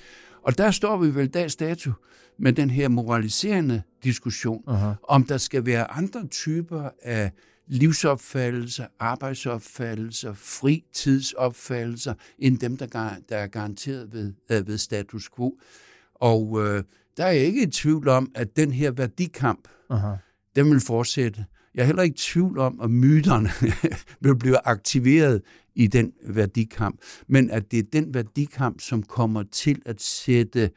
Og 0.43 0.57
der 0.57 0.71
står 0.71 0.97
vi 0.97 1.15
vel 1.15 1.27
dags 1.27 1.55
dato 1.55 1.91
med 2.39 2.53
den 2.53 2.69
her 2.69 2.87
moraliserende 2.87 3.81
diskussion, 4.03 4.63
Uh-huh. 4.67 4.95
om 5.07 5.23
der 5.23 5.37
skal 5.37 5.65
være 5.65 5.91
andre 5.91 6.27
typer 6.27 6.89
af 7.03 7.31
livsopfattelser, 7.67 8.85
arbejdsopfattelser, 8.99 10.33
fritidsopfattelser, 10.33 12.13
end 12.39 12.57
dem, 12.59 12.77
der, 12.77 12.85
gar- 12.87 13.17
der 13.29 13.37
er 13.37 13.47
garanteret 13.47 14.13
ved, 14.13 14.33
øh, 14.51 14.67
ved 14.67 14.77
status 14.77 15.29
quo. 15.35 15.59
Og 16.15 16.65
øh, 16.65 16.83
der 17.17 17.25
er 17.25 17.31
jeg 17.31 17.41
ikke 17.45 17.63
i 17.63 17.65
tvivl 17.71 18.07
om, 18.07 18.31
at 18.35 18.55
den 18.57 18.71
her 18.71 18.91
værdikamp, 18.91 19.67
Uh-huh. 19.93 20.07
den 20.55 20.71
vil 20.71 20.79
fortsætte. 20.79 21.45
Jeg 21.75 21.81
er 21.81 21.85
heller 21.85 22.03
ikke 22.03 22.13
i 22.13 22.17
tvivl 22.17 22.57
om, 22.59 22.79
at 22.81 22.91
myterne 22.91 23.49
vil 24.29 24.35
blive 24.37 24.67
aktiveret 24.67 25.41
i 25.75 25.87
den 25.87 26.13
værdikamp, 26.27 26.99
men 27.27 27.49
at 27.51 27.71
det 27.71 27.79
er 27.79 27.83
den 27.93 28.13
værdikamp, 28.13 28.81
som 28.81 29.03
kommer 29.03 29.43
til 29.51 29.81
at 29.85 30.01
sætte 30.01 30.61
øh, 30.61 30.69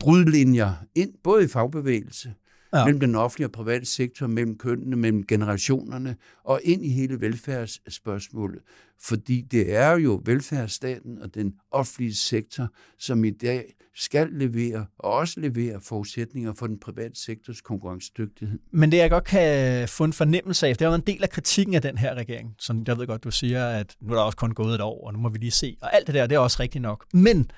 brudlinjer 0.00 0.72
ind, 0.94 1.12
både 1.24 1.44
i 1.44 1.48
fagbevægelse, 1.48 2.34
Ja. 2.74 2.84
mellem 2.84 3.00
den 3.00 3.14
offentlige 3.14 3.46
og 3.48 3.52
private 3.52 3.86
sektor, 3.86 4.26
mellem 4.26 4.58
kønnene, 4.58 4.96
mellem 4.96 5.26
generationerne, 5.26 6.16
og 6.44 6.60
ind 6.64 6.84
i 6.84 6.88
hele 6.88 7.20
velfærdsspørgsmålet. 7.20 8.60
Fordi 9.02 9.40
det 9.40 9.74
er 9.74 9.90
jo 9.98 10.22
velfærdsstaten 10.24 11.18
og 11.22 11.34
den 11.34 11.54
offentlige 11.70 12.14
sektor, 12.14 12.68
som 12.98 13.24
i 13.24 13.30
dag 13.30 13.74
skal 13.94 14.28
levere, 14.32 14.86
og 14.98 15.12
også 15.12 15.40
levere 15.40 15.80
forudsætninger 15.80 16.52
for 16.52 16.66
den 16.66 16.80
private 16.80 17.20
sektors 17.20 17.60
konkurrencedygtighed. 17.60 18.58
Men 18.72 18.92
det 18.92 18.98
jeg 18.98 19.10
godt 19.10 19.24
kan 19.24 19.88
få 19.88 20.04
en 20.04 20.12
fornemmelse 20.12 20.66
af, 20.66 20.76
det 20.76 20.84
er 20.84 20.88
jo 20.88 20.94
en 20.94 21.00
del 21.06 21.22
af 21.22 21.30
kritikken 21.30 21.74
af 21.74 21.82
den 21.82 21.98
her 21.98 22.14
regering, 22.14 22.54
som 22.58 22.84
jeg 22.86 22.98
ved 22.98 23.06
godt, 23.06 23.24
du 23.24 23.30
siger, 23.30 23.66
at 23.68 23.96
nu 24.00 24.12
er 24.12 24.16
der 24.16 24.22
også 24.22 24.36
kun 24.36 24.50
gået 24.54 24.74
et 24.74 24.80
år, 24.80 25.06
og 25.06 25.12
nu 25.12 25.18
må 25.18 25.28
vi 25.28 25.38
lige 25.38 25.50
se. 25.50 25.76
Og 25.80 25.94
alt 25.96 26.06
det 26.06 26.14
der, 26.14 26.26
det 26.26 26.34
er 26.34 26.38
også 26.38 26.56
rigtigt 26.60 26.82
nok. 26.82 27.04
Men 27.12 27.50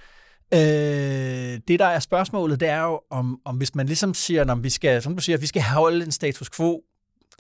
øh, 0.54 1.60
det, 1.68 1.78
der 1.78 1.86
er 1.86 1.98
spørgsmålet, 1.98 2.60
det 2.60 2.68
er 2.68 2.82
jo, 2.82 3.00
om, 3.10 3.40
om 3.44 3.56
hvis 3.56 3.74
man 3.74 3.86
ligesom 3.86 4.14
siger, 4.14 4.52
om 4.52 4.64
vi 4.64 4.70
skal, 4.70 5.02
som 5.02 5.16
du 5.16 5.22
siger, 5.22 5.38
vi 5.38 5.46
skal 5.46 5.62
holde 5.62 6.04
en 6.04 6.12
status 6.12 6.50
quo 6.50 6.82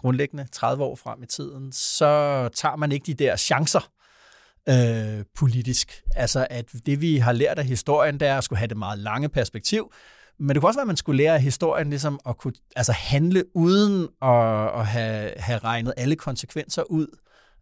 grundlæggende 0.02 0.46
30 0.52 0.84
år 0.84 0.96
frem 0.96 1.22
i 1.22 1.26
tiden, 1.26 1.72
så 1.72 2.48
tager 2.54 2.76
man 2.76 2.92
ikke 2.92 3.06
de 3.06 3.14
der 3.14 3.36
chancer 3.36 3.90
øh, 4.68 5.24
politisk. 5.36 6.02
Altså, 6.16 6.46
at 6.50 6.64
det 6.86 7.00
vi 7.00 7.16
har 7.16 7.32
lært 7.32 7.58
af 7.58 7.64
historien, 7.64 8.20
det 8.20 8.28
er 8.28 8.38
at 8.38 8.44
skulle 8.44 8.58
have 8.58 8.68
det 8.68 8.76
meget 8.76 8.98
lange 8.98 9.28
perspektiv, 9.28 9.92
men 10.38 10.48
det 10.48 10.60
kunne 10.60 10.68
også 10.68 10.78
være, 10.78 10.82
at 10.82 10.86
man 10.86 10.96
skulle 10.96 11.16
lære 11.16 11.34
af 11.34 11.42
historien 11.42 11.90
ligesom 11.90 12.20
at 12.26 12.36
kunne 12.36 12.52
altså 12.76 12.92
handle 12.92 13.56
uden 13.56 14.08
at, 14.22 14.80
at 14.80 14.86
have, 14.86 15.32
have 15.36 15.58
regnet 15.58 15.94
alle 15.96 16.16
konsekvenser 16.16 16.82
ud, 16.82 17.06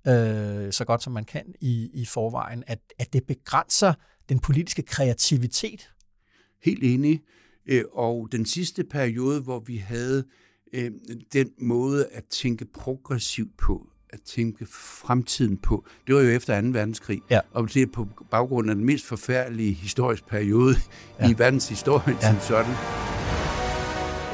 øh, 0.06 0.72
så 0.72 0.84
godt 0.86 1.02
som 1.02 1.12
man 1.12 1.24
kan 1.24 1.44
i, 1.60 1.90
i 1.94 2.06
forvejen. 2.06 2.64
At, 2.66 2.78
at 2.98 3.12
det 3.12 3.22
begrænser 3.28 3.94
den 4.30 4.38
politiske 4.38 4.82
kreativitet. 4.82 5.90
Helt 6.62 6.84
enig. 6.84 7.20
Øh, 7.66 7.84
Og 7.92 8.28
den 8.32 8.46
sidste 8.46 8.84
periode, 8.84 9.40
hvor 9.40 9.60
vi 9.66 9.76
havde 9.76 10.24
øh, 10.72 10.90
den 11.32 11.50
måde 11.60 12.06
at 12.12 12.24
tænke 12.24 12.64
progressivt 12.64 13.56
på, 13.58 13.86
at 14.10 14.20
tænke 14.20 14.66
fremtiden 14.70 15.56
på, 15.56 15.86
det 16.06 16.14
var 16.14 16.20
jo 16.20 16.28
efter 16.28 16.60
2. 16.60 16.68
verdenskrig. 16.68 17.20
Ja. 17.30 17.40
Og 17.52 17.74
det 17.74 17.82
er 17.82 17.86
på 17.86 18.08
baggrund 18.30 18.70
af 18.70 18.76
den 18.76 18.84
mest 18.84 19.04
forfærdelige 19.06 19.72
historiske 19.72 20.26
periode 20.26 20.74
Ja. 21.20 21.30
i 21.30 21.34
verdens 21.38 21.68
historie 21.68 22.16
Ja. 22.22 22.30
som 22.32 22.40
sådan. 22.40 22.70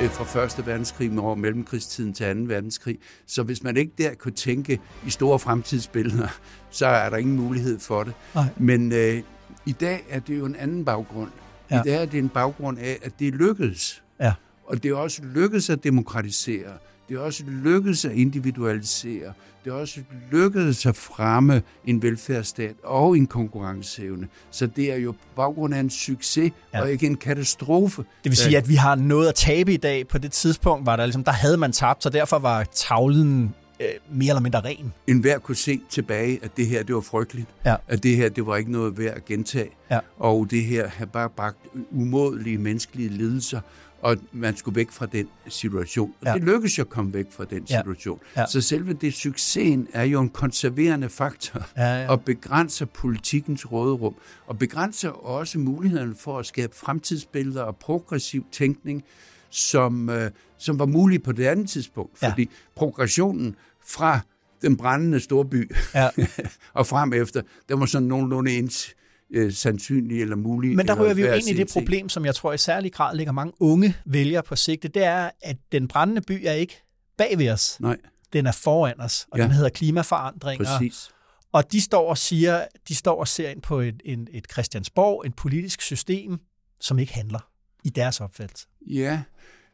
øh, 0.02 0.10
fra 0.10 0.24
Første 0.24 0.66
verdenskrig 0.66 1.18
over 1.18 1.34
mellemkrigstiden 1.34 2.12
til 2.12 2.36
2. 2.36 2.42
verdenskrig. 2.54 2.98
Så 3.26 3.42
hvis 3.42 3.62
man 3.62 3.76
ikke 3.76 3.92
der 3.98 4.14
kunne 4.14 4.34
tænke 4.34 4.80
i 5.06 5.10
store 5.10 5.38
fremtidsbilleder, 5.38 6.28
så 6.70 6.86
er 6.86 7.10
der 7.10 7.16
ingen 7.16 7.36
mulighed 7.36 7.78
for 7.78 8.02
det. 8.04 8.12
Nej. 8.34 8.44
Men 8.56 8.92
øh, 8.92 9.22
i 9.66 9.72
dag 9.72 10.04
er 10.10 10.20
det 10.20 10.38
jo 10.38 10.44
en 10.44 10.56
anden 10.56 10.84
baggrund. 10.84 11.30
Ja. 11.70 11.80
I 11.80 11.82
dag 11.84 12.02
er 12.02 12.06
det 12.06 12.18
en 12.18 12.28
baggrund 12.28 12.78
af, 12.78 12.98
at 13.02 13.12
det 13.18 13.34
lykkedes. 13.34 14.02
Ja. 14.20 14.32
Og 14.66 14.82
det 14.82 14.90
er 14.90 14.94
også 14.94 15.22
lykkedes 15.34 15.70
at 15.70 15.84
demokratisere. 15.84 16.72
Det 17.08 17.16
er 17.16 17.20
også 17.20 17.44
lykkedes 17.46 18.04
at 18.04 18.12
individualisere. 18.12 19.32
Det 19.64 19.72
er 19.72 19.76
også 19.76 20.00
lykkedes 20.32 20.86
at 20.86 20.96
fremme 20.96 21.62
en 21.84 22.02
velfærdsstat 22.02 22.74
og 22.84 23.16
en 23.16 23.26
konkurrenceevne. 23.26 24.28
Så 24.50 24.66
det 24.66 24.92
er 24.92 24.96
jo 24.96 25.14
baggrund 25.36 25.74
af 25.74 25.80
en 25.80 25.90
succes 25.90 26.52
ja. 26.74 26.80
og 26.80 26.92
ikke 26.92 27.06
en 27.06 27.16
katastrofe. 27.16 28.02
Det 28.02 28.30
vil 28.30 28.36
sige, 28.36 28.56
at 28.56 28.68
vi 28.68 28.74
har 28.74 28.94
noget 28.94 29.28
at 29.28 29.34
tabe 29.34 29.72
i 29.72 29.76
dag. 29.76 30.08
På 30.08 30.18
det 30.18 30.32
tidspunkt 30.32 30.86
var 30.86 30.96
der 30.96 31.06
ligesom, 31.06 31.24
der 31.24 31.32
havde 31.32 31.56
man 31.56 31.72
tabt, 31.72 32.02
så 32.02 32.10
derfor 32.10 32.38
var 32.38 32.64
tavlen 32.64 33.54
øh, 33.80 33.86
mere 34.10 34.28
eller 34.30 34.40
mindre 34.40 34.60
ren. 34.60 34.92
En 35.06 35.18
hver 35.20 35.38
kunne 35.38 35.56
se 35.56 35.80
tilbage, 35.90 36.38
at 36.42 36.56
det 36.56 36.66
her 36.66 36.82
det 36.82 36.94
var 36.94 37.00
frygteligt. 37.00 37.46
Ja. 37.64 37.76
At 37.88 38.02
det 38.02 38.16
her 38.16 38.28
det 38.28 38.46
var 38.46 38.56
ikke 38.56 38.72
noget 38.72 38.98
værd 38.98 39.14
at 39.16 39.24
gentage. 39.24 39.70
Ja. 39.90 39.98
Og 40.16 40.46
det 40.50 40.64
her 40.64 40.88
har 40.88 41.06
bare 41.06 41.30
bragt 41.30 41.58
umådelige 41.90 42.58
menneskelige 42.58 43.08
lidelser, 43.08 43.60
og 44.02 44.16
man 44.32 44.56
skulle 44.56 44.76
væk 44.76 44.90
fra 44.90 45.06
den 45.06 45.28
situation. 45.48 46.14
Og 46.20 46.26
Ja. 46.26 46.30
ja. 46.30 46.34
det 46.38 46.44
lykkedes 46.44 46.78
jo 46.78 46.82
at 46.82 46.88
komme 46.88 47.14
væk 47.14 47.26
fra 47.30 47.44
den 47.44 47.66
Ja. 47.70 47.78
situation. 47.80 48.20
Ja. 48.36 48.46
Så 48.46 48.60
selve 48.60 48.92
det 48.92 49.14
succesen 49.14 49.88
er 49.92 50.02
jo 50.02 50.20
en 50.20 50.28
konserverende 50.28 51.08
faktor, 51.08 51.66
Ja, 51.76 52.02
ja. 52.02 52.08
og 52.10 52.22
begrænser 52.24 52.86
politikens 52.86 53.72
råderum, 53.72 54.14
og 54.46 54.58
begrænser 54.58 55.08
også 55.10 55.58
muligheden 55.58 56.16
for 56.16 56.38
at 56.38 56.46
skabe 56.46 56.74
fremtidsbilleder 56.76 57.62
og 57.62 57.76
progressiv 57.76 58.44
tænkning, 58.52 59.04
som, 59.50 60.10
øh, 60.10 60.30
som 60.58 60.78
var 60.78 60.86
mulige 60.86 61.18
på 61.18 61.32
det 61.32 61.46
andet 61.46 61.68
tidspunkt. 61.70 62.22
Ja. 62.22 62.30
Fordi 62.30 62.50
progressionen 62.74 63.56
fra 63.86 64.20
den 64.62 64.76
brændende 64.76 65.20
storby 65.20 65.72
Ja. 65.94 66.08
og 66.74 66.86
frem 66.86 67.12
efter, 67.12 67.42
den 67.68 67.80
var 67.80 67.86
sådan 67.86 68.08
nogenlunde 68.08 68.58
ens 68.58 68.94
øh, 69.30 69.52
sandsynlig 69.52 70.22
eller 70.22 70.36
mulig. 70.36 70.76
Men 70.76 70.86
der 70.86 71.00
rører 71.00 71.14
vi 71.14 71.22
jo 71.22 71.32
ind 71.32 71.48
i 71.48 71.52
det 71.52 71.70
problem, 71.72 72.08
som 72.08 72.24
jeg 72.24 72.34
tror 72.34 72.52
i 72.52 72.58
særlig 72.58 72.92
grad 72.92 73.16
ligger 73.16 73.32
mange 73.32 73.52
unge 73.60 73.96
vælgere 74.06 74.42
på 74.42 74.56
sigte. 74.56 74.88
Det 74.88 75.04
er, 75.04 75.30
at 75.42 75.56
den 75.72 75.88
brændende 75.88 76.20
by 76.22 76.42
er 76.46 76.52
ikke 76.52 76.82
bag 77.18 77.38
ved 77.38 77.50
os. 77.50 77.80
Nej, 77.80 77.96
Den 78.32 78.46
er 78.46 78.52
foran 78.52 79.00
os, 79.00 79.26
og 79.30 79.38
ja. 79.38 79.42
Ja. 79.42 79.48
den 79.48 79.54
hedder 79.56 79.70
klimaforandringer. 79.70 80.64
præcis. 80.64 81.08
Og 81.52 81.72
de 81.72 81.80
står 81.80 82.10
og 82.10 82.18
siger, 82.18 82.64
de 82.88 82.94
står 82.94 83.20
og 83.20 83.28
ser 83.28 83.48
ind 83.48 83.62
på 83.62 83.80
et, 83.80 84.02
en, 84.04 84.28
et 84.32 84.44
Christiansborg, 84.52 85.26
et 85.26 85.34
politisk 85.34 85.82
system, 85.82 86.38
som 86.80 86.98
ikke 86.98 87.14
handler 87.14 87.48
i 87.84 87.88
deres 87.88 88.20
opfattelse. 88.20 88.66
Ja, 88.86 89.22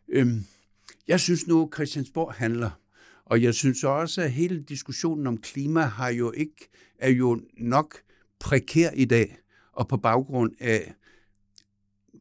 øhm, 0.08 0.44
jeg 1.08 1.20
synes 1.20 1.46
nu, 1.46 1.62
at 1.62 1.74
Christiansborg 1.74 2.34
handler. 2.34 2.70
Og 3.24 3.42
jeg 3.42 3.54
synes 3.54 3.84
også, 3.84 4.22
at 4.22 4.32
hele 4.32 4.62
diskussionen 4.62 5.26
om 5.26 5.36
klima 5.36 5.80
har 5.80 6.08
jo 6.08 6.32
ikke, 6.36 6.68
er 6.98 7.10
jo 7.10 7.40
nok 7.58 8.02
prekær 8.40 8.90
i 8.90 9.04
dag, 9.04 9.38
og 9.72 9.88
på 9.88 9.96
baggrund 9.96 10.52
af 10.60 10.94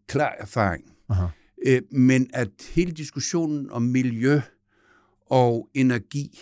klar 0.07 0.35
erfaring. 0.39 0.83
Aha. 1.09 1.25
Øh, 1.65 1.81
men 1.91 2.29
at 2.33 2.49
hele 2.73 2.91
diskussionen 2.91 3.69
om 3.69 3.81
miljø 3.81 4.41
og 5.25 5.69
energi 5.73 6.39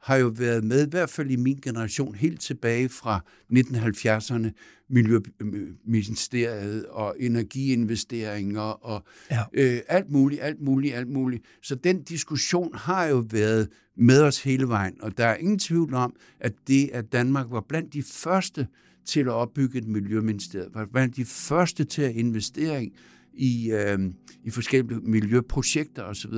har 0.00 0.16
jo 0.16 0.28
været 0.28 0.64
med, 0.64 0.86
i 0.86 0.90
hvert 0.90 1.10
fald 1.10 1.30
i 1.30 1.36
min 1.36 1.60
generation, 1.62 2.14
helt 2.14 2.40
tilbage 2.40 2.88
fra 2.88 3.20
1970'erne, 3.52 4.50
Miljøministeriet 4.90 6.86
og 6.86 7.16
energiinvesteringer 7.18 8.60
og 8.60 9.04
Ja. 9.30 9.42
øh, 9.52 9.80
alt 9.88 10.10
muligt, 10.10 10.42
alt 10.42 10.60
muligt, 10.60 10.94
alt 10.94 11.08
muligt. 11.08 11.44
Så 11.62 11.74
den 11.74 12.02
diskussion 12.02 12.70
har 12.74 13.04
jo 13.06 13.24
været 13.30 13.68
med 13.96 14.22
os 14.22 14.42
hele 14.42 14.68
vejen, 14.68 14.94
og 15.02 15.18
der 15.18 15.26
er 15.26 15.36
ingen 15.36 15.58
tvivl 15.58 15.94
om, 15.94 16.14
at 16.40 16.52
det, 16.68 16.90
at 16.92 17.12
Danmark 17.12 17.46
var 17.50 17.64
blandt 17.68 17.92
de 17.92 18.02
første 18.02 18.66
til 19.06 19.20
at 19.20 19.28
opbygge 19.28 19.78
et 19.78 19.88
miljøministerium, 19.88 20.74
var 20.74 20.86
blandt 20.92 21.16
de 21.16 21.24
første 21.24 21.84
til 21.84 22.02
at 22.02 22.14
investere 22.14 22.84
i, 22.84 22.92
i, 23.34 23.70
øh, 23.72 23.98
i 24.44 24.50
forskellige 24.50 25.00
miljøprojekter 25.00 26.02
osv. 26.02 26.32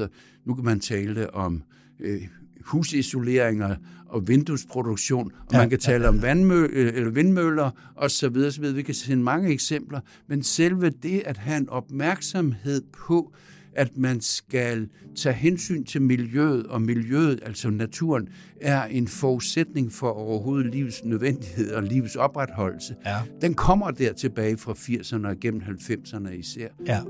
Nu 0.46 0.54
kan 0.54 0.64
man 0.64 0.80
tale 0.80 1.34
om 1.34 1.62
øh, 2.00 2.22
husisoleringer 2.64 3.76
og 4.06 4.28
vinduesproduktion, 4.28 5.26
og 5.26 5.52
Ja, 5.52 5.56
ja, 5.56 5.62
man 5.62 5.70
kan 5.70 5.78
ja, 5.78 5.90
tale 5.92 6.04
ja, 6.04 6.08
om 6.08 6.18
vandmø- 6.24 6.68
øh, 6.72 6.92
eller 6.94 7.10
vindmøller 7.10 7.70
og 7.96 8.10
så 8.10 8.28
videre, 8.28 8.52
så 8.52 8.60
videre. 8.60 8.76
Vi 8.76 8.82
kan 8.82 8.94
sende 8.94 9.22
mange 9.22 9.50
eksempler, 9.52 10.00
men 10.28 10.42
selve 10.42 10.90
det 10.90 11.22
at 11.26 11.36
have 11.36 11.56
en 11.56 11.68
opmærksomhed 11.68 12.82
på, 12.92 13.32
at 13.74 13.96
man 13.96 14.20
skal 14.20 14.88
tage 15.16 15.32
hensyn 15.34 15.84
til 15.84 16.02
miljøet, 16.02 16.66
og 16.66 16.82
miljøet, 16.82 17.40
altså 17.46 17.70
naturen, 17.70 18.28
er 18.60 18.84
en 18.84 19.08
forudsætning 19.08 19.92
for 19.92 20.08
overhovedet 20.10 20.74
livets 20.74 21.04
nødvendighed 21.04 21.72
og 21.72 21.82
livets 21.82 22.16
opretholdelse. 22.16 22.94
Ja. 23.06 23.16
Den 23.40 23.54
kommer 23.54 23.90
der 23.90 24.12
tilbage 24.12 24.56
fra 24.56 24.72
80'erne 24.72 25.26
og 25.28 25.36
gennem 25.40 25.62
90'erne 25.62 26.30
især. 26.30 26.68
Ja. 26.86 27.00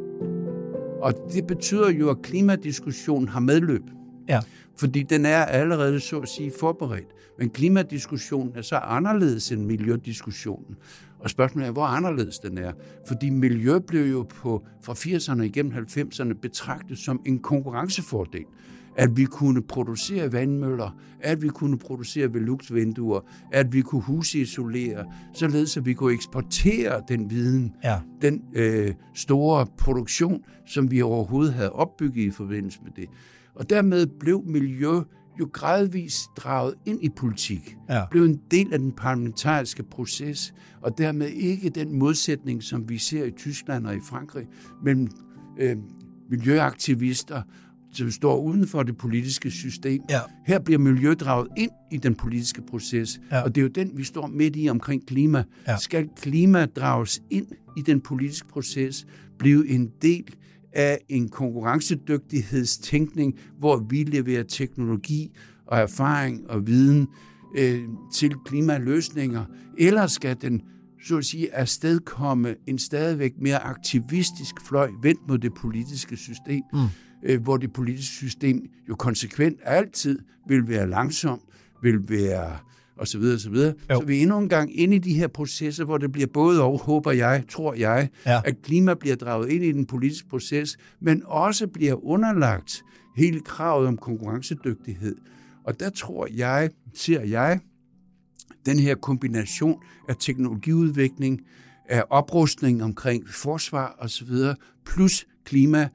Og 1.02 1.14
det 1.32 1.46
betyder 1.46 1.90
jo, 1.90 2.10
at 2.10 2.16
klimadiskussionen 2.22 3.28
har 3.28 3.40
medløb. 3.40 3.82
Ja. 4.30 4.40
Fordi 4.76 5.02
den 5.02 5.26
er 5.26 5.44
allerede, 5.44 6.00
så 6.00 6.18
at 6.18 6.28
sige, 6.28 6.52
forberedt. 6.60 7.08
Men 7.38 7.50
klimadiskussionen 7.50 8.52
er 8.56 8.62
så 8.62 8.76
anderledes 8.76 9.52
end 9.52 9.64
miljødiskussionen. 9.64 10.76
Og 11.18 11.30
spørgsmålet 11.30 11.68
er, 11.68 11.72
hvor 11.72 11.84
anderledes 11.84 12.38
den 12.38 12.58
er. 12.58 12.72
Fordi 13.08 13.30
miljø 13.30 13.78
blev 13.78 14.10
jo 14.10 14.22
på, 14.22 14.66
fra 14.82 14.92
80'erne 14.92 15.42
igennem 15.42 15.72
90'erne 15.72 16.32
betragtet 16.32 16.98
som 16.98 17.20
en 17.26 17.38
konkurrencefordel. 17.38 18.44
At 18.96 19.16
vi 19.16 19.24
kunne 19.24 19.62
producere 19.62 20.32
vandmøller, 20.32 20.96
at 21.20 21.42
vi 21.42 21.48
kunne 21.48 21.78
producere 21.78 22.28
Velux-vinduer, 22.34 23.20
at 23.52 23.72
vi 23.72 23.80
kunne 23.80 24.02
husisolere, 24.02 25.04
således 25.34 25.76
at 25.76 25.86
vi 25.86 25.92
kunne 25.94 26.12
eksportere 26.14 27.02
den 27.08 27.30
viden, 27.30 27.72
Ja. 27.84 27.98
den 28.22 28.42
øh, 28.54 28.94
store 29.14 29.66
produktion, 29.78 30.42
som 30.66 30.90
vi 30.90 31.02
overhovedet 31.02 31.54
havde 31.54 31.72
opbygget 31.72 32.22
i 32.22 32.30
forbindelse 32.30 32.78
med 32.84 32.92
det. 32.96 33.08
Og 33.60 33.70
dermed 33.70 34.06
blev 34.20 34.42
miljø 34.46 35.00
jo 35.40 35.48
gradvist 35.52 36.20
draget 36.36 36.74
ind 36.86 37.04
i 37.04 37.08
politik, 37.16 37.76
Ja. 37.90 38.02
blev 38.10 38.24
en 38.24 38.40
del 38.50 38.72
af 38.72 38.78
den 38.78 38.92
parlamentariske 38.92 39.82
proces, 39.82 40.54
og 40.82 40.98
dermed 40.98 41.28
ikke 41.28 41.68
den 41.68 41.98
modsætning, 41.98 42.62
som 42.62 42.88
vi 42.88 42.98
ser 42.98 43.24
i 43.24 43.30
Tyskland 43.30 43.86
og 43.86 43.94
i 43.96 44.00
Frankrig, 44.08 44.46
mellem 44.84 45.08
øh, 45.58 45.76
miljøaktivister, 46.30 47.42
som 47.92 48.10
står 48.10 48.38
uden 48.40 48.66
for 48.66 48.82
det 48.82 48.96
politiske 48.96 49.50
system. 49.50 50.02
Ja. 50.10 50.18
Her 50.46 50.58
bliver 50.58 50.78
miljø 50.78 51.14
draget 51.14 51.48
ind 51.56 51.70
i 51.92 51.96
den 51.96 52.14
politiske 52.14 52.62
proces, 52.62 53.20
Ja. 53.30 53.40
og 53.42 53.54
det 53.54 53.60
er 53.60 53.62
jo 53.62 53.68
den, 53.68 53.90
vi 53.94 54.04
står 54.04 54.26
midt 54.26 54.56
i 54.56 54.68
omkring 54.68 55.06
klima. 55.06 55.44
Ja. 55.68 55.76
Skal 55.76 56.08
klima 56.16 56.66
drages 56.66 57.22
ind 57.30 57.46
i 57.76 57.80
den 57.82 58.00
politiske 58.00 58.48
proces, 58.48 59.06
blive 59.38 59.68
en 59.68 59.90
del 60.02 60.24
af 60.72 60.98
en 61.08 61.28
konkurrencedygtighedstænkning, 61.28 63.38
hvor 63.58 63.76
vi 63.76 64.04
leverer 64.04 64.42
teknologi 64.42 65.30
og 65.66 65.78
erfaring 65.78 66.50
og 66.50 66.66
viden 66.66 67.08
øh, 67.58 67.82
til 68.14 68.34
klimaløsninger, 68.44 69.44
eller 69.78 70.06
skal 70.06 70.36
den 70.40 70.62
så 71.02 71.16
at 71.16 71.24
sige, 71.24 71.54
afstedkomme 71.54 72.54
en 72.66 72.78
stadigvæk 72.78 73.32
mere 73.38 73.58
aktivistisk 73.58 74.54
fløj 74.68 74.90
vendt 75.02 75.20
mod 75.28 75.38
det 75.38 75.54
politiske 75.54 76.16
system, 76.16 76.62
mm. 76.72 76.78
øh, 77.22 77.42
hvor 77.42 77.56
det 77.56 77.72
politiske 77.72 78.14
system 78.14 78.62
jo 78.88 78.94
konsekvent 78.94 79.58
altid 79.62 80.18
vil 80.48 80.68
være 80.68 80.88
langsom, 80.88 81.40
vil 81.82 82.08
være 82.08 82.58
og 83.00 83.08
så 83.08 83.18
videre, 83.18 83.34
og 83.36 83.40
så 83.40 83.50
videre. 83.50 83.74
Jo. 83.90 84.00
Så 84.00 84.06
vi 84.06 84.18
er 84.18 84.22
endnu 84.22 84.38
en 84.38 84.48
gang 84.48 84.78
inde 84.80 84.96
i 84.96 84.98
de 84.98 85.14
her 85.14 85.26
processer, 85.28 85.84
hvor 85.84 85.98
det 85.98 86.12
bliver 86.12 86.26
både 86.26 86.62
og, 86.62 86.78
håber 86.78 87.12
jeg, 87.12 87.44
tror 87.48 87.74
jeg, 87.74 88.08
Ja. 88.26 88.40
at 88.44 88.62
klima 88.62 88.94
bliver 88.94 89.16
draget 89.16 89.50
ind 89.50 89.64
i 89.64 89.72
den 89.72 89.86
politiske 89.86 90.28
proces, 90.28 90.76
men 91.00 91.22
også 91.26 91.66
bliver 91.66 92.04
underlagt 92.04 92.82
hele 93.16 93.40
kravet 93.40 93.88
om 93.88 93.96
konkurrencedygtighed. 93.96 95.16
Og 95.64 95.80
der 95.80 95.90
tror 95.90 96.28
jeg, 96.34 96.70
ser 96.94 97.20
jeg, 97.22 97.60
den 98.66 98.78
her 98.78 98.94
kombination 98.94 99.82
af 100.08 100.14
teknologiudvikling, 100.20 101.40
af 101.88 102.04
oprustning 102.10 102.82
omkring 102.82 103.28
forsvar 103.28 103.96
osv., 103.98 104.34
plus 104.86 105.26
klima, 105.44 105.88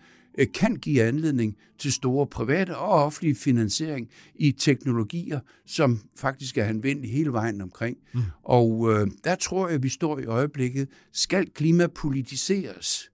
kan 0.54 0.76
give 0.76 1.04
anledning 1.04 1.56
til 1.80 1.94
store 1.94 2.28
private 2.28 2.78
og 2.78 3.04
offentlige 3.04 3.36
finansiering 3.36 4.10
i 4.36 4.52
teknologier, 4.52 5.40
som 5.66 6.00
faktisk 6.16 6.58
er 6.58 6.66
anvendelige 6.66 7.14
hele 7.14 7.32
vejen 7.32 7.62
omkring. 7.62 7.98
Mm. 8.14 8.22
Og 8.44 8.94
øh, 8.94 9.08
der 9.24 9.36
tror 9.36 9.68
jeg, 9.68 9.76
at 9.76 9.84
vi 9.84 9.90
står 9.90 10.20
i 10.20 10.26
øjeblikket. 10.26 10.88
Skal 11.12 11.50
klima 11.50 11.88
politiseres? 11.88 13.10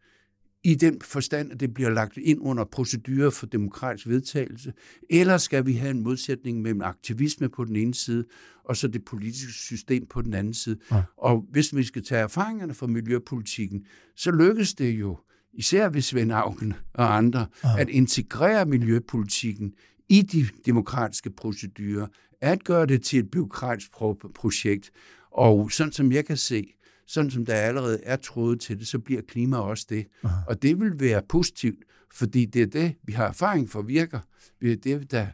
i 0.63 0.75
den 0.75 1.01
forstand, 1.01 1.51
at 1.51 1.59
det 1.59 1.73
bliver 1.73 1.89
lagt 1.89 2.17
ind 2.17 2.39
under 2.41 2.63
procedurer 2.63 3.29
for 3.29 3.45
demokratisk 3.45 4.07
vedtagelse, 4.07 4.73
eller 5.09 5.37
skal 5.37 5.65
vi 5.65 5.73
have 5.73 5.91
en 5.91 6.03
modsætning 6.03 6.61
mellem 6.61 6.81
aktivisme 6.81 7.49
på 7.49 7.65
den 7.65 7.75
ene 7.75 7.93
side, 7.93 8.25
og 8.65 8.77
så 8.77 8.87
det 8.87 9.05
politiske 9.05 9.51
system 9.51 10.05
på 10.05 10.21
den 10.21 10.33
anden 10.33 10.53
side. 10.53 10.77
Ja. 10.91 11.03
Og 11.17 11.45
hvis 11.51 11.75
vi 11.75 11.83
skal 11.83 12.03
tage 12.03 12.21
erfaringerne 12.21 12.73
fra 12.73 12.87
miljøpolitikken, 12.87 13.85
så 14.15 14.31
lykkes 14.31 14.73
det 14.73 14.91
jo 14.91 15.17
især 15.53 15.89
ved 15.89 16.01
Svend 16.01 16.31
Augen 16.31 16.73
og 16.93 17.17
andre, 17.17 17.45
at 17.77 17.89
integrere 17.89 18.65
miljøpolitikken 18.65 19.73
i 20.09 20.21
de 20.21 20.47
demokratiske 20.65 21.29
procedurer, 21.29 22.07
at 22.41 22.63
gøre 22.63 22.85
det 22.85 23.03
til 23.03 23.19
et 23.19 23.31
byråkratisk 23.31 23.91
projekt. 24.35 24.91
Og 25.31 25.71
sådan 25.71 25.93
som 25.93 26.11
jeg 26.11 26.25
kan 26.25 26.37
se, 26.37 26.73
sådan 27.07 27.31
som 27.31 27.45
der 27.45 27.53
allerede 27.53 27.99
er 28.03 28.15
trådet 28.15 28.59
til 28.59 28.79
det, 28.79 28.87
så 28.87 28.99
bliver 28.99 29.21
klima 29.21 29.57
også 29.57 29.85
det. 29.89 30.07
Aha. 30.23 30.35
Og 30.47 30.61
det 30.61 30.79
vil 30.79 30.99
være 30.99 31.21
positivt, 31.29 31.83
fordi 32.13 32.45
det 32.45 32.61
er 32.61 32.65
det, 32.65 32.95
vi 33.03 33.13
har 33.13 33.27
erfaring 33.27 33.69
for 33.69 33.81
virker. 33.81 34.19
Det 34.61 34.71
er 34.71 34.75
det, 34.75 35.11
der 35.11 35.27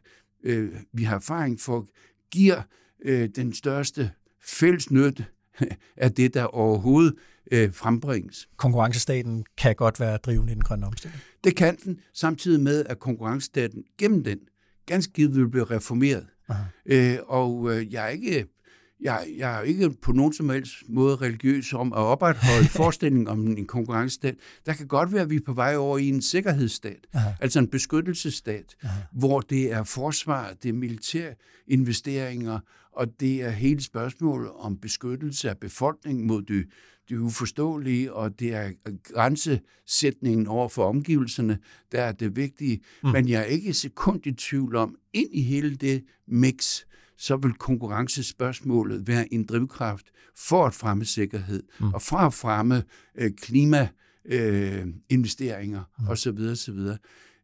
øh, 0.44 0.72
vi 0.94 1.04
har 1.04 1.16
erfaring 1.16 1.60
for 1.60 1.88
giver 2.32 2.62
øh, 3.06 3.30
den 3.36 3.54
største 3.54 4.12
fælles 4.44 4.92
nytte 4.92 5.26
af 5.98 6.12
det, 6.12 6.34
der 6.34 6.44
overhovedet 6.44 7.14
øh, 7.52 7.74
frembringes. 7.74 8.48
Konkurrencestaten 8.58 9.46
kan 9.58 9.76
godt 9.76 10.00
være 10.00 10.18
drivende 10.18 10.52
i 10.52 10.56
den 10.56 10.64
grønne 10.64 10.86
omstilling. 10.86 11.22
Det 11.44 11.56
kan 11.56 11.78
den, 11.86 12.00
samtidig 12.14 12.60
med, 12.60 12.86
at 12.86 13.00
konkurrencestaten 13.00 13.84
gennem 13.98 14.24
den 14.24 14.40
ganske 14.86 15.14
givet 15.14 15.36
vil 15.36 15.50
blive 15.50 15.66
reformeret. 15.66 16.26
Øh, 16.86 17.18
og 17.28 17.76
øh, 17.76 17.94
jeg 17.94 18.06
er 18.06 18.10
ikke 18.10 18.46
jeg, 19.02 19.28
jeg 19.38 19.58
er 19.58 19.62
ikke 19.62 19.90
på 20.02 20.12
nogen 20.12 20.34
som 20.34 20.50
helst 20.50 20.74
måde 20.90 21.16
religiøs 21.16 21.74
om 21.74 21.94
at 21.94 22.00
opretholde 22.00 22.70
forestillingen 22.82 23.28
om 23.28 23.48
en 23.48 23.66
konkurrencestat. 23.66 24.36
Der 24.66 24.74
kan 24.74 24.88
godt 24.88 25.14
være, 25.14 25.22
at 25.22 25.30
vi 25.30 25.36
er 25.36 25.42
på 25.46 25.54
vej 25.54 25.76
over 25.76 25.98
i 25.98 26.10
en 26.10 26.22
sikkerhedsstat, 26.22 27.08
Aha. 27.14 27.30
altså 27.42 27.60
en 27.60 27.68
beskyttelsesstat, 27.68 28.76
Aha. 28.84 29.02
hvor 29.12 29.40
det 29.40 29.74
er 29.74 29.84
forsvar, 29.84 30.54
det 30.64 30.70
er 30.70 30.74
militære 30.74 31.34
investeringer, 31.68 32.60
og 32.98 33.20
det 33.20 33.44
er 33.44 33.50
hele 33.50 33.84
spørgsmålet 33.84 34.52
om 34.52 34.78
beskyttelse 34.78 35.50
af 35.50 35.58
befolkningen 35.58 36.28
mod 36.28 36.42
det, 36.42 36.66
det 37.10 37.18
uforståelige, 37.18 38.14
og 38.14 38.40
det 38.40 38.54
er 38.54 38.72
grænsesætningen 39.04 40.48
over 40.48 40.70
for 40.70 40.90
omgivelserne, 40.90 41.60
der 41.92 42.02
er 42.02 42.12
det 42.12 42.36
vigtige. 42.36 42.82
Mm. 43.04 43.10
Men 43.10 43.30
jeg 43.30 43.42
er 43.42 43.46
ikke 43.46 43.74
sekund 43.74 44.28
i 44.28 44.32
tvivl 44.32 44.76
om, 44.76 44.96
ind 45.14 45.30
i 45.34 45.42
hele 45.42 45.76
det 45.76 46.04
mix, 46.28 46.82
så 47.18 47.38
vil 47.38 47.54
konkurrencespørgsmålet 47.54 49.08
være 49.08 49.34
en 49.34 49.46
drivkraft 49.46 50.06
for 50.36 50.66
at 50.66 50.74
fremme 50.74 51.06
sikkerhed 51.06 51.64
mm. 51.80 51.94
og 51.94 52.02
for 52.02 52.18
at 52.18 52.34
fremme 52.34 52.84
øh, 53.16 53.32
klimainvesteringer 53.32 55.84
øh, 56.00 56.04
mm. 56.04 56.08
osv. 56.08 56.40
osv. 56.52 56.80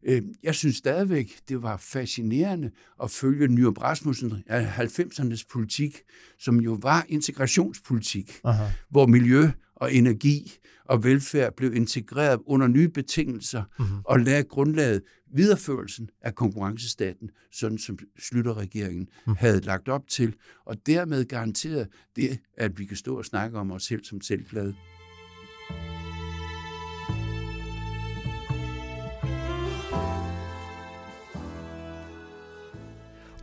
Øh, 0.06 0.22
jeg 0.42 0.54
synes 0.54 0.76
stadigvæk, 0.76 1.38
det 1.48 1.62
var 1.62 1.76
fascinerende 1.76 2.70
at 3.02 3.10
følge 3.10 3.48
Nyrup 3.48 3.82
Rasmussen 3.82 4.44
af 4.46 4.78
90'ernes 4.78 5.44
politik, 5.52 6.02
som 6.38 6.60
jo 6.60 6.78
var 6.82 7.06
integrationspolitik, 7.08 8.40
Aha. 8.44 8.64
hvor 8.90 9.06
miljø 9.06 9.50
og 9.76 9.94
energi 9.94 10.58
og 10.84 11.04
velfærd 11.04 11.56
blev 11.56 11.74
integreret 11.74 12.40
under 12.46 12.66
nye 12.66 12.88
betingelser 12.88 13.62
mm-hmm. 13.78 13.98
og 14.04 14.20
lagde 14.20 14.44
grundlaget 14.44 15.02
videreførelsen 15.34 16.10
af 16.22 16.34
konkurrencestaten, 16.34 17.30
sådan 17.52 17.78
som 17.78 17.98
Slytterregeringen 18.18 19.08
mm. 19.26 19.34
havde 19.38 19.60
lagt 19.60 19.88
op 19.88 20.08
til, 20.08 20.34
og 20.66 20.76
dermed 20.86 21.24
garanteret 21.24 21.88
det, 22.16 22.38
at 22.56 22.78
vi 22.78 22.84
kan 22.84 22.96
stå 22.96 23.18
og 23.18 23.24
snakke 23.24 23.58
om 23.58 23.70
os 23.70 23.82
selv 23.82 24.04
som 24.04 24.20
selvglade. 24.20 24.74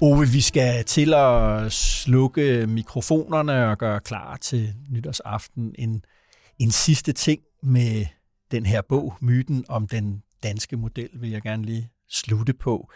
Ove, 0.04 0.28
vi 0.28 0.42
skal 0.42 0.86
til 0.86 1.14
at 1.14 1.72
slukke 1.72 2.68
mikrofonerne 2.68 3.68
og 3.70 3.78
gøre 3.78 4.00
klar 4.00 4.38
til 4.38 4.74
nytårsaften. 4.90 5.76
En, 5.80 6.06
en 6.60 6.72
sidste 6.72 7.14
ting 7.14 7.42
med 7.64 8.06
den 8.52 8.66
her 8.66 8.82
bog, 8.90 9.14
Myten 9.22 9.66
om 9.70 9.88
den 9.88 10.24
danske 10.44 10.78
model, 10.78 11.10
vil 11.14 11.30
jeg 11.30 11.42
gerne 11.42 11.66
lige 11.66 11.90
slutte 12.10 12.54
på. 12.54 12.92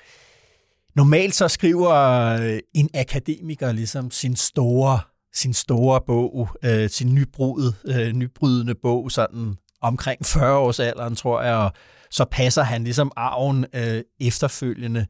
Normalt 0.96 1.36
så 1.36 1.48
skriver 1.48 1.94
øh, 2.42 2.60
en 2.74 2.90
akademiker 2.94 3.72
ligesom 3.72 4.12
sin 4.12 4.36
store, 4.36 5.00
sin 5.34 5.54
store 5.54 6.02
bog, 6.08 6.50
øh, 6.64 6.90
sin 6.90 7.16
nybrud, 7.16 7.74
øh, 7.88 8.14
nybrydende 8.14 8.76
bog, 8.76 9.12
sådan 9.12 9.56
omkring 9.82 10.26
40 10.26 10.58
års 10.58 10.80
alderen, 10.80 11.16
tror 11.16 11.42
jeg, 11.42 11.56
og 11.56 11.72
så 12.12 12.26
passer 12.26 12.64
han 12.64 12.84
ligesom 12.84 13.12
arven 13.16 13.66
øh, 13.74 14.04
efterfølgende. 14.20 15.08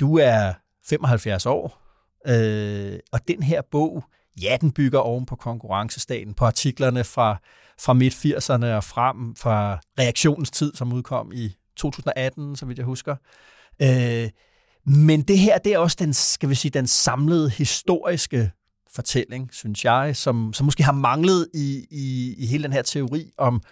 Du 0.00 0.18
er 0.18 0.52
75 0.88 1.46
år, 1.46 1.82
øh, 2.26 2.98
og 3.12 3.20
den 3.28 3.42
her 3.42 3.62
bog, 3.70 4.04
ja, 4.42 4.56
den 4.60 4.72
bygger 4.72 4.98
oven 4.98 5.26
på 5.26 5.36
konkurrencestaten, 5.36 6.34
på 6.34 6.44
artiklerne 6.44 7.04
fra, 7.04 7.36
fra 7.80 7.92
midt-80'erne 7.92 8.66
og 8.66 8.84
frem, 8.84 9.36
fra 9.36 9.80
reaktionens 9.98 10.50
tid, 10.50 10.74
som 10.74 10.92
udkom 10.92 11.32
i 11.34 11.56
2018, 11.76 12.56
så 12.56 12.66
vidt 12.66 12.78
jeg 12.78 12.86
husker. 12.86 13.16
Øh, 13.82 14.30
men 14.86 15.22
det 15.22 15.38
her, 15.38 15.58
det 15.58 15.72
er 15.72 15.78
også 15.78 15.96
den, 16.00 16.14
skal 16.14 16.48
vi 16.48 16.54
sige, 16.54 16.70
den 16.70 16.86
samlede 16.86 17.50
historiske 17.50 18.50
fortælling, 18.94 19.48
synes 19.52 19.84
jeg, 19.84 20.16
som, 20.16 20.52
som 20.52 20.64
måske 20.64 20.82
har 20.82 20.92
manglet 20.92 21.48
i, 21.54 21.86
i, 21.90 22.34
i 22.38 22.46
hele 22.46 22.64
den 22.64 22.72
her 22.72 22.82
teori 22.82 23.32
om, 23.38 23.62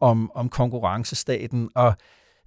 om, 0.00 0.30
om 0.34 0.48
konkurrencestaten. 0.48 1.70
Og 1.74 1.94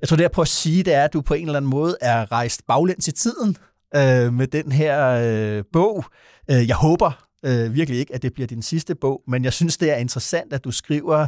jeg 0.01 0.09
tror, 0.09 0.15
det 0.15 0.23
jeg 0.23 0.31
prøver 0.31 0.43
at 0.43 0.49
sige, 0.49 0.83
det 0.83 0.93
er, 0.93 1.03
at 1.03 1.13
du 1.13 1.21
på 1.21 1.33
en 1.33 1.45
eller 1.45 1.57
anden 1.57 1.69
måde 1.69 1.97
er 2.01 2.31
rejst 2.31 2.67
baglæns 2.67 3.07
i 3.07 3.11
tiden 3.11 3.57
øh, 3.95 4.33
med 4.33 4.47
den 4.47 4.71
her 4.71 5.09
øh, 5.09 5.63
bog. 5.73 6.05
Øh, 6.51 6.67
jeg 6.67 6.75
håber 6.75 7.25
øh, 7.45 7.73
virkelig 7.73 7.99
ikke, 7.99 8.15
at 8.15 8.21
det 8.21 8.33
bliver 8.33 8.47
din 8.47 8.61
sidste 8.61 8.95
bog, 8.95 9.21
men 9.27 9.43
jeg 9.43 9.53
synes, 9.53 9.77
det 9.77 9.91
er 9.91 9.95
interessant, 9.95 10.53
at 10.53 10.63
du 10.63 10.71
skriver 10.71 11.27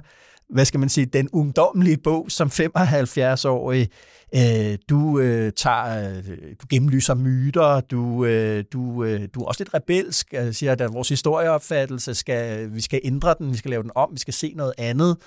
hvad 0.49 0.65
skal 0.65 0.79
man 0.79 0.89
sige, 0.89 1.05
den 1.05 1.29
ungdomlige 1.33 1.97
bog 1.97 2.31
som 2.31 2.47
75-årig. 2.47 3.89
Øh, 4.35 4.77
du 4.89 5.19
øh, 5.19 5.51
tager, 5.51 6.17
øh, 6.17 6.23
du 6.61 6.65
gennemlyser 6.69 7.13
myter, 7.13 7.79
du, 7.79 8.25
øh, 8.25 8.63
du, 8.73 9.03
øh, 9.03 9.27
du 9.33 9.41
er 9.41 9.45
også 9.45 9.63
lidt 9.63 9.73
rebelsk, 9.73 10.33
øh, 10.33 10.53
siger, 10.53 10.71
at 10.71 10.93
vores 10.93 11.09
historieopfattelse, 11.09 12.15
skal, 12.15 12.73
vi 12.73 12.81
skal 12.81 13.01
ændre 13.03 13.35
den, 13.39 13.51
vi 13.51 13.57
skal 13.57 13.71
lave 13.71 13.83
den 13.83 13.91
om, 13.95 14.09
vi 14.11 14.19
skal 14.19 14.33
se 14.33 14.53
noget 14.55 14.73
andet. 14.77 15.17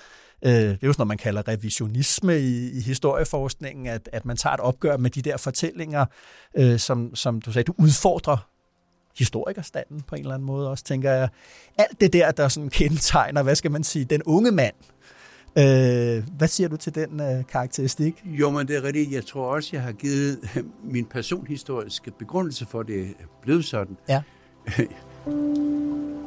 Øh, 0.45 0.51
det 0.51 0.69
er 0.69 0.71
jo 0.71 0.77
sådan 0.93 0.93
noget, 0.97 1.07
man 1.07 1.17
kalder 1.17 1.47
revisionisme 1.47 2.39
i, 2.39 2.71
i 2.71 2.81
historieforskningen, 2.81 3.85
at, 3.85 4.09
at 4.11 4.25
man 4.25 4.37
tager 4.37 4.53
et 4.53 4.59
opgør 4.59 4.97
med 4.97 5.09
de 5.09 5.21
der 5.21 5.37
fortællinger, 5.37 6.05
øh, 6.57 6.79
som, 6.79 7.15
som 7.15 7.41
du 7.41 7.51
sagde, 7.51 7.63
du 7.63 7.73
udfordrer 7.77 8.49
historikerstanden 9.17 10.01
på 10.01 10.15
en 10.15 10.21
eller 10.21 10.33
anden 10.33 10.45
måde 10.45 10.69
også, 10.69 10.83
tænker 10.83 11.11
jeg. 11.11 11.29
Alt 11.77 12.01
det 12.01 12.13
der, 12.13 12.31
der 12.31 12.47
sådan 12.47 12.69
kendetegner, 12.69 13.43
hvad 13.43 13.55
skal 13.55 13.71
man 13.71 13.83
sige, 13.83 14.05
den 14.05 14.23
unge 14.23 14.51
mand, 14.51 14.75
Øh, 15.57 16.23
hvad 16.37 16.47
siger 16.47 16.67
du 16.67 16.77
til 16.77 16.95
den 16.95 17.21
øh, 17.21 17.43
karakteristik? 17.51 18.23
Jo, 18.25 18.49
men 18.49 18.67
det 18.67 18.75
er 18.77 18.83
rigtigt. 18.83 19.11
Jeg 19.11 19.25
tror 19.25 19.55
også, 19.55 19.69
jeg 19.73 19.81
har 19.81 19.91
givet 19.91 20.39
min 20.93 21.05
personhistoriske 21.05 22.11
begrundelse 22.11 22.65
for, 22.65 22.79
at 22.79 22.87
det 22.87 23.01
er 23.01 23.25
blevet 23.41 23.65
sådan. 23.65 23.97
Ja. 24.09 24.21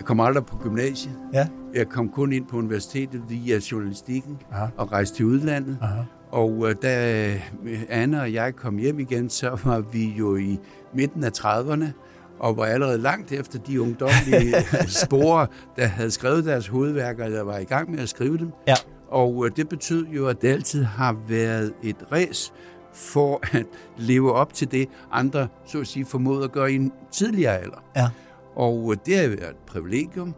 Jeg 0.00 0.06
kom 0.06 0.20
aldrig 0.20 0.46
på 0.46 0.56
gymnasiet. 0.62 1.14
Ja. 1.32 1.48
Jeg 1.74 1.88
kom 1.88 2.08
kun 2.08 2.32
ind 2.32 2.46
på 2.46 2.56
universitetet 2.56 3.22
via 3.28 3.60
journalistikken 3.72 4.38
Aha. 4.52 4.66
og 4.76 4.92
rejste 4.92 5.16
til 5.16 5.24
udlandet. 5.24 5.78
Aha. 5.80 6.02
Og 6.30 6.68
øh, 6.68 6.74
da 6.82 7.26
øh, 7.64 7.82
Anna 7.88 8.20
og 8.20 8.32
jeg 8.32 8.56
kom 8.56 8.76
hjem 8.78 8.98
igen, 8.98 9.30
så 9.30 9.58
var 9.64 9.80
vi 9.80 10.04
jo 10.04 10.36
i 10.36 10.58
midten 10.94 11.24
af 11.24 11.30
30'erne 11.38 11.84
og 12.38 12.56
var 12.56 12.64
allerede 12.64 12.98
langt 12.98 13.32
efter 13.32 13.58
de 13.58 13.82
ungdomlige 13.82 14.54
sporer, 15.04 15.46
der 15.76 15.86
havde 15.86 16.10
skrevet 16.10 16.44
deres 16.44 16.66
hovedværker, 16.66 17.24
eller 17.24 17.42
var 17.42 17.58
i 17.58 17.64
gang 17.64 17.90
med 17.90 17.98
at 17.98 18.08
skrive 18.08 18.38
dem. 18.38 18.52
Ja. 18.68 18.74
Og 19.08 19.46
øh, 19.46 19.52
det 19.56 19.68
betød 19.68 20.06
jo, 20.06 20.26
at 20.26 20.42
det 20.42 20.48
altid 20.48 20.84
har 20.84 21.16
været 21.28 21.72
et 21.82 21.96
res 22.12 22.52
for 22.94 23.56
at 23.56 23.66
leve 23.98 24.32
op 24.32 24.54
til 24.54 24.70
det, 24.72 24.88
andre, 25.12 25.48
så 25.66 25.80
at 25.80 25.86
sige, 25.86 26.06
formåede 26.06 26.44
at 26.44 26.52
gøre 26.52 26.72
i 26.72 26.74
en 26.74 26.92
tidligere 27.12 27.58
alder. 27.58 27.84
Ja. 27.96 28.08
Og 28.60 28.92
øh, 28.92 28.98
det 29.06 29.16
har 29.16 29.28
været 29.28 29.50
et 29.50 29.56
privilegium, 29.66 30.34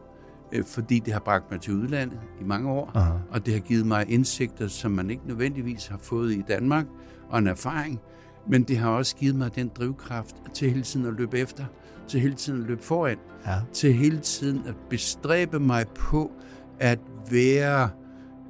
øh, 0.53 0.64
fordi 0.64 0.99
det 0.99 1.12
har 1.12 1.20
bragt 1.20 1.51
mig 1.51 1.61
til 1.61 1.75
udlandet 1.75 2.18
i 2.41 2.45
mange 2.45 2.70
år, 2.70 2.91
Aha. 2.95 3.12
og 3.31 3.47
det 3.47 3.55
har 3.55 3.61
givet 3.61 3.87
mig 3.87 4.11
indsigter, 4.11 4.68
som 4.68 4.91
man 4.91 5.11
ikke 5.11 5.23
nødvendigvis 5.27 5.87
har 5.87 5.99
fået 5.99 6.33
i 6.33 6.43
Danmark, 6.49 6.87
og 7.31 7.39
en 7.39 7.47
erfaring, 7.47 8.01
men 8.49 8.62
det 8.62 8.79
har 8.79 8.91
også 8.91 9.16
givet 9.16 9.35
mig 9.37 9.55
den 9.55 9.70
drivkraft 9.77 10.37
til 10.55 10.70
hele 10.70 10.83
tiden 10.83 11.07
at 11.07 11.12
løbe 11.12 11.39
efter 11.39 11.64
til 12.09 12.20
hele 12.20 12.35
tiden 12.35 12.61
at 12.61 12.68
løbe 12.68 12.83
foran, 12.83 13.16
ja. 13.47 13.55
til 13.73 13.95
hele 13.95 14.18
tiden 14.18 14.62
at 14.66 14.75
bestræbe 14.91 15.61
mig 15.61 15.89
på 15.89 16.33
at 16.81 16.99
være 17.31 17.91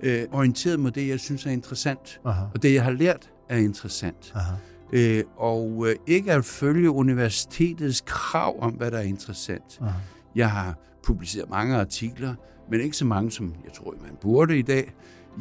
øh, 0.03 0.23
orienteret 0.33 0.81
mod 0.81 0.91
det, 0.91 1.09
jeg 1.09 1.21
synes 1.21 1.47
er 1.47 1.51
interessant, 1.51 2.21
Aha. 2.25 2.45
og 2.55 2.63
det, 2.63 2.75
jeg 2.75 2.85
har 2.85 2.91
lært, 2.91 3.31
er 3.49 3.57
interessant. 3.57 4.33
Aha. 4.35 4.55
Øh, 4.93 5.25
og 5.37 5.87
øh, 5.89 5.97
ikke 6.07 6.33
at 6.33 6.45
følge 6.45 6.91
universitetets 6.91 8.01
krav 8.07 8.63
om, 8.63 8.73
hvad 8.73 8.91
der 8.91 8.99
er 8.99 9.03
interessant. 9.03 9.79
Aha. 9.81 9.99
Jeg 10.35 10.51
har 10.51 10.79
publiceret 11.05 11.51
mange 11.51 11.77
artikler, 11.77 12.35
men 12.71 12.81
ikke 12.81 12.97
så 12.97 13.05
mange, 13.05 13.31
som 13.31 13.55
jeg 13.65 13.73
tror, 13.73 13.95
man 14.03 14.17
burde 14.21 14.59
i 14.59 14.63
dag. 14.63 14.93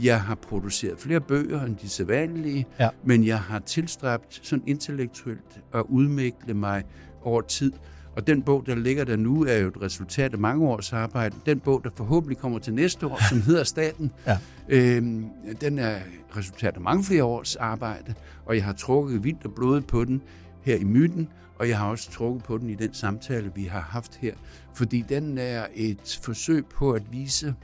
Jeg 0.03 0.21
har 0.21 0.35
produceret 0.35 0.99
flere 0.99 1.21
bøger 1.21 1.61
end 1.61 1.77
de 1.77 1.89
sædvanlige, 1.89 2.65
ja. 2.79 2.89
men 3.03 3.25
jeg 3.25 3.39
har 3.39 3.59
tilstræbt 3.59 4.39
sådan 4.43 4.63
intellektuelt 4.67 5.61
at 5.73 5.83
udmækle 5.89 6.53
mig 6.53 6.83
over 7.23 7.41
tid 7.41 7.71
Og 8.15 8.27
den 8.27 8.41
bog, 8.41 8.65
der 8.65 8.75
ligger 8.75 9.03
der 9.03 9.15
nu, 9.15 9.45
er 9.45 9.57
jo 9.57 9.67
et 9.67 9.81
resultat 9.81 10.33
af 10.33 10.39
mange 10.39 10.67
års 10.67 10.93
arbejde. 10.93 11.35
Den 11.45 11.59
bog, 11.59 11.83
der 11.83 11.89
forhåbentlig 11.95 12.37
kommer 12.37 12.59
til 12.59 12.73
næste 12.73 13.07
år, 13.07 13.19
som 13.29 13.41
hedder 13.47 13.63
Staten, 13.63 14.11
ja. 14.27 14.37
øhm, 14.69 15.25
den 15.61 15.79
er 15.79 15.95
resultat 16.37 16.75
af 16.75 16.81
mange 16.81 17.03
flere 17.03 17.23
års 17.23 17.55
arbejde, 17.55 18.13
og 18.45 18.55
jeg 18.55 18.65
har 18.65 18.73
trukket 18.73 19.23
vildt 19.23 19.45
og 19.45 19.53
blodet 19.53 19.87
på 19.87 20.05
den 20.05 20.21
her 20.61 20.75
i 20.75 20.83
myten, 20.83 21.27
og 21.59 21.69
jeg 21.69 21.77
har 21.77 21.89
også 21.89 22.11
trukket 22.11 22.43
på 22.43 22.57
den 22.57 22.69
i 22.69 22.75
den 22.75 22.93
samtale, 22.93 23.51
vi 23.55 23.63
har 23.63 23.81
haft 23.81 24.15
her, 24.15 24.33
fordi 24.73 25.05
den 25.09 25.37
er 25.37 25.65
et 25.75 26.19
forsøg 26.23 26.65
på 26.65 26.91
at 26.91 27.03
vise, 27.11 27.55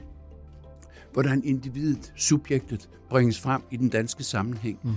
hvordan 1.12 1.44
individet, 1.44 2.12
subjektet, 2.16 2.88
bringes 3.10 3.40
frem 3.40 3.62
i 3.70 3.76
den 3.76 3.88
danske 3.88 4.24
sammenhæng. 4.24 4.78
Mm. 4.82 4.94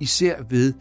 Især 0.00 0.42
ved 0.42 0.74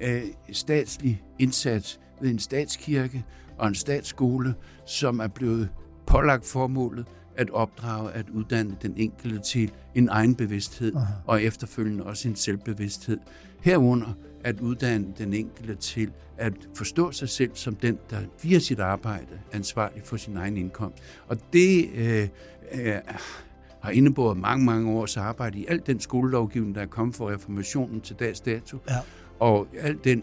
øh, 0.00 0.22
statslig 0.52 1.22
indsats 1.38 2.00
ved 2.20 2.30
en 2.30 2.38
statskirke 2.38 3.24
og 3.58 3.68
en 3.68 3.74
statsskole, 3.74 4.54
som 4.86 5.20
er 5.20 5.28
blevet 5.28 5.68
pålagt 6.06 6.46
formålet 6.46 7.06
at 7.36 7.50
opdrage, 7.50 8.12
at 8.12 8.30
uddanne 8.30 8.76
den 8.82 8.94
enkelte 8.96 9.38
til 9.38 9.72
en 9.94 10.08
egen 10.08 10.34
bevidsthed, 10.34 10.94
Aha. 10.96 11.12
og 11.26 11.42
efterfølgende 11.42 12.04
også 12.04 12.28
en 12.28 12.36
selvbevidsthed. 12.36 13.18
Herunder 13.60 14.12
at 14.44 14.60
uddanne 14.60 15.06
den 15.18 15.34
enkelte 15.34 15.74
til 15.74 16.10
at 16.38 16.52
forstå 16.74 17.12
sig 17.12 17.28
selv 17.28 17.50
som 17.54 17.74
den, 17.74 17.98
der 18.10 18.18
via 18.42 18.58
sit 18.58 18.80
arbejde 18.80 19.26
er 19.52 19.56
ansvarlig 19.56 20.02
for 20.04 20.16
sin 20.16 20.36
egen 20.36 20.56
indkomst. 20.56 21.02
Og 21.28 21.36
det 21.52 21.90
øh, 21.94 22.28
øh, 22.72 22.94
har 23.80 23.90
indebåret 23.90 24.36
mange, 24.36 24.64
mange 24.64 24.90
års 24.90 25.16
arbejde 25.16 25.58
i 25.58 25.66
al 25.68 25.82
den 25.86 26.00
skolelovgivning, 26.00 26.74
der 26.74 26.80
er 26.80 26.86
kommet 26.86 27.16
fra 27.16 27.30
reformationen 27.30 28.00
til 28.00 28.16
dags 28.16 28.40
dato, 28.40 28.78
ja. 28.88 28.96
og 29.38 29.66
al 29.78 29.98
den 30.04 30.22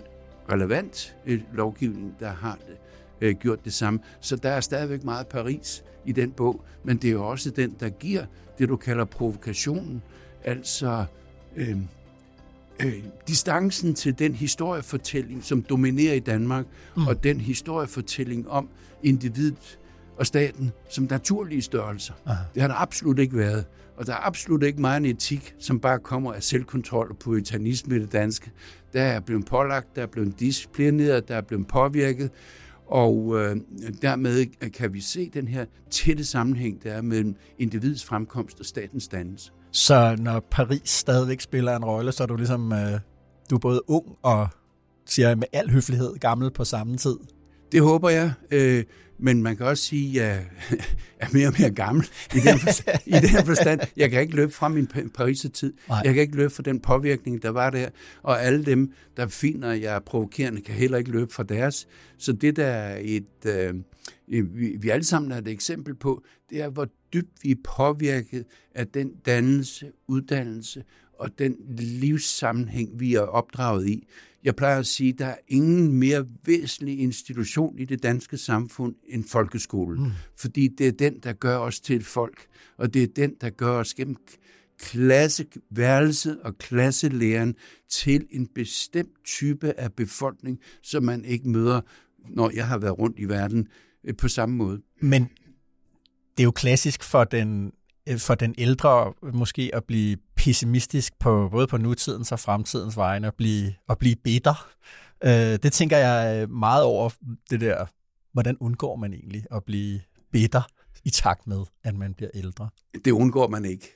relevant 0.51 1.15
øh, 1.25 1.41
lovgivning, 1.53 2.15
der 2.19 2.29
har 2.31 2.57
det, 2.67 2.77
øh, 3.21 3.35
gjort 3.35 3.65
det 3.65 3.73
samme. 3.73 3.99
Så 4.19 4.35
der 4.35 4.49
er 4.49 4.61
stadigvæk 4.61 5.03
meget 5.03 5.27
Paris 5.27 5.83
i 6.05 6.11
den 6.11 6.31
bog, 6.31 6.65
men 6.83 6.97
det 6.97 7.07
er 7.07 7.11
jo 7.11 7.27
også 7.27 7.49
den, 7.49 7.75
der 7.79 7.89
giver 7.89 8.25
det, 8.57 8.69
du 8.69 8.75
kalder 8.75 9.05
provokationen, 9.05 10.01
altså 10.43 11.05
øh, 11.55 11.77
øh, 12.85 12.93
distancen 13.27 13.93
til 13.93 14.19
den 14.19 14.35
historiefortælling, 14.35 15.43
som 15.43 15.61
dominerer 15.61 16.13
i 16.13 16.19
Danmark, 16.19 16.65
mm. 16.97 17.07
og 17.07 17.23
den 17.23 17.41
historiefortælling 17.41 18.49
om 18.49 18.69
individet 19.03 19.79
og 20.17 20.27
staten 20.27 20.71
som 20.89 21.07
naturlige 21.09 21.61
størrelser. 21.61 22.13
Aha. 22.25 22.43
Det 22.53 22.61
har 22.61 22.67
der 22.69 22.75
absolut 22.75 23.19
ikke 23.19 23.37
været. 23.37 23.65
Og 23.97 24.07
der 24.07 24.13
er 24.13 24.27
absolut 24.27 24.63
ikke 24.63 24.81
meget 24.81 24.97
en 24.97 25.05
etik, 25.05 25.55
som 25.59 25.79
bare 25.79 25.99
kommer 25.99 26.33
af 26.33 26.43
selvkontrol 26.43 27.09
og 27.09 27.17
puritanisme 27.17 27.95
i 27.95 27.99
det 27.99 28.11
danske. 28.11 28.51
Der 28.93 29.01
er 29.01 29.19
blevet 29.19 29.45
pålagt, 29.45 29.95
der 29.95 30.01
er 30.01 30.07
blevet 30.07 30.39
disciplineret, 30.39 31.27
der 31.27 31.35
er 31.35 31.41
blevet 31.41 31.67
påvirket, 31.67 32.31
og 32.91 33.39
øh, 33.39 33.57
dermed 34.01 34.45
kan 34.71 34.93
vi 34.93 35.01
se 35.01 35.29
den 35.29 35.47
her 35.47 35.65
tætte 35.89 36.25
sammenhæng, 36.25 36.83
der 36.83 36.93
er 36.93 37.01
mellem 37.01 37.35
individets 37.59 38.05
fremkomst 38.05 38.59
og 38.59 38.65
statens 38.65 39.07
dannelse. 39.07 39.51
Så 39.71 40.15
når 40.19 40.39
Paris 40.51 40.89
stadigvæk 40.89 41.41
spiller 41.41 41.75
en 41.75 41.85
rolle, 41.85 42.11
så 42.11 42.23
er 42.23 42.27
du 42.27 42.35
ligesom, 42.35 42.73
øh, 42.73 42.99
du 43.49 43.55
er 43.55 43.59
både 43.59 43.81
ung 43.87 44.05
og, 44.21 44.47
siger 45.05 45.27
jeg 45.27 45.37
med 45.37 45.47
al 45.53 45.69
høflighed, 45.69 46.17
gammel 46.19 46.51
på 46.51 46.63
samme 46.63 46.97
tid? 46.97 47.17
Det 47.71 47.81
håber 47.81 48.09
jeg. 48.09 48.33
Øh, 48.51 48.83
men 49.23 49.43
man 49.43 49.57
kan 49.57 49.65
også 49.65 49.83
sige, 49.83 50.23
at 50.23 50.27
jeg 50.27 50.45
er 51.19 51.27
mere 51.33 51.47
og 51.47 51.53
mere 51.59 51.69
gammel 51.69 52.05
i 52.35 52.39
den, 52.39 52.59
forstand, 52.59 52.99
i 53.05 53.11
den 53.11 53.45
forstand. 53.45 53.79
Jeg 53.97 54.11
kan 54.11 54.21
ikke 54.21 54.35
løbe 54.35 54.51
fra 54.51 54.67
min 54.67 54.87
Paris-tid. 55.13 55.73
Jeg 56.03 56.13
kan 56.13 56.21
ikke 56.21 56.35
løbe 56.35 56.49
fra 56.49 56.63
den 56.63 56.79
påvirkning, 56.79 57.43
der 57.43 57.49
var 57.49 57.69
der. 57.69 57.89
Og 58.23 58.43
alle 58.43 58.65
dem, 58.65 58.93
der 59.17 59.27
finder, 59.27 59.73
jeg 59.73 59.95
er 59.95 59.99
provokerende, 59.99 60.61
kan 60.61 60.75
heller 60.75 60.97
ikke 60.97 61.11
løbe 61.11 61.33
fra 61.33 61.43
deres. 61.43 61.87
Så 62.17 62.33
det 62.33 62.55
der 62.55 62.65
er 62.65 62.99
et, 63.01 63.45
øh, 63.45 63.73
vi, 64.27 64.41
vi 64.79 64.89
alle 64.89 65.03
sammen 65.03 65.31
er 65.31 65.37
et 65.37 65.47
eksempel 65.47 65.95
på, 65.95 66.23
det 66.49 66.61
er, 66.61 66.69
hvor 66.69 66.87
dybt 67.13 67.43
vi 67.43 67.51
er 67.51 67.55
påvirket 67.63 68.45
af 68.75 68.87
den 68.87 69.11
dannelse, 69.25 69.91
uddannelse 70.07 70.83
og 71.13 71.29
den 71.39 71.55
livssammenhæng, 71.77 72.99
vi 72.99 73.15
er 73.15 73.21
opdraget 73.21 73.87
i. 73.87 74.07
Jeg 74.43 74.55
plejer 74.55 74.79
at 74.79 74.87
sige, 74.87 75.13
at 75.13 75.19
der 75.19 75.25
er 75.25 75.35
ingen 75.47 75.93
mere 75.93 76.25
væsentlig 76.45 76.99
institution 76.99 77.79
i 77.79 77.85
det 77.85 78.03
danske 78.03 78.37
samfund 78.37 78.95
end 79.07 79.23
folkeskolen. 79.23 80.03
Mm. 80.03 80.11
Fordi 80.37 80.67
det 80.67 80.87
er 80.87 80.91
den, 80.91 81.19
der 81.19 81.33
gør 81.33 81.57
os 81.57 81.79
til 81.79 81.95
et 81.95 82.05
folk, 82.05 82.47
og 82.77 82.93
det 82.93 83.03
er 83.03 83.07
den, 83.15 83.35
der 83.41 83.49
gør 83.49 83.71
os 83.71 83.93
gennem 83.93 84.15
klasseværelset 84.79 86.39
og 86.41 86.57
klasselæren 86.57 87.55
til 87.89 88.27
en 88.31 88.47
bestemt 88.47 89.23
type 89.25 89.73
af 89.79 89.93
befolkning, 89.93 90.59
som 90.83 91.03
man 91.03 91.25
ikke 91.25 91.49
møder, 91.49 91.81
når 92.29 92.51
jeg 92.55 92.67
har 92.67 92.77
været 92.77 92.99
rundt 92.99 93.19
i 93.19 93.25
verden 93.25 93.67
øh, 94.03 94.15
på 94.15 94.27
samme 94.27 94.55
måde. 94.55 94.81
Men 94.99 95.23
det 96.37 96.39
er 96.39 96.43
jo 96.43 96.51
klassisk 96.51 97.03
for 97.03 97.23
den 97.23 97.71
Øh, 98.09 98.19
for 98.19 98.35
den 98.35 98.55
ældre 98.57 99.13
måske 99.33 99.71
at 99.73 99.83
blive 99.83 100.17
pessimistisk 100.41 101.19
på 101.19 101.49
både 101.51 101.67
på 101.67 101.77
nutidens 101.77 102.31
og 102.31 102.39
fremtidens 102.39 102.97
vegne 102.97 103.27
og 103.27 103.35
blive, 103.35 103.73
at 103.89 103.97
blive 103.97 104.15
bitter. 104.15 104.69
Øh, 105.23 105.59
det 105.63 105.73
tænker 105.73 105.97
jeg 105.97 106.41
øh, 106.41 106.49
meget 106.49 106.83
over 106.83 107.09
det 107.49 107.61
der, 107.61 107.85
hvordan 108.33 108.57
undgår 108.59 108.95
man 108.95 109.13
egentlig 109.13 109.45
at 109.51 109.63
blive 109.63 110.01
bitter 110.31 110.61
i 111.03 111.09
takt 111.09 111.47
med, 111.47 111.63
at 111.83 111.95
man 111.95 112.13
bliver 112.13 112.29
ældre? 112.33 112.69
Det 113.05 113.11
undgår 113.11 113.47
man 113.47 113.65
ikke. 113.65 113.91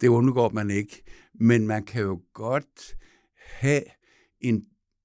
Det 0.00 0.08
undgår 0.08 0.48
man 0.48 0.70
ikke. 0.70 1.02
Men 1.34 1.66
man 1.66 1.84
kan 1.84 2.02
jo 2.02 2.20
godt 2.34 2.96
have 3.50 3.82
en, 4.40 4.62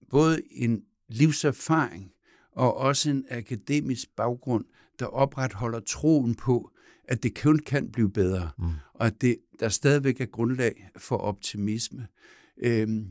både 0.09 0.41
en 0.51 0.81
livserfaring 1.09 2.11
og 2.55 2.77
også 2.77 3.09
en 3.09 3.25
akademisk 3.29 4.07
baggrund, 4.17 4.65
der 4.99 5.05
opretholder 5.05 5.79
troen 5.79 6.35
på, 6.35 6.71
at 7.11 7.23
det 7.23 7.41
kun 7.41 7.59
kan 7.59 7.91
blive 7.91 8.11
bedre, 8.11 8.49
mm. 8.57 8.65
og 8.93 9.07
at 9.07 9.21
det, 9.21 9.37
der 9.59 9.69
stadigvæk 9.69 10.21
er 10.21 10.25
grundlag 10.25 10.89
for 10.97 11.17
optimisme. 11.17 12.07
Øhm, 12.63 13.05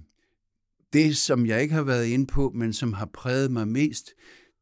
det, 0.92 1.16
som 1.16 1.46
jeg 1.46 1.62
ikke 1.62 1.74
har 1.74 1.82
været 1.82 2.06
inde 2.06 2.26
på, 2.26 2.52
men 2.54 2.72
som 2.72 2.92
har 2.92 3.06
præget 3.14 3.50
mig 3.50 3.68
mest, 3.68 4.14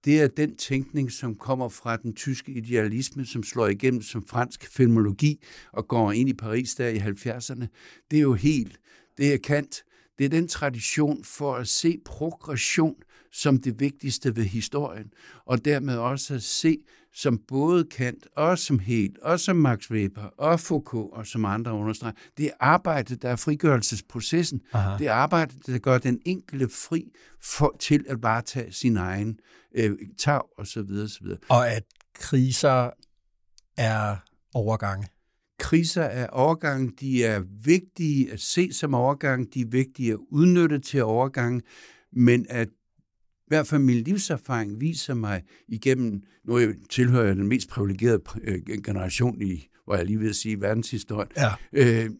det 0.05 0.20
er 0.20 0.28
den 0.28 0.57
tænkning, 0.57 1.12
som 1.12 1.34
kommer 1.34 1.68
fra 1.68 1.97
den 1.97 2.14
tyske 2.14 2.53
idealisme, 2.53 3.26
som 3.26 3.43
slår 3.43 3.66
igennem 3.66 4.03
som 4.03 4.26
fransk 4.26 4.68
filmologi 4.72 5.45
og 5.72 5.89
går 5.89 6.12
ind 6.12 6.28
i 6.28 6.34
Paris 6.34 6.74
der 6.74 6.89
i 6.89 6.99
70'erne. 6.99 7.66
Det 8.11 8.16
er 8.16 8.22
jo 8.22 8.34
helt, 8.34 8.80
det 9.18 9.34
er 9.34 9.39
Kant, 9.39 9.84
det 10.19 10.25
er 10.25 10.29
den 10.29 10.49
tradition 10.49 11.25
for 11.25 11.55
at 11.55 11.69
se 11.69 11.99
progression 12.05 12.95
som 13.33 13.59
det 13.59 13.81
vigtigste 13.81 14.37
ved 14.37 14.45
historien, 14.45 15.12
og 15.47 15.64
dermed 15.64 15.97
også 15.97 16.35
at 16.35 16.43
se 16.43 16.79
som 17.14 17.39
både 17.49 17.85
Kant, 17.85 18.27
og 18.37 18.59
som 18.59 18.79
Hegel, 18.79 19.16
og 19.23 19.41
som 19.41 19.57
Max 19.57 19.91
Weber, 19.91 20.23
og 20.23 20.61
Foucault, 20.61 21.12
og 21.12 21.27
som 21.27 21.45
andre 21.45 21.73
understreger. 21.73 22.14
Det 22.37 22.47
er 22.47 22.51
arbejdet, 22.61 23.23
der 23.23 23.29
er 23.29 23.37
frigørelsesprocessen. 23.37 24.61
Aha. 24.73 24.99
Det 24.99 25.07
er 25.07 25.12
arbejdet, 25.12 25.66
der 25.66 25.79
gør 25.79 25.99
den 25.99 26.21
enkelte 26.25 26.69
fri 26.69 27.12
for, 27.43 27.77
til 27.81 28.05
at 28.09 28.23
varetage 28.23 28.73
sin 28.73 28.97
egen 28.97 29.39
øh, 29.75 29.99
tag, 30.19 30.41
og 30.59 30.66
så 30.66 30.83
videre, 30.83 31.09
så 31.09 31.19
videre. 31.23 31.39
Og 31.49 31.71
at 31.71 31.83
kriser 32.14 32.91
er 33.77 34.16
overgange. 34.55 35.09
Kriser 35.59 36.03
er 36.03 36.27
overgang, 36.27 37.01
de 37.01 37.25
er 37.25 37.43
vigtige 37.65 38.33
at 38.33 38.41
se 38.41 38.73
som 38.73 38.95
overgang, 38.95 39.55
de 39.55 39.61
er 39.61 39.67
vigtige 39.69 40.13
at 40.13 40.19
udnytte 40.31 40.79
til 40.79 41.03
overgang, 41.03 41.63
men 42.13 42.47
at 42.49 42.69
i 42.69 43.49
hvert 43.49 43.67
fald 43.67 43.83
min 43.83 43.97
livserfaring 43.97 44.81
viser 44.81 45.15
mig 45.15 45.43
igennem, 45.69 46.23
nu 46.45 46.59
jeg 46.59 46.75
tilhører 46.91 47.27
jeg 47.27 47.37
den 47.37 47.49
mest 47.49 47.69
privilegerede 47.69 48.23
øh, 48.43 48.83
generation 48.85 49.43
i, 49.43 49.69
hvor 49.85 49.97
jeg 49.97 50.07
lige 50.07 50.19
vil 50.19 50.35
sige, 50.35 50.61
verdenshistorien, 50.61 51.29
ja. 51.37 51.51
øh, 51.73 52.11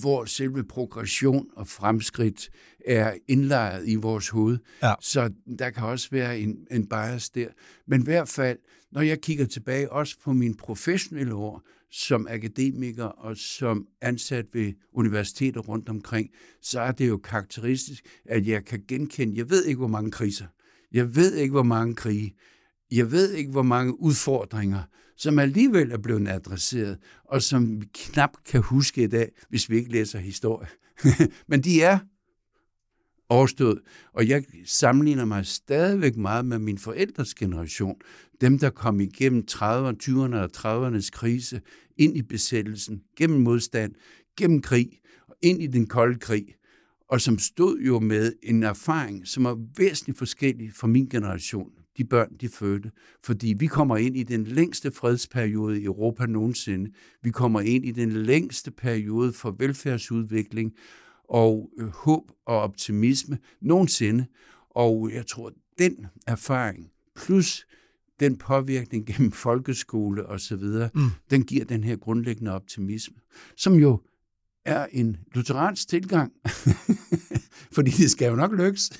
hvor 0.00 0.24
selve 0.24 0.64
progression 0.64 1.46
og 1.56 1.68
fremskridt 1.68 2.50
er 2.86 3.14
indlejret 3.28 3.88
i 3.88 3.94
vores 3.94 4.28
hoved. 4.28 4.58
Ja. 4.82 4.94
Så 5.00 5.30
der 5.58 5.70
kan 5.70 5.84
også 5.84 6.08
være 6.10 6.38
en, 6.38 6.66
en 6.70 6.86
bias 6.86 7.30
der. 7.30 7.48
Men 7.86 8.00
i 8.00 8.04
hvert 8.04 8.28
fald, 8.28 8.58
når 8.92 9.00
jeg 9.00 9.20
kigger 9.20 9.46
tilbage 9.46 9.92
også 9.92 10.16
på 10.24 10.32
min 10.32 10.54
professionelle 10.54 11.34
år 11.34 11.62
som 11.94 12.26
akademiker 12.30 13.04
og 13.04 13.36
som 13.36 13.86
ansat 14.00 14.46
ved 14.52 14.72
universiteter 14.92 15.60
rundt 15.60 15.88
omkring, 15.88 16.30
så 16.62 16.80
er 16.80 16.92
det 16.92 17.08
jo 17.08 17.16
karakteristisk, 17.16 18.04
at 18.24 18.46
jeg 18.46 18.64
kan 18.64 18.84
genkende, 18.88 19.36
jeg 19.36 19.50
ved 19.50 19.64
ikke, 19.64 19.78
hvor 19.78 19.88
mange 19.88 20.10
kriser, 20.10 20.46
jeg 20.92 21.16
ved 21.16 21.34
ikke, 21.34 21.52
hvor 21.52 21.62
mange 21.62 21.94
krige. 21.94 22.34
Jeg 22.90 23.12
ved 23.12 23.32
ikke, 23.32 23.50
hvor 23.50 23.62
mange 23.62 24.00
udfordringer, 24.00 24.82
som 25.16 25.38
alligevel 25.38 25.92
er 25.92 25.98
blevet 25.98 26.28
adresseret, 26.28 26.98
og 27.24 27.42
som 27.42 27.80
vi 27.80 27.86
knap 27.94 28.30
kan 28.46 28.62
huske 28.62 29.02
i 29.02 29.06
dag, 29.06 29.30
hvis 29.48 29.70
vi 29.70 29.76
ikke 29.76 29.92
læser 29.92 30.18
historie. 30.18 30.68
Men 31.48 31.60
de 31.60 31.82
er 31.82 31.98
overstået, 33.28 33.80
og 34.12 34.28
jeg 34.28 34.44
sammenligner 34.64 35.24
mig 35.24 35.46
stadigvæk 35.46 36.16
meget 36.16 36.44
med 36.44 36.58
min 36.58 36.78
forældres 36.78 37.34
generation. 37.34 37.96
Dem, 38.40 38.58
der 38.58 38.70
kom 38.70 39.00
igennem 39.00 39.44
30'erne, 39.50 39.96
20'erne 40.02 40.36
og 40.36 40.50
30'ernes 40.56 41.10
krise, 41.12 41.60
ind 41.96 42.16
i 42.16 42.22
besættelsen, 42.22 43.02
gennem 43.16 43.40
modstand, 43.40 43.92
gennem 44.36 44.62
krig, 44.62 45.00
og 45.28 45.36
ind 45.42 45.62
i 45.62 45.66
den 45.66 45.86
kolde 45.86 46.18
krig 46.18 46.46
og 47.08 47.20
som 47.20 47.38
stod 47.38 47.78
jo 47.78 48.00
med 48.00 48.32
en 48.42 48.62
erfaring, 48.62 49.26
som 49.26 49.44
er 49.44 49.56
væsentligt 49.76 50.18
forskellig 50.18 50.72
fra 50.74 50.86
min 50.86 51.06
generation. 51.06 51.70
de 51.96 52.04
børn, 52.04 52.36
de 52.40 52.48
fødte. 52.48 52.90
Fordi 53.22 53.54
vi 53.58 53.66
kommer 53.66 53.96
ind 53.96 54.16
i 54.16 54.22
den 54.22 54.44
længste 54.44 54.90
fredsperiode 54.90 55.80
i 55.80 55.84
Europa 55.84 56.26
nogensinde. 56.26 56.90
Vi 57.22 57.30
kommer 57.30 57.60
ind 57.60 57.84
i 57.84 57.90
den 57.90 58.12
længste 58.12 58.70
periode 58.70 59.32
for 59.32 59.50
velfærdsudvikling 59.58 60.72
og 61.28 61.70
øh, 61.78 61.88
håb 61.88 62.22
og 62.46 62.60
optimisme 62.60 63.38
nogensinde. 63.60 64.26
Og 64.70 65.10
jeg 65.12 65.26
tror, 65.26 65.52
den 65.78 66.06
erfaring, 66.26 66.90
plus 67.16 67.66
den 68.20 68.36
påvirkning 68.38 69.06
gennem 69.16 69.32
folkeskole 69.32 70.26
og 70.26 70.40
så 70.40 70.56
videre, 70.56 70.90
mm. 70.94 71.10
den 71.30 71.44
giver 71.44 71.64
den 71.64 71.84
her 71.84 71.96
grundlæggende 71.96 72.52
optimisme, 72.52 73.16
som 73.56 73.74
jo 73.74 74.00
er 74.64 74.86
en 74.92 75.16
lutheransk 75.34 75.88
tilgang, 75.88 76.32
fordi 77.74 77.90
det 77.90 78.10
skal 78.10 78.28
jo 78.28 78.36
nok 78.36 78.52
lykkes. 78.52 78.92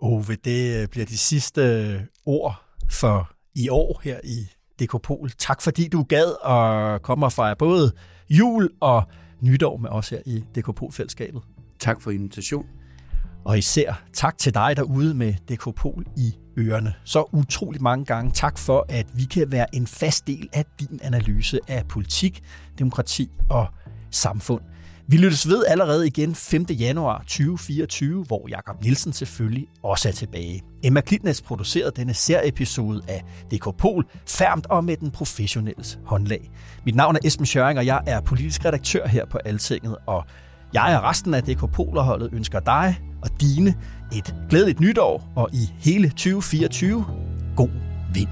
Ove, 0.00 0.34
det 0.44 0.82
øh, 0.82 0.88
bliver 0.88 1.06
de 1.06 1.18
sidste 1.18 1.60
øh, 1.60 2.00
ord 2.26 2.64
for 2.90 3.36
i 3.54 3.68
år 3.68 4.00
her 4.04 4.20
i 4.24 4.46
Dekopol. 4.78 5.30
Tak 5.38 5.62
fordi 5.62 5.88
du 5.88 6.02
gad 6.02 6.46
at 6.46 7.02
komme 7.02 7.26
og 7.26 7.32
fejre 7.32 7.56
både 7.56 7.92
jul 8.30 8.70
og 8.80 9.02
nytår 9.40 9.76
med 9.76 9.90
os 9.90 10.08
her 10.08 10.18
i 10.26 10.44
Dekopol-fællesskabet. 10.54 11.42
Tak 11.78 12.00
for 12.00 12.10
invitationen. 12.10 12.70
Og 13.44 13.58
især 13.58 14.02
tak 14.12 14.38
til 14.38 14.54
dig 14.54 14.76
derude 14.76 15.14
med 15.14 15.34
Dekopol 15.48 16.04
i 16.16 16.34
ørerne. 16.58 16.94
Så 17.04 17.24
utrolig 17.32 17.82
mange 17.82 18.04
gange 18.04 18.30
tak 18.30 18.58
for, 18.58 18.86
at 18.88 19.06
vi 19.14 19.24
kan 19.24 19.52
være 19.52 19.74
en 19.74 19.86
fast 19.86 20.26
del 20.26 20.48
af 20.52 20.64
din 20.80 21.00
analyse 21.02 21.60
af 21.68 21.86
politik, 21.88 22.42
demokrati 22.78 23.30
og 23.50 23.66
samfund. 24.10 24.62
Vi 25.08 25.16
lyttes 25.16 25.48
ved 25.48 25.64
allerede 25.68 26.06
igen 26.06 26.34
5. 26.34 26.66
januar 26.70 27.18
2024, 27.18 28.24
hvor 28.24 28.48
Jakob 28.48 28.82
Nielsen 28.82 29.12
selvfølgelig 29.12 29.66
også 29.82 30.08
er 30.08 30.12
tilbage. 30.12 30.62
Emma 30.84 31.00
Klitnes 31.00 31.42
producerede 31.42 31.92
denne 31.96 32.14
serieepisode 32.14 33.02
af 33.08 33.24
DK 33.50 33.76
Pol, 33.78 34.04
færmt 34.26 34.66
og 34.66 34.84
med 34.84 34.96
den 34.96 35.10
professionelles 35.10 35.98
håndlag. 36.04 36.50
Mit 36.84 36.94
navn 36.94 37.16
er 37.16 37.20
Esben 37.24 37.46
Schøring, 37.46 37.78
og 37.78 37.86
jeg 37.86 38.02
er 38.06 38.20
politisk 38.20 38.64
redaktør 38.64 39.06
her 39.06 39.26
på 39.26 39.38
Altinget, 39.38 39.96
og 40.06 40.24
jeg 40.74 40.98
og 41.02 41.10
resten 41.10 41.34
af 41.34 41.42
DK 41.42 41.72
Polerholdet 41.72 42.30
ønsker 42.32 42.60
dig 42.60 43.00
og 43.22 43.40
dine 43.40 43.74
et 44.16 44.34
glædeligt 44.50 44.80
nytår, 44.80 45.32
og 45.36 45.48
i 45.52 45.72
hele 45.78 46.08
2024 46.08 47.04
god 47.56 47.70
vind. 48.14 48.28